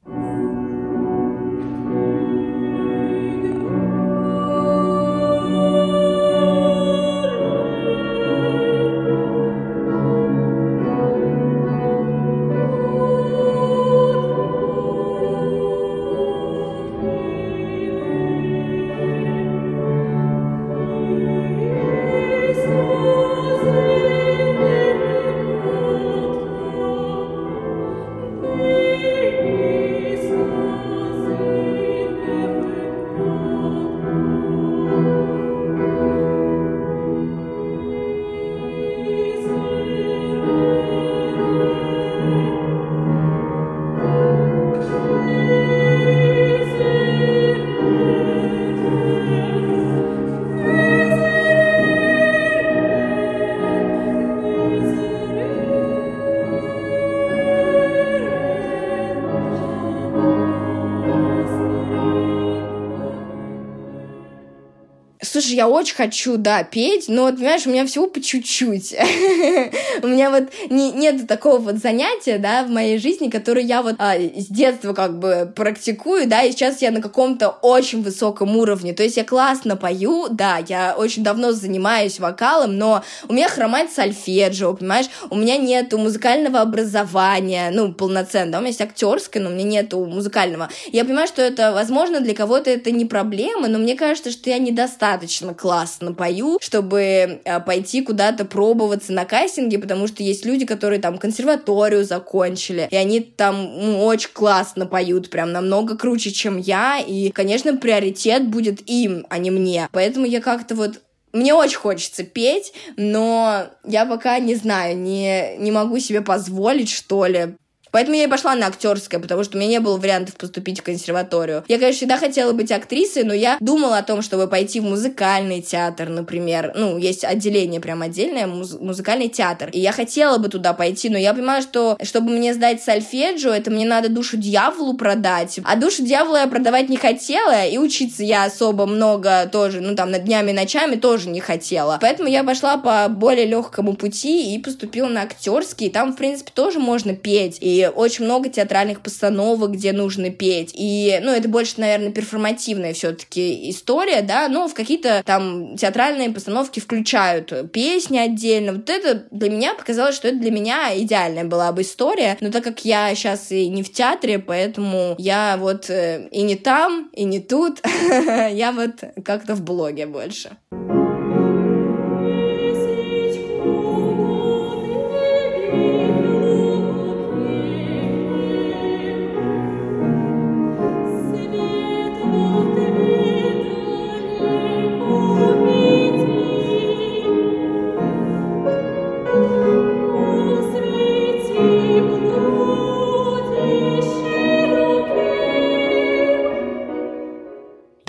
Я 65.35 65.69
очень 65.69 65.95
хочу, 65.95 66.37
да, 66.37 66.63
петь, 66.63 67.09
но, 67.09 67.23
вот, 67.23 67.37
понимаешь, 67.37 67.67
у 67.67 67.71
меня 67.71 67.87
всего 67.87 68.07
по 68.07 68.21
чуть-чуть. 68.21 68.95
У 70.03 70.07
меня 70.07 70.31
вот 70.31 70.45
не, 70.71 70.93
нет 70.93 71.27
такого 71.27 71.59
вот 71.59 71.77
занятия, 71.77 72.39
да, 72.39 72.63
в 72.63 72.71
моей 72.71 72.99
жизни, 72.99 73.29
которое 73.29 73.63
я 73.63 73.83
вот 73.83 73.97
а, 73.99 74.17
с 74.17 74.47
детства 74.47 74.93
как 74.95 75.19
бы 75.19 75.53
практикую, 75.55 76.29
да, 76.29 76.43
и 76.43 76.53
сейчас 76.53 76.83
я 76.83 76.91
на 76.91 77.03
каком-то 77.03 77.49
очень 77.49 78.03
высоком 78.03 78.57
уровне. 78.57 78.93
То 78.93 79.03
есть 79.03 79.17
я 79.17 79.25
классно 79.25 79.77
пою, 79.77 80.29
да, 80.31 80.59
я 80.69 80.95
очень 80.97 81.23
давно 81.23 81.53
занимаюсь 81.53 82.21
вокалом, 82.21 82.79
но 82.79 83.03
у 83.29 83.33
меня 83.33 83.49
хромает 83.49 83.93
сольфеджио, 83.93 84.75
понимаешь, 84.75 85.07
у 85.31 85.37
меня 85.37 85.57
нету 85.57 85.99
музыкального 85.99 86.61
образования, 86.61 87.71
ну, 87.73 87.93
полноценно, 87.93 88.53
да, 88.53 88.59
у 88.59 88.61
меня 88.61 88.69
есть 88.69 88.81
актерское, 88.81 89.43
но 89.43 89.51
у 89.51 89.53
меня 89.53 89.65
нету 89.65 90.05
музыкального. 90.05 90.69
Я 90.93 91.05
понимаю, 91.05 91.27
что 91.27 91.43
это, 91.43 91.73
возможно, 91.73 92.21
для 92.21 92.35
кого-то 92.35 92.71
это 92.71 92.91
не 92.91 93.05
проблема, 93.05 93.69
но 93.69 93.79
мне 93.79 93.95
кажется, 93.95 94.31
что 94.31 94.51
я 94.51 94.59
недостаточно 94.59 95.19
достаточно 95.29 95.55
классно 95.55 96.15
пою, 96.15 96.59
чтобы 96.61 97.41
а, 97.45 97.61
пойти 97.61 98.03
куда-то 98.03 98.45
пробоваться 98.47 99.13
на 99.13 99.25
кастинге, 99.27 99.79
потому 99.79 100.07
что 100.07 100.23
есть 100.23 100.47
люди, 100.47 100.65
которые 100.65 101.01
там 101.01 101.19
консерваторию 101.19 102.05
закончили, 102.05 102.89
и 102.91 102.97
они 102.97 103.21
там 103.21 103.57
ну, 103.79 104.05
очень 104.05 104.31
классно 104.33 104.87
поют, 104.87 105.29
прям 105.29 105.53
намного 105.53 105.97
круче, 105.97 106.31
чем 106.31 106.57
я, 106.59 106.99
и, 106.99 107.31
конечно, 107.31 107.77
приоритет 107.77 108.49
будет 108.49 108.89
им, 108.89 109.27
а 109.29 109.39
не 109.39 109.51
мне. 109.51 109.89
Поэтому 109.93 110.25
я 110.27 110.41
как-то 110.41 110.75
вот 110.75 111.01
мне 111.33 111.53
очень 111.53 111.77
хочется 111.77 112.25
петь, 112.25 112.73
но 112.97 113.67
я 113.85 114.07
пока 114.07 114.39
не 114.39 114.55
знаю, 114.55 114.97
не, 114.97 115.57
не 115.59 115.71
могу 115.71 115.99
себе 115.99 116.23
позволить, 116.23 116.89
что 116.89 117.27
ли, 117.27 117.55
Поэтому 117.91 118.17
я 118.17 118.25
и 118.25 118.29
пошла 118.29 118.55
на 118.55 118.67
актерское, 118.67 119.21
потому 119.21 119.45
что 119.45 119.57
у 119.57 119.61
меня 119.61 119.71
не 119.71 119.81
было 119.81 119.97
вариантов 119.97 120.37
поступить 120.37 120.81
в 120.81 120.83
консерваторию. 120.83 121.65
Я, 121.69 121.79
конечно, 121.79 121.99
всегда 121.99 122.19
хотела 122.19 122.53
быть 122.53 122.71
актрисой, 122.73 123.25
но 123.25 123.33
я 123.35 123.57
думала 123.61 123.99
о 123.99 124.03
том, 124.03 124.23
чтобы 124.23 124.47
пойти 124.47 124.81
в 124.81 124.85
музыкальный 124.85 125.63
театр, 125.63 126.09
например. 126.09 126.73
Ну, 126.75 126.99
есть 126.99 127.25
отделение 127.25 127.81
прям 127.81 128.03
отдельное, 128.03 128.47
муз- 128.47 128.79
музыкальный 128.81 129.29
театр. 129.29 129.71
И 129.73 129.81
я 129.81 129.93
хотела 129.93 130.39
бы 130.39 130.49
туда 130.49 130.73
пойти, 130.73 131.09
но 131.09 131.19
я 131.19 131.35
понимаю, 131.35 131.63
что 131.63 131.97
чтобы 132.03 132.31
мне 132.31 132.55
сдать 132.55 132.83
сольфеджио, 132.83 133.53
это 133.53 133.71
мне 133.71 133.87
надо 133.87 134.09
душу 134.09 134.37
дьяволу 134.37 134.95
продать. 134.95 135.59
А 135.65 135.77
душу 135.77 136.03
дьявола 136.03 136.39
я 136.43 136.47
продавать 136.47 136.89
не 136.89 136.97
хотела, 136.97 137.65
и 137.67 137.79
учиться 137.79 138.23
я 138.23 138.45
особо 138.45 138.87
много 138.87 139.49
тоже, 139.51 139.81
ну, 139.81 139.95
там, 139.95 140.11
на 140.11 140.19
днями 140.19 140.51
и 140.51 140.55
ночами 140.55 140.97
тоже 140.97 141.29
не 141.29 141.41
хотела. 141.41 141.99
Поэтому 142.01 142.29
я 142.29 142.45
пошла 142.45 142.77
по 142.77 143.09
более 143.09 143.47
легкому 143.47 143.95
пути 143.95 144.55
и 144.55 144.59
поступила 144.59 145.09
на 145.09 145.23
актерский. 145.23 145.91
Там, 145.91 146.13
в 146.13 146.17
принципе, 146.17 146.51
тоже 146.55 146.79
можно 146.79 147.15
петь. 147.15 147.59
И 147.61 147.78
очень 147.87 148.25
много 148.25 148.49
театральных 148.49 149.01
постановок, 149.01 149.73
где 149.73 149.93
нужно 149.93 150.31
петь. 150.31 150.73
И, 150.75 151.19
ну, 151.23 151.33
это 151.33 151.49
больше, 151.49 151.75
наверное, 151.79 152.11
перформативная 152.11 152.93
все-таки 152.93 153.71
история, 153.71 154.23
да, 154.23 154.49
но 154.49 154.69
в 154.69 154.75
какие-то 154.75 155.23
там 155.25 155.77
театральные 155.77 156.31
постановки 156.31 156.81
включают 156.81 157.73
песни 157.73 158.19
отдельно. 158.19 158.73
Вот 158.73 158.91
это 158.91 159.27
для 159.31 159.51
меня 159.51 159.75
показалось, 159.75 160.17
что 160.17 160.29
это 160.29 160.39
для 160.39 160.51
меня 160.51 160.97
идеальная 160.99 161.45
была 161.45 161.73
бы 161.73 161.83
история. 161.83 162.37
Но 162.41 162.51
так 162.51 162.65
как 162.65 162.85
я 162.85 163.15
сейчас 163.15 163.51
и 163.51 163.69
не 163.69 163.83
в 163.83 163.93
театре, 163.93 164.39
поэтому 164.39 165.15
я 165.19 165.57
вот 165.59 165.91
э, 165.91 166.29
и 166.31 166.43
не 166.43 166.57
там, 166.57 167.11
и 167.13 167.25
не 167.25 167.41
тут, 167.41 167.81
я 168.51 168.73
вот 168.73 169.05
как-то 169.25 169.55
в 169.55 169.63
блоге 169.63 170.07
больше. 170.07 170.57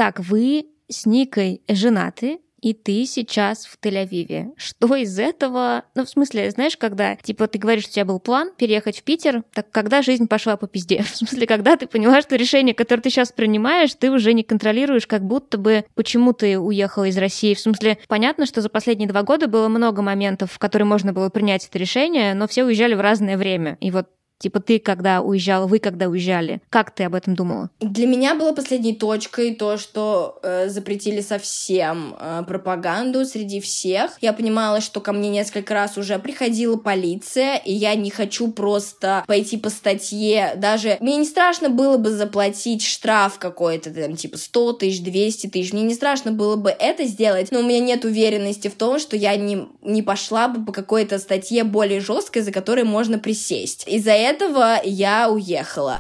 Так, 0.10 0.22
вы 0.22 0.66
с 0.88 1.06
Никой 1.06 1.62
женаты, 1.70 2.40
и 2.62 2.74
ты 2.74 3.06
сейчас 3.06 3.68
в 3.68 3.78
Тель-Авиве. 3.80 4.54
Что 4.58 4.96
из 4.96 5.20
этого? 5.20 5.84
Ну, 5.94 6.04
в 6.04 6.10
смысле, 6.10 6.50
знаешь, 6.50 6.78
когда, 6.78 7.16
типа, 7.16 7.46
ты 7.46 7.60
говоришь, 7.60 7.84
что 7.84 7.92
у 7.92 7.94
тебя 7.94 8.06
был 8.06 8.20
план 8.20 8.50
переехать 8.58 9.02
в 9.02 9.04
Питер, 9.04 9.44
так 9.54 9.70
когда 9.70 10.02
жизнь 10.02 10.28
пошла 10.28 10.58
по 10.58 10.66
пизде? 10.66 11.04
В 11.14 11.16
смысле, 11.16 11.46
когда 11.46 11.78
ты 11.78 11.86
поняла, 11.86 12.24
что 12.24 12.38
решение, 12.38 12.74
которое 12.74 13.04
ты 13.04 13.12
сейчас 13.12 13.32
принимаешь, 13.32 13.94
ты 13.94 14.10
уже 14.10 14.34
не 14.34 14.42
контролируешь, 14.42 15.06
как 15.06 15.24
будто 15.24 15.60
бы 15.60 15.86
почему 15.94 16.34
ты 16.34 16.58
уехала 16.58 17.04
из 17.04 17.18
России. 17.20 17.54
В 17.54 17.60
смысле, 17.60 18.00
понятно, 18.08 18.48
что 18.48 18.62
за 18.62 18.70
последние 18.70 19.08
два 19.08 19.22
года 19.22 19.48
было 19.48 19.68
много 19.68 20.02
моментов, 20.02 20.54
в 20.54 20.58
которые 20.58 20.88
можно 20.88 21.14
было 21.14 21.30
принять 21.30 21.68
это 21.68 21.78
решение, 21.78 22.34
но 22.34 22.48
все 22.48 22.64
уезжали 22.64 22.96
в 22.96 23.02
разное 23.02 23.38
время. 23.38 23.78
И 23.80 23.92
вот 23.92 24.08
Типа 24.40 24.62
ты 24.62 24.80
когда 24.80 25.22
уезжала, 25.22 25.68
вы 25.68 25.80
когда 25.80 26.08
уезжали. 26.08 26.62
Как 26.70 26.92
ты 26.92 27.04
об 27.04 27.14
этом 27.14 27.36
думала? 27.36 27.70
Для 27.82 28.08
меня 28.08 28.36
было 28.36 28.54
последней 28.54 28.96
точкой 28.96 29.54
то, 29.54 29.78
что 29.78 30.40
э, 30.42 30.70
запретили 30.70 31.20
совсем 31.20 32.16
э, 32.18 32.44
пропаганду 32.48 33.26
среди 33.26 33.60
всех. 33.60 34.18
Я 34.22 34.32
понимала, 34.32 34.80
что 34.80 35.02
ко 35.02 35.12
мне 35.12 35.30
несколько 35.30 35.74
раз 35.74 35.98
уже 35.98 36.18
приходила 36.20 36.78
полиция, 36.78 37.58
и 37.58 37.74
я 37.74 37.96
не 37.96 38.10
хочу 38.10 38.50
просто 38.50 39.26
пойти 39.28 39.58
по 39.58 39.70
статье. 39.70 40.54
Даже 40.56 40.96
мне 41.02 41.18
не 41.18 41.26
страшно 41.26 41.70
было 41.70 41.98
бы 41.98 42.12
заплатить 42.12 42.86
штраф 42.86 43.40
какой-то, 43.40 43.92
там, 43.92 44.16
типа 44.16 44.38
100 44.38 44.74
тысяч, 44.74 45.04
200 45.04 45.48
тысяч. 45.48 45.74
Мне 45.74 45.84
не 45.84 45.94
страшно 45.94 46.32
было 46.32 46.56
бы 46.56 46.70
это 46.70 47.04
сделать, 47.04 47.52
но 47.52 47.60
у 47.60 47.64
меня 47.64 47.80
нет 47.82 48.06
уверенности 48.06 48.70
в 48.70 48.76
том, 48.76 49.00
что 49.00 49.18
я 49.18 49.36
не, 49.36 49.68
не 49.82 50.02
пошла 50.02 50.48
бы 50.48 50.66
по 50.66 50.72
какой-то 50.72 51.20
статье 51.20 51.66
более 51.66 52.00
жесткой, 52.00 52.42
за 52.42 52.54
которой 52.54 52.86
можно 52.86 53.20
присесть. 53.20 53.86
Из-за 53.86 54.12
этого 54.30 54.80
я 54.84 55.30
уехала 55.30 56.00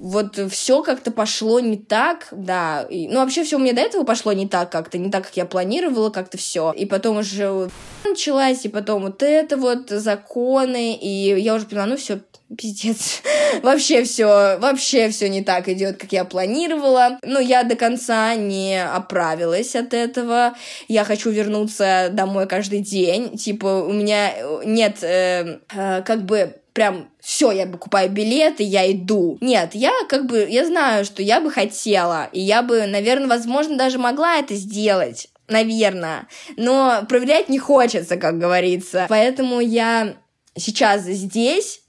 вот 0.00 0.40
все 0.50 0.82
как-то 0.82 1.10
пошло 1.10 1.60
не 1.60 1.76
так, 1.76 2.28
да. 2.32 2.86
И, 2.88 3.06
ну, 3.08 3.20
вообще 3.20 3.44
все 3.44 3.56
у 3.56 3.58
меня 3.58 3.74
до 3.74 3.82
этого 3.82 4.04
пошло 4.04 4.32
не 4.32 4.48
так 4.48 4.72
как-то, 4.72 4.96
не 4.96 5.10
так, 5.10 5.26
как 5.26 5.36
я 5.36 5.44
планировала 5.44 6.08
как-то 6.08 6.38
все. 6.38 6.72
И 6.72 6.86
потом 6.86 7.18
уже 7.18 7.68
началась, 8.04 8.64
и 8.64 8.70
потом 8.70 9.02
вот 9.02 9.22
это 9.22 9.58
вот 9.58 9.90
законы, 9.90 10.94
и 10.94 11.38
я 11.38 11.54
уже 11.54 11.66
поняла, 11.66 11.84
ну 11.86 11.96
все, 11.98 12.20
пиздец. 12.56 13.22
вообще 13.62 14.04
все, 14.04 14.56
вообще 14.58 15.10
все 15.10 15.28
не 15.28 15.42
так 15.42 15.68
идет, 15.68 15.98
как 15.98 16.12
я 16.12 16.24
планировала. 16.24 17.18
Но 17.22 17.38
я 17.38 17.62
до 17.62 17.76
конца 17.76 18.34
не 18.34 18.82
оправилась 18.82 19.76
от 19.76 19.92
этого. 19.92 20.54
Я 20.88 21.04
хочу 21.04 21.30
вернуться 21.30 22.08
домой 22.10 22.46
каждый 22.46 22.80
день. 22.80 23.36
Типа, 23.36 23.84
у 23.84 23.92
меня 23.92 24.32
нет 24.64 25.02
э, 25.02 25.60
э, 25.74 26.02
как 26.02 26.24
бы 26.24 26.59
прям 26.80 27.10
все, 27.20 27.50
я 27.52 27.66
покупаю 27.66 28.08
билеты, 28.08 28.62
я 28.62 28.90
иду. 28.90 29.36
Нет, 29.42 29.74
я 29.74 29.92
как 30.08 30.24
бы, 30.24 30.46
я 30.48 30.64
знаю, 30.64 31.04
что 31.04 31.22
я 31.22 31.38
бы 31.38 31.50
хотела, 31.50 32.30
и 32.32 32.40
я 32.40 32.62
бы, 32.62 32.86
наверное, 32.86 33.28
возможно, 33.28 33.76
даже 33.76 33.98
могла 33.98 34.38
это 34.38 34.54
сделать. 34.54 35.28
Наверное. 35.46 36.26
Но 36.56 37.04
проверять 37.06 37.50
не 37.50 37.58
хочется, 37.58 38.16
как 38.16 38.38
говорится. 38.38 39.04
Поэтому 39.10 39.60
я 39.60 40.14
сейчас 40.56 41.02
здесь, 41.02 41.82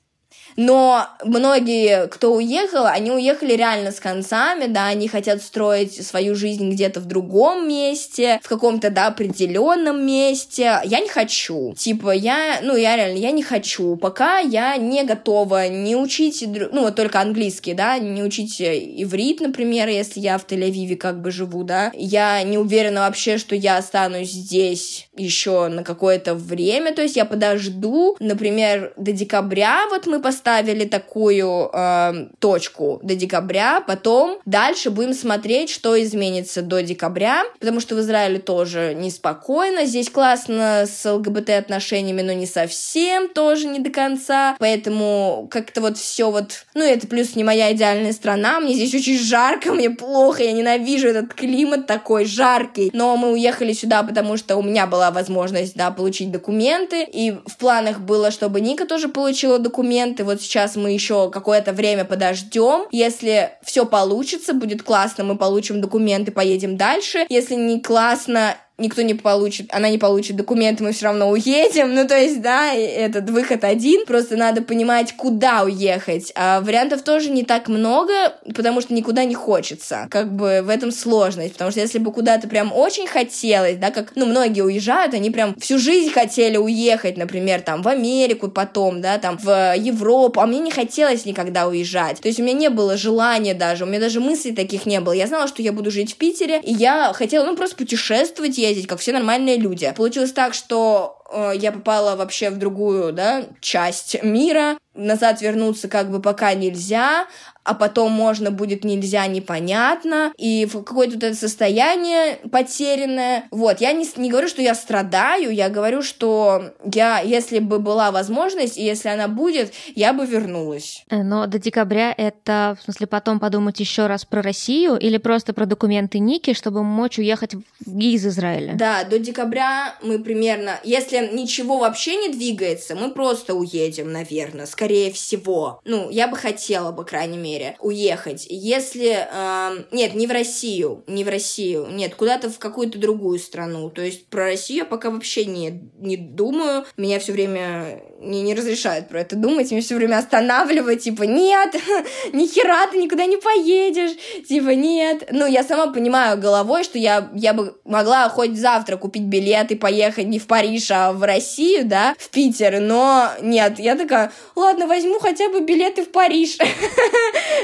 но 0.56 1.08
многие, 1.24 2.08
кто 2.08 2.34
уехал, 2.34 2.86
они 2.86 3.12
уехали 3.12 3.54
реально 3.54 3.92
с 3.92 4.00
концами, 4.00 4.68
да, 4.68 4.88
они 4.88 5.08
хотят 5.08 5.42
строить 5.42 6.06
свою 6.06 6.36
жизнь 6.36 6.72
где-то 6.72 7.00
в 7.00 7.06
другом 7.06 7.68
месте, 7.68 8.40
в 8.44 8.50
каком-то, 8.50 8.90
да, 8.90 9.08
определенном 9.08 10.06
месте. 10.06 10.80
Я 10.84 11.00
не 11.00 11.10
хочу. 11.10 11.74
Типа, 11.78 12.12
я, 12.12 12.60
ну, 12.62 12.76
я 12.76 12.96
реально, 12.96 13.18
я 13.18 13.32
не 13.32 13.44
хочу. 13.44 13.96
Пока 13.96 14.40
я 14.40 14.78
не 14.78 15.04
готова 15.04 15.68
не 15.68 15.96
учить, 15.96 16.44
ну, 16.72 16.82
вот 16.82 16.96
только 16.96 17.22
английский, 17.22 17.74
да, 17.74 17.98
не 18.00 18.24
учить 18.24 18.62
иврит, 18.62 19.40
например, 19.40 19.88
если 19.90 20.20
я 20.20 20.38
в 20.38 20.46
Тель-Авиве 20.46 20.96
как 20.96 21.22
бы 21.22 21.32
живу, 21.32 21.64
да. 21.64 21.92
Я 21.94 22.42
не 22.44 22.58
уверена 22.58 23.02
вообще, 23.02 23.38
что 23.38 23.56
я 23.56 23.78
останусь 23.78 24.30
здесь 24.30 25.08
еще 25.16 25.68
на 25.68 25.84
какое-то 25.84 26.36
время, 26.36 26.94
то 26.94 27.02
есть 27.02 27.16
я 27.16 27.26
подожду, 27.26 28.16
например, 28.20 28.94
до 28.98 29.12
декабря, 29.12 29.82
вот 29.90 30.08
мы 30.08 30.22
поставим 30.22 30.41
поставили 30.42 30.86
такую 30.86 31.70
э, 31.72 32.28
точку 32.40 33.00
до 33.04 33.14
декабря, 33.14 33.84
потом 33.86 34.40
дальше 34.46 34.90
будем 34.90 35.14
смотреть, 35.14 35.70
что 35.70 36.02
изменится 36.02 36.64
до 36.64 36.82
декабря, 36.82 37.44
потому 37.60 37.80
что 37.80 37.94
в 37.94 38.00
Израиле 38.00 38.40
тоже 38.40 38.96
неспокойно, 38.96 39.86
здесь 39.86 40.10
классно 40.10 40.86
с 40.88 41.06
ЛГБТ-отношениями, 41.06 42.24
но 42.24 42.34
не 42.34 42.48
совсем, 42.48 43.30
тоже 43.30 43.68
не 43.68 43.80
до 43.80 43.92
конца, 43.92 44.56
поэтому 44.58 45.48
как-то 45.52 45.82
вот 45.82 46.00
все 46.00 46.32
вот, 46.32 46.66
ну 46.74 46.84
это 46.84 47.08
плюс 47.08 47.36
не 47.36 47.44
моя 47.44 47.72
идеальная 47.74 48.14
страна, 48.14 48.60
мне 48.60 48.74
здесь 48.74 48.96
очень 48.96 49.20
жарко, 49.20 49.74
мне 49.74 49.92
плохо, 49.92 50.44
я 50.44 50.54
ненавижу 50.54 51.10
этот 51.10 51.36
климат 51.36 51.86
такой 51.86 52.26
жаркий, 52.26 52.90
но 52.94 53.16
мы 53.16 53.32
уехали 53.32 53.74
сюда, 53.74 54.02
потому 54.02 54.38
что 54.38 54.58
у 54.58 54.64
меня 54.64 54.88
была 54.88 55.12
возможность, 55.12 55.76
да, 55.76 55.92
получить 55.92 56.32
документы, 56.32 57.04
и 57.04 57.32
в 57.46 57.58
планах 57.58 58.00
было, 58.00 58.32
чтобы 58.32 58.60
Ника 58.60 58.88
тоже 58.88 59.08
получила 59.08 59.60
документы, 59.60 60.31
вот 60.32 60.42
сейчас 60.42 60.76
мы 60.76 60.92
еще 60.92 61.30
какое-то 61.30 61.74
время 61.74 62.06
подождем. 62.06 62.88
Если 62.92 63.52
все 63.64 63.86
получится, 63.86 64.54
будет 64.54 64.84
классно, 64.84 65.24
мы 65.24 65.38
получим 65.38 65.82
документы, 65.82 66.32
поедем 66.32 66.78
дальше. 66.78 67.26
Если 67.30 67.56
не 67.56 67.80
классно, 67.82 68.56
никто 68.82 69.02
не 69.02 69.14
получит, 69.14 69.74
она 69.74 69.90
не 69.90 69.98
получит 69.98 70.36
документы, 70.36 70.84
мы 70.84 70.92
все 70.92 71.06
равно 71.06 71.30
уедем. 71.30 71.94
Ну, 71.94 72.08
то 72.08 72.18
есть, 72.18 72.42
да, 72.42 72.74
этот 72.74 73.30
выход 73.30 73.64
один. 73.64 74.06
Просто 74.06 74.36
надо 74.36 74.62
понимать, 74.62 75.14
куда 75.16 75.64
уехать. 75.64 76.32
А 76.36 76.62
вариантов 76.62 77.04
тоже 77.04 77.30
не 77.30 77.44
так 77.44 77.68
много, 77.68 78.14
потому 78.56 78.82
что 78.82 78.94
никуда 78.94 79.24
не 79.24 79.36
хочется. 79.36 80.08
Как 80.10 80.34
бы 80.34 80.62
в 80.64 80.70
этом 80.70 80.92
сложность. 80.92 81.54
Потому 81.54 81.72
что 81.72 81.80
если 81.80 82.00
бы 82.00 82.12
куда-то 82.12 82.48
прям 82.48 82.74
очень 82.74 83.08
хотелось, 83.08 83.78
да, 83.78 83.92
как, 83.92 84.14
ну, 84.16 84.26
многие 84.26 84.62
уезжают, 84.62 85.14
они 85.14 85.30
прям 85.30 85.56
всю 85.60 85.78
жизнь 85.78 86.12
хотели 86.12 86.58
уехать, 86.58 87.18
например, 87.18 87.62
там, 87.62 87.82
в 87.82 87.88
Америку 87.88 88.50
потом, 88.50 89.02
да, 89.02 89.18
там, 89.18 89.38
в 89.38 89.76
Европу, 89.78 90.40
а 90.42 90.48
мне 90.48 90.60
не 90.60 90.72
хотелось 90.72 91.26
никогда 91.26 91.68
уезжать. 91.68 92.20
То 92.22 92.28
есть 92.28 92.40
у 92.40 92.44
меня 92.44 92.54
не 92.54 92.70
было 92.70 92.98
желания 92.98 93.54
даже, 93.54 93.84
у 93.84 93.88
меня 93.88 94.00
даже 94.00 94.20
мыслей 94.20 94.54
таких 94.54 94.86
не 94.86 95.00
было. 95.00 95.14
Я 95.14 95.28
знала, 95.28 95.48
что 95.48 95.62
я 95.62 95.72
буду 95.72 95.92
жить 95.92 96.14
в 96.14 96.16
Питере, 96.18 96.62
и 96.64 96.74
я 96.74 97.14
хотела, 97.14 97.46
ну, 97.46 97.56
просто 97.56 97.76
путешествовать, 97.76 98.58
я 98.58 98.71
ездить, 98.72 98.88
как 98.88 99.00
все 99.00 99.14
нормальные 99.14 99.58
люди. 99.58 99.92
Получилось 99.96 100.32
так, 100.34 100.54
что 100.54 101.22
э, 101.32 101.54
я 101.56 101.72
попала 101.72 102.16
вообще 102.16 102.50
в 102.50 102.58
другую, 102.58 103.14
да, 103.14 103.44
часть 103.60 104.24
мира. 104.24 104.78
Назад 104.94 105.42
вернуться 105.42 105.88
как 105.88 106.12
бы 106.12 106.22
пока 106.22 106.54
нельзя, 106.54 107.28
а 107.64 107.74
потом 107.74 108.12
можно 108.12 108.52
будет 108.52 108.84
нельзя, 108.84 109.28
непонятно, 109.28 110.34
и 110.38 110.66
в 110.66 110.84
какое-то 110.84 111.16
вот 111.16 111.24
это 111.24 111.36
состояние 111.36 112.38
потерянное. 112.52 113.46
Вот, 113.52 113.82
я 113.82 113.94
не, 113.94 114.06
не 114.18 114.30
говорю, 114.30 114.48
что 114.48 114.62
я 114.62 114.74
страдаю, 114.74 115.54
я 115.54 115.70
говорю, 115.70 116.02
что 116.02 116.74
я, 116.84 117.20
если 117.20 117.60
бы 117.60 117.80
была 117.80 118.12
возможность, 118.12 118.78
и 118.78 118.84
если 118.84 119.10
она 119.10 119.28
будет, 119.28 119.74
я 119.96 120.14
бы 120.14 120.26
вернулась. 120.26 121.04
Э, 121.10 121.22
но 121.24 121.46
до 121.46 121.60
декабря 121.60 122.14
это, 122.18 122.78
в 122.80 122.84
смысле, 122.84 123.08
потом 123.08 123.40
подумать 123.40 123.80
еще 123.80 124.08
раз 124.08 124.26
про 124.26 124.42
Россию 124.42 124.98
или 124.98 125.18
просто 125.18 125.54
про 125.54 125.66
документы 125.66 126.20
Ники, 126.20 126.54
чтобы 126.54 126.84
мочь 126.84 127.20
уехать 127.20 127.54
из 127.86 128.26
Израиля? 128.26 128.74
Да, 128.76 129.04
до 129.04 129.20
декабря 129.20 129.96
мы 130.02 130.20
примерно, 130.20 130.80
если 130.84 131.30
ничего 131.32 131.78
вообще 131.78 132.16
не 132.16 132.30
двигается, 132.30 132.96
мы 132.96 133.12
просто 133.12 133.54
уедем, 133.54 134.12
наверное, 134.12 134.66
скорее 134.66 135.12
всего. 135.12 135.80
Ну, 135.86 136.10
я 136.10 136.28
бы 136.28 136.36
хотела, 136.36 136.92
по 136.92 137.04
крайней 137.04 137.38
мере, 137.38 137.51
мере, 137.52 137.76
уехать. 137.80 138.48
Если... 138.50 139.28
Э, 139.32 139.84
нет, 139.92 140.16
не 140.16 140.28
в 140.28 140.32
Россию, 140.32 141.04
не 141.08 141.24
в 141.24 141.30
Россию, 141.30 141.88
нет, 141.92 142.16
куда-то 142.16 142.50
в 142.50 142.60
какую-то 142.60 142.98
другую 142.98 143.40
страну. 143.40 143.90
То 143.90 144.02
есть 144.02 144.28
про 144.28 144.46
Россию 144.46 144.80
я 144.80 144.86
пока 144.86 145.10
вообще 145.10 145.46
не, 145.46 145.82
не 146.00 146.18
думаю. 146.18 146.86
Меня 146.98 147.20
все 147.20 147.34
время 147.34 148.02
не, 148.22 148.42
не 148.42 148.54
разрешают 148.54 149.10
про 149.10 149.22
это 149.22 149.36
думать, 149.36 149.72
меня 149.72 149.82
все 149.82 149.96
время 149.96 150.18
останавливают, 150.18 151.02
типа, 151.02 151.24
нет, 151.24 151.76
ни 152.34 152.46
хера 152.46 152.88
ты 152.88 152.98
никуда 152.98 153.26
не 153.26 153.38
поедешь, 153.38 154.12
типа, 154.48 154.70
нет. 154.70 155.28
Ну, 155.32 155.46
я 155.46 155.64
сама 155.64 155.92
понимаю 155.92 156.40
головой, 156.40 156.84
что 156.84 156.98
я, 156.98 157.30
я 157.34 157.54
бы 157.54 157.76
могла 157.84 158.30
хоть 158.30 158.58
завтра 158.58 158.98
купить 158.98 159.24
билет 159.24 159.72
и 159.72 159.76
поехать 159.76 160.28
не 160.28 160.40
в 160.40 160.48
Париж, 160.48 160.92
а 160.92 161.12
в 161.14 161.24
Россию, 161.24 161.86
да, 161.86 162.16
в 162.18 162.30
Питер, 162.30 162.80
но 162.80 163.30
нет, 163.42 163.80
я 163.80 163.96
такая, 163.96 164.32
ладно, 164.56 164.88
возьму 164.88 165.20
хотя 165.20 165.50
бы 165.50 165.62
билеты 165.62 166.04
в 166.04 166.12
Париж. 166.12 166.58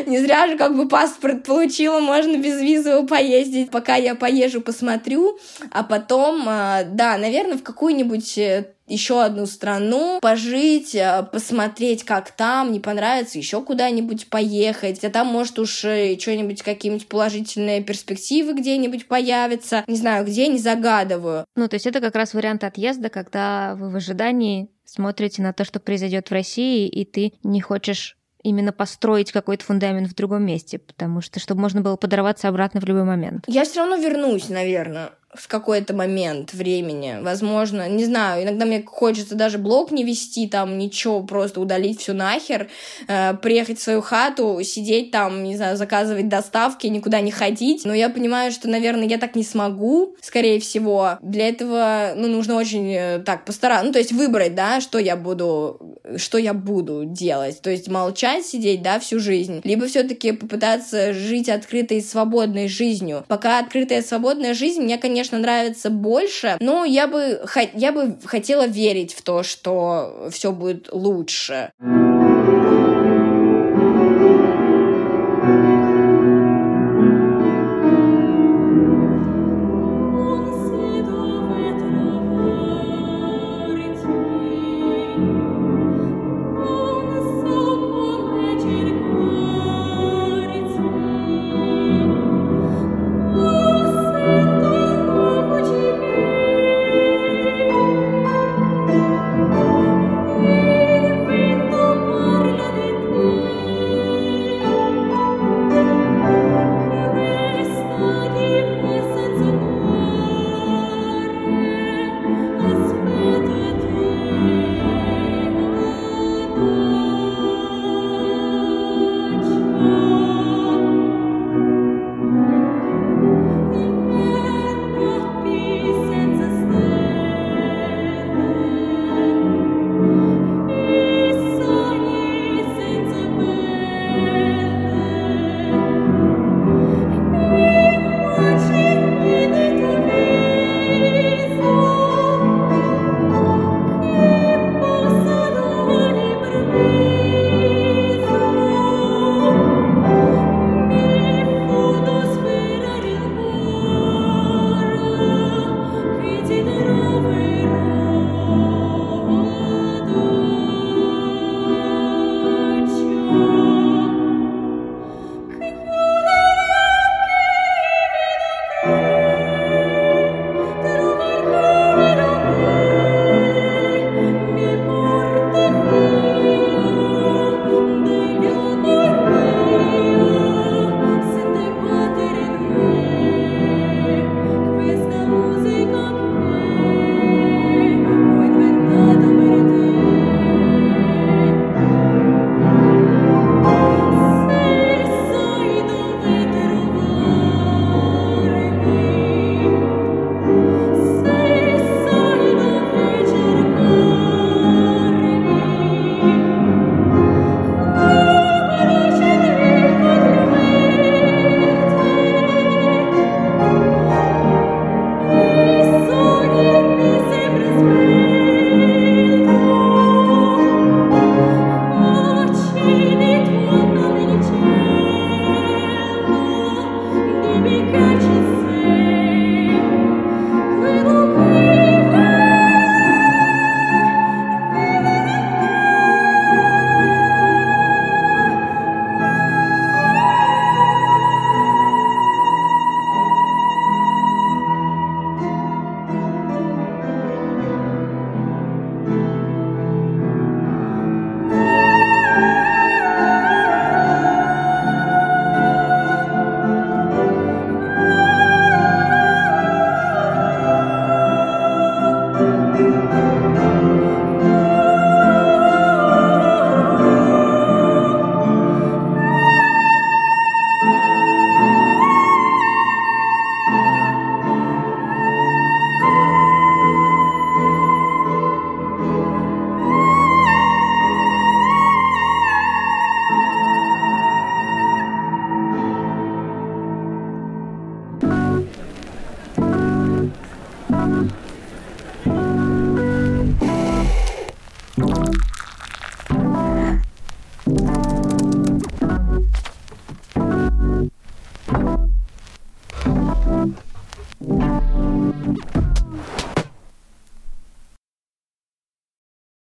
Не 0.05 0.19
зря 0.19 0.47
же 0.47 0.57
как 0.57 0.75
бы 0.75 0.87
паспорт 0.87 1.43
получила, 1.43 1.99
можно 1.99 2.37
без 2.37 2.59
визы 2.61 3.03
поездить. 3.03 3.71
Пока 3.71 3.95
я 3.95 4.15
поезжу, 4.15 4.61
посмотрю, 4.61 5.39
а 5.71 5.83
потом, 5.83 6.43
а, 6.47 6.83
да, 6.83 7.17
наверное, 7.17 7.57
в 7.57 7.63
какую-нибудь 7.63 8.37
э, 8.37 8.73
еще 8.87 9.21
одну 9.21 9.45
страну, 9.45 10.19
пожить, 10.21 10.95
э, 10.95 11.27
посмотреть, 11.31 12.03
как 12.03 12.31
там, 12.31 12.71
не 12.71 12.79
понравится, 12.79 13.37
еще 13.37 13.61
куда-нибудь 13.61 14.29
поехать, 14.29 15.03
а 15.03 15.09
там, 15.09 15.27
может, 15.27 15.59
уж 15.59 15.83
э, 15.83 16.17
что-нибудь, 16.19 16.63
какие-нибудь 16.63 17.07
положительные 17.07 17.83
перспективы 17.83 18.53
где-нибудь 18.53 19.07
появятся, 19.07 19.83
не 19.87 19.97
знаю, 19.97 20.25
где, 20.25 20.47
не 20.47 20.57
загадываю. 20.57 21.45
Ну, 21.55 21.67
то 21.67 21.75
есть 21.75 21.85
это 21.85 21.99
как 21.99 22.15
раз 22.15 22.33
вариант 22.33 22.63
отъезда, 22.63 23.09
когда 23.09 23.75
вы 23.75 23.89
в 23.89 23.95
ожидании 23.95 24.69
смотрите 24.85 25.41
на 25.41 25.53
то, 25.53 25.65
что 25.65 25.79
произойдет 25.79 26.29
в 26.29 26.33
России, 26.33 26.87
и 26.87 27.03
ты 27.03 27.33
не 27.43 27.61
хочешь 27.61 28.17
именно 28.43 28.71
построить 28.71 29.31
какой-то 29.31 29.65
фундамент 29.65 30.09
в 30.09 30.15
другом 30.15 30.45
месте, 30.45 30.79
потому 30.79 31.21
что 31.21 31.39
чтобы 31.39 31.61
можно 31.61 31.81
было 31.81 31.95
подорваться 31.95 32.47
обратно 32.47 32.79
в 32.79 32.85
любой 32.85 33.03
момент. 33.03 33.43
Я 33.47 33.63
все 33.65 33.81
равно 33.81 33.95
вернусь, 33.95 34.49
наверное 34.49 35.11
в 35.39 35.47
какой-то 35.47 35.93
момент 35.93 36.53
времени. 36.53 37.17
Возможно, 37.21 37.87
не 37.87 38.05
знаю, 38.05 38.43
иногда 38.43 38.65
мне 38.65 38.83
хочется 38.83 39.35
даже 39.35 39.57
блог 39.57 39.91
не 39.91 40.03
вести, 40.03 40.47
там 40.47 40.77
ничего, 40.77 41.23
просто 41.23 41.61
удалить 41.61 41.99
все 42.01 42.13
нахер, 42.13 42.69
э, 43.07 43.33
приехать 43.35 43.79
в 43.79 43.83
свою 43.83 44.01
хату, 44.01 44.59
сидеть 44.63 45.11
там, 45.11 45.43
не 45.43 45.55
знаю, 45.55 45.77
заказывать 45.77 46.29
доставки, 46.29 46.87
никуда 46.87 47.21
не 47.21 47.31
ходить. 47.31 47.85
Но 47.85 47.93
я 47.93 48.09
понимаю, 48.09 48.51
что, 48.51 48.69
наверное, 48.69 49.07
я 49.07 49.17
так 49.17 49.35
не 49.35 49.43
смогу, 49.43 50.15
скорее 50.21 50.59
всего. 50.59 51.17
Для 51.21 51.49
этого, 51.49 52.13
ну, 52.15 52.27
нужно 52.27 52.55
очень 52.55 52.93
э, 52.93 53.19
так 53.19 53.45
постараться, 53.45 53.85
ну, 53.85 53.93
то 53.93 53.99
есть 53.99 54.11
выбрать, 54.11 54.55
да, 54.55 54.81
что 54.81 54.99
я 54.99 55.15
буду, 55.15 55.97
что 56.17 56.37
я 56.37 56.53
буду 56.53 57.03
делать. 57.05 57.61
То 57.61 57.69
есть 57.69 57.87
молчать, 57.87 58.45
сидеть, 58.45 58.81
да, 58.81 58.99
всю 58.99 59.19
жизнь. 59.19 59.61
Либо 59.63 59.87
все-таки 59.87 60.31
попытаться 60.31 61.13
жить 61.13 61.49
открытой, 61.49 62.01
свободной 62.01 62.67
жизнью. 62.67 63.25
Пока 63.27 63.59
открытая, 63.59 64.01
свободная 64.01 64.53
жизнь, 64.53 64.81
мне, 64.81 64.97
конечно, 64.97 65.26
конечно, 65.27 65.39
нравится 65.39 65.89
больше, 65.89 66.57
но 66.59 66.85
я 66.85 67.07
бы, 67.07 67.41
я 67.73 67.91
бы 67.91 68.17
хотела 68.25 68.67
верить 68.67 69.13
в 69.13 69.21
то, 69.21 69.43
что 69.43 70.29
все 70.31 70.51
будет 70.51 70.89
лучше. 70.91 71.71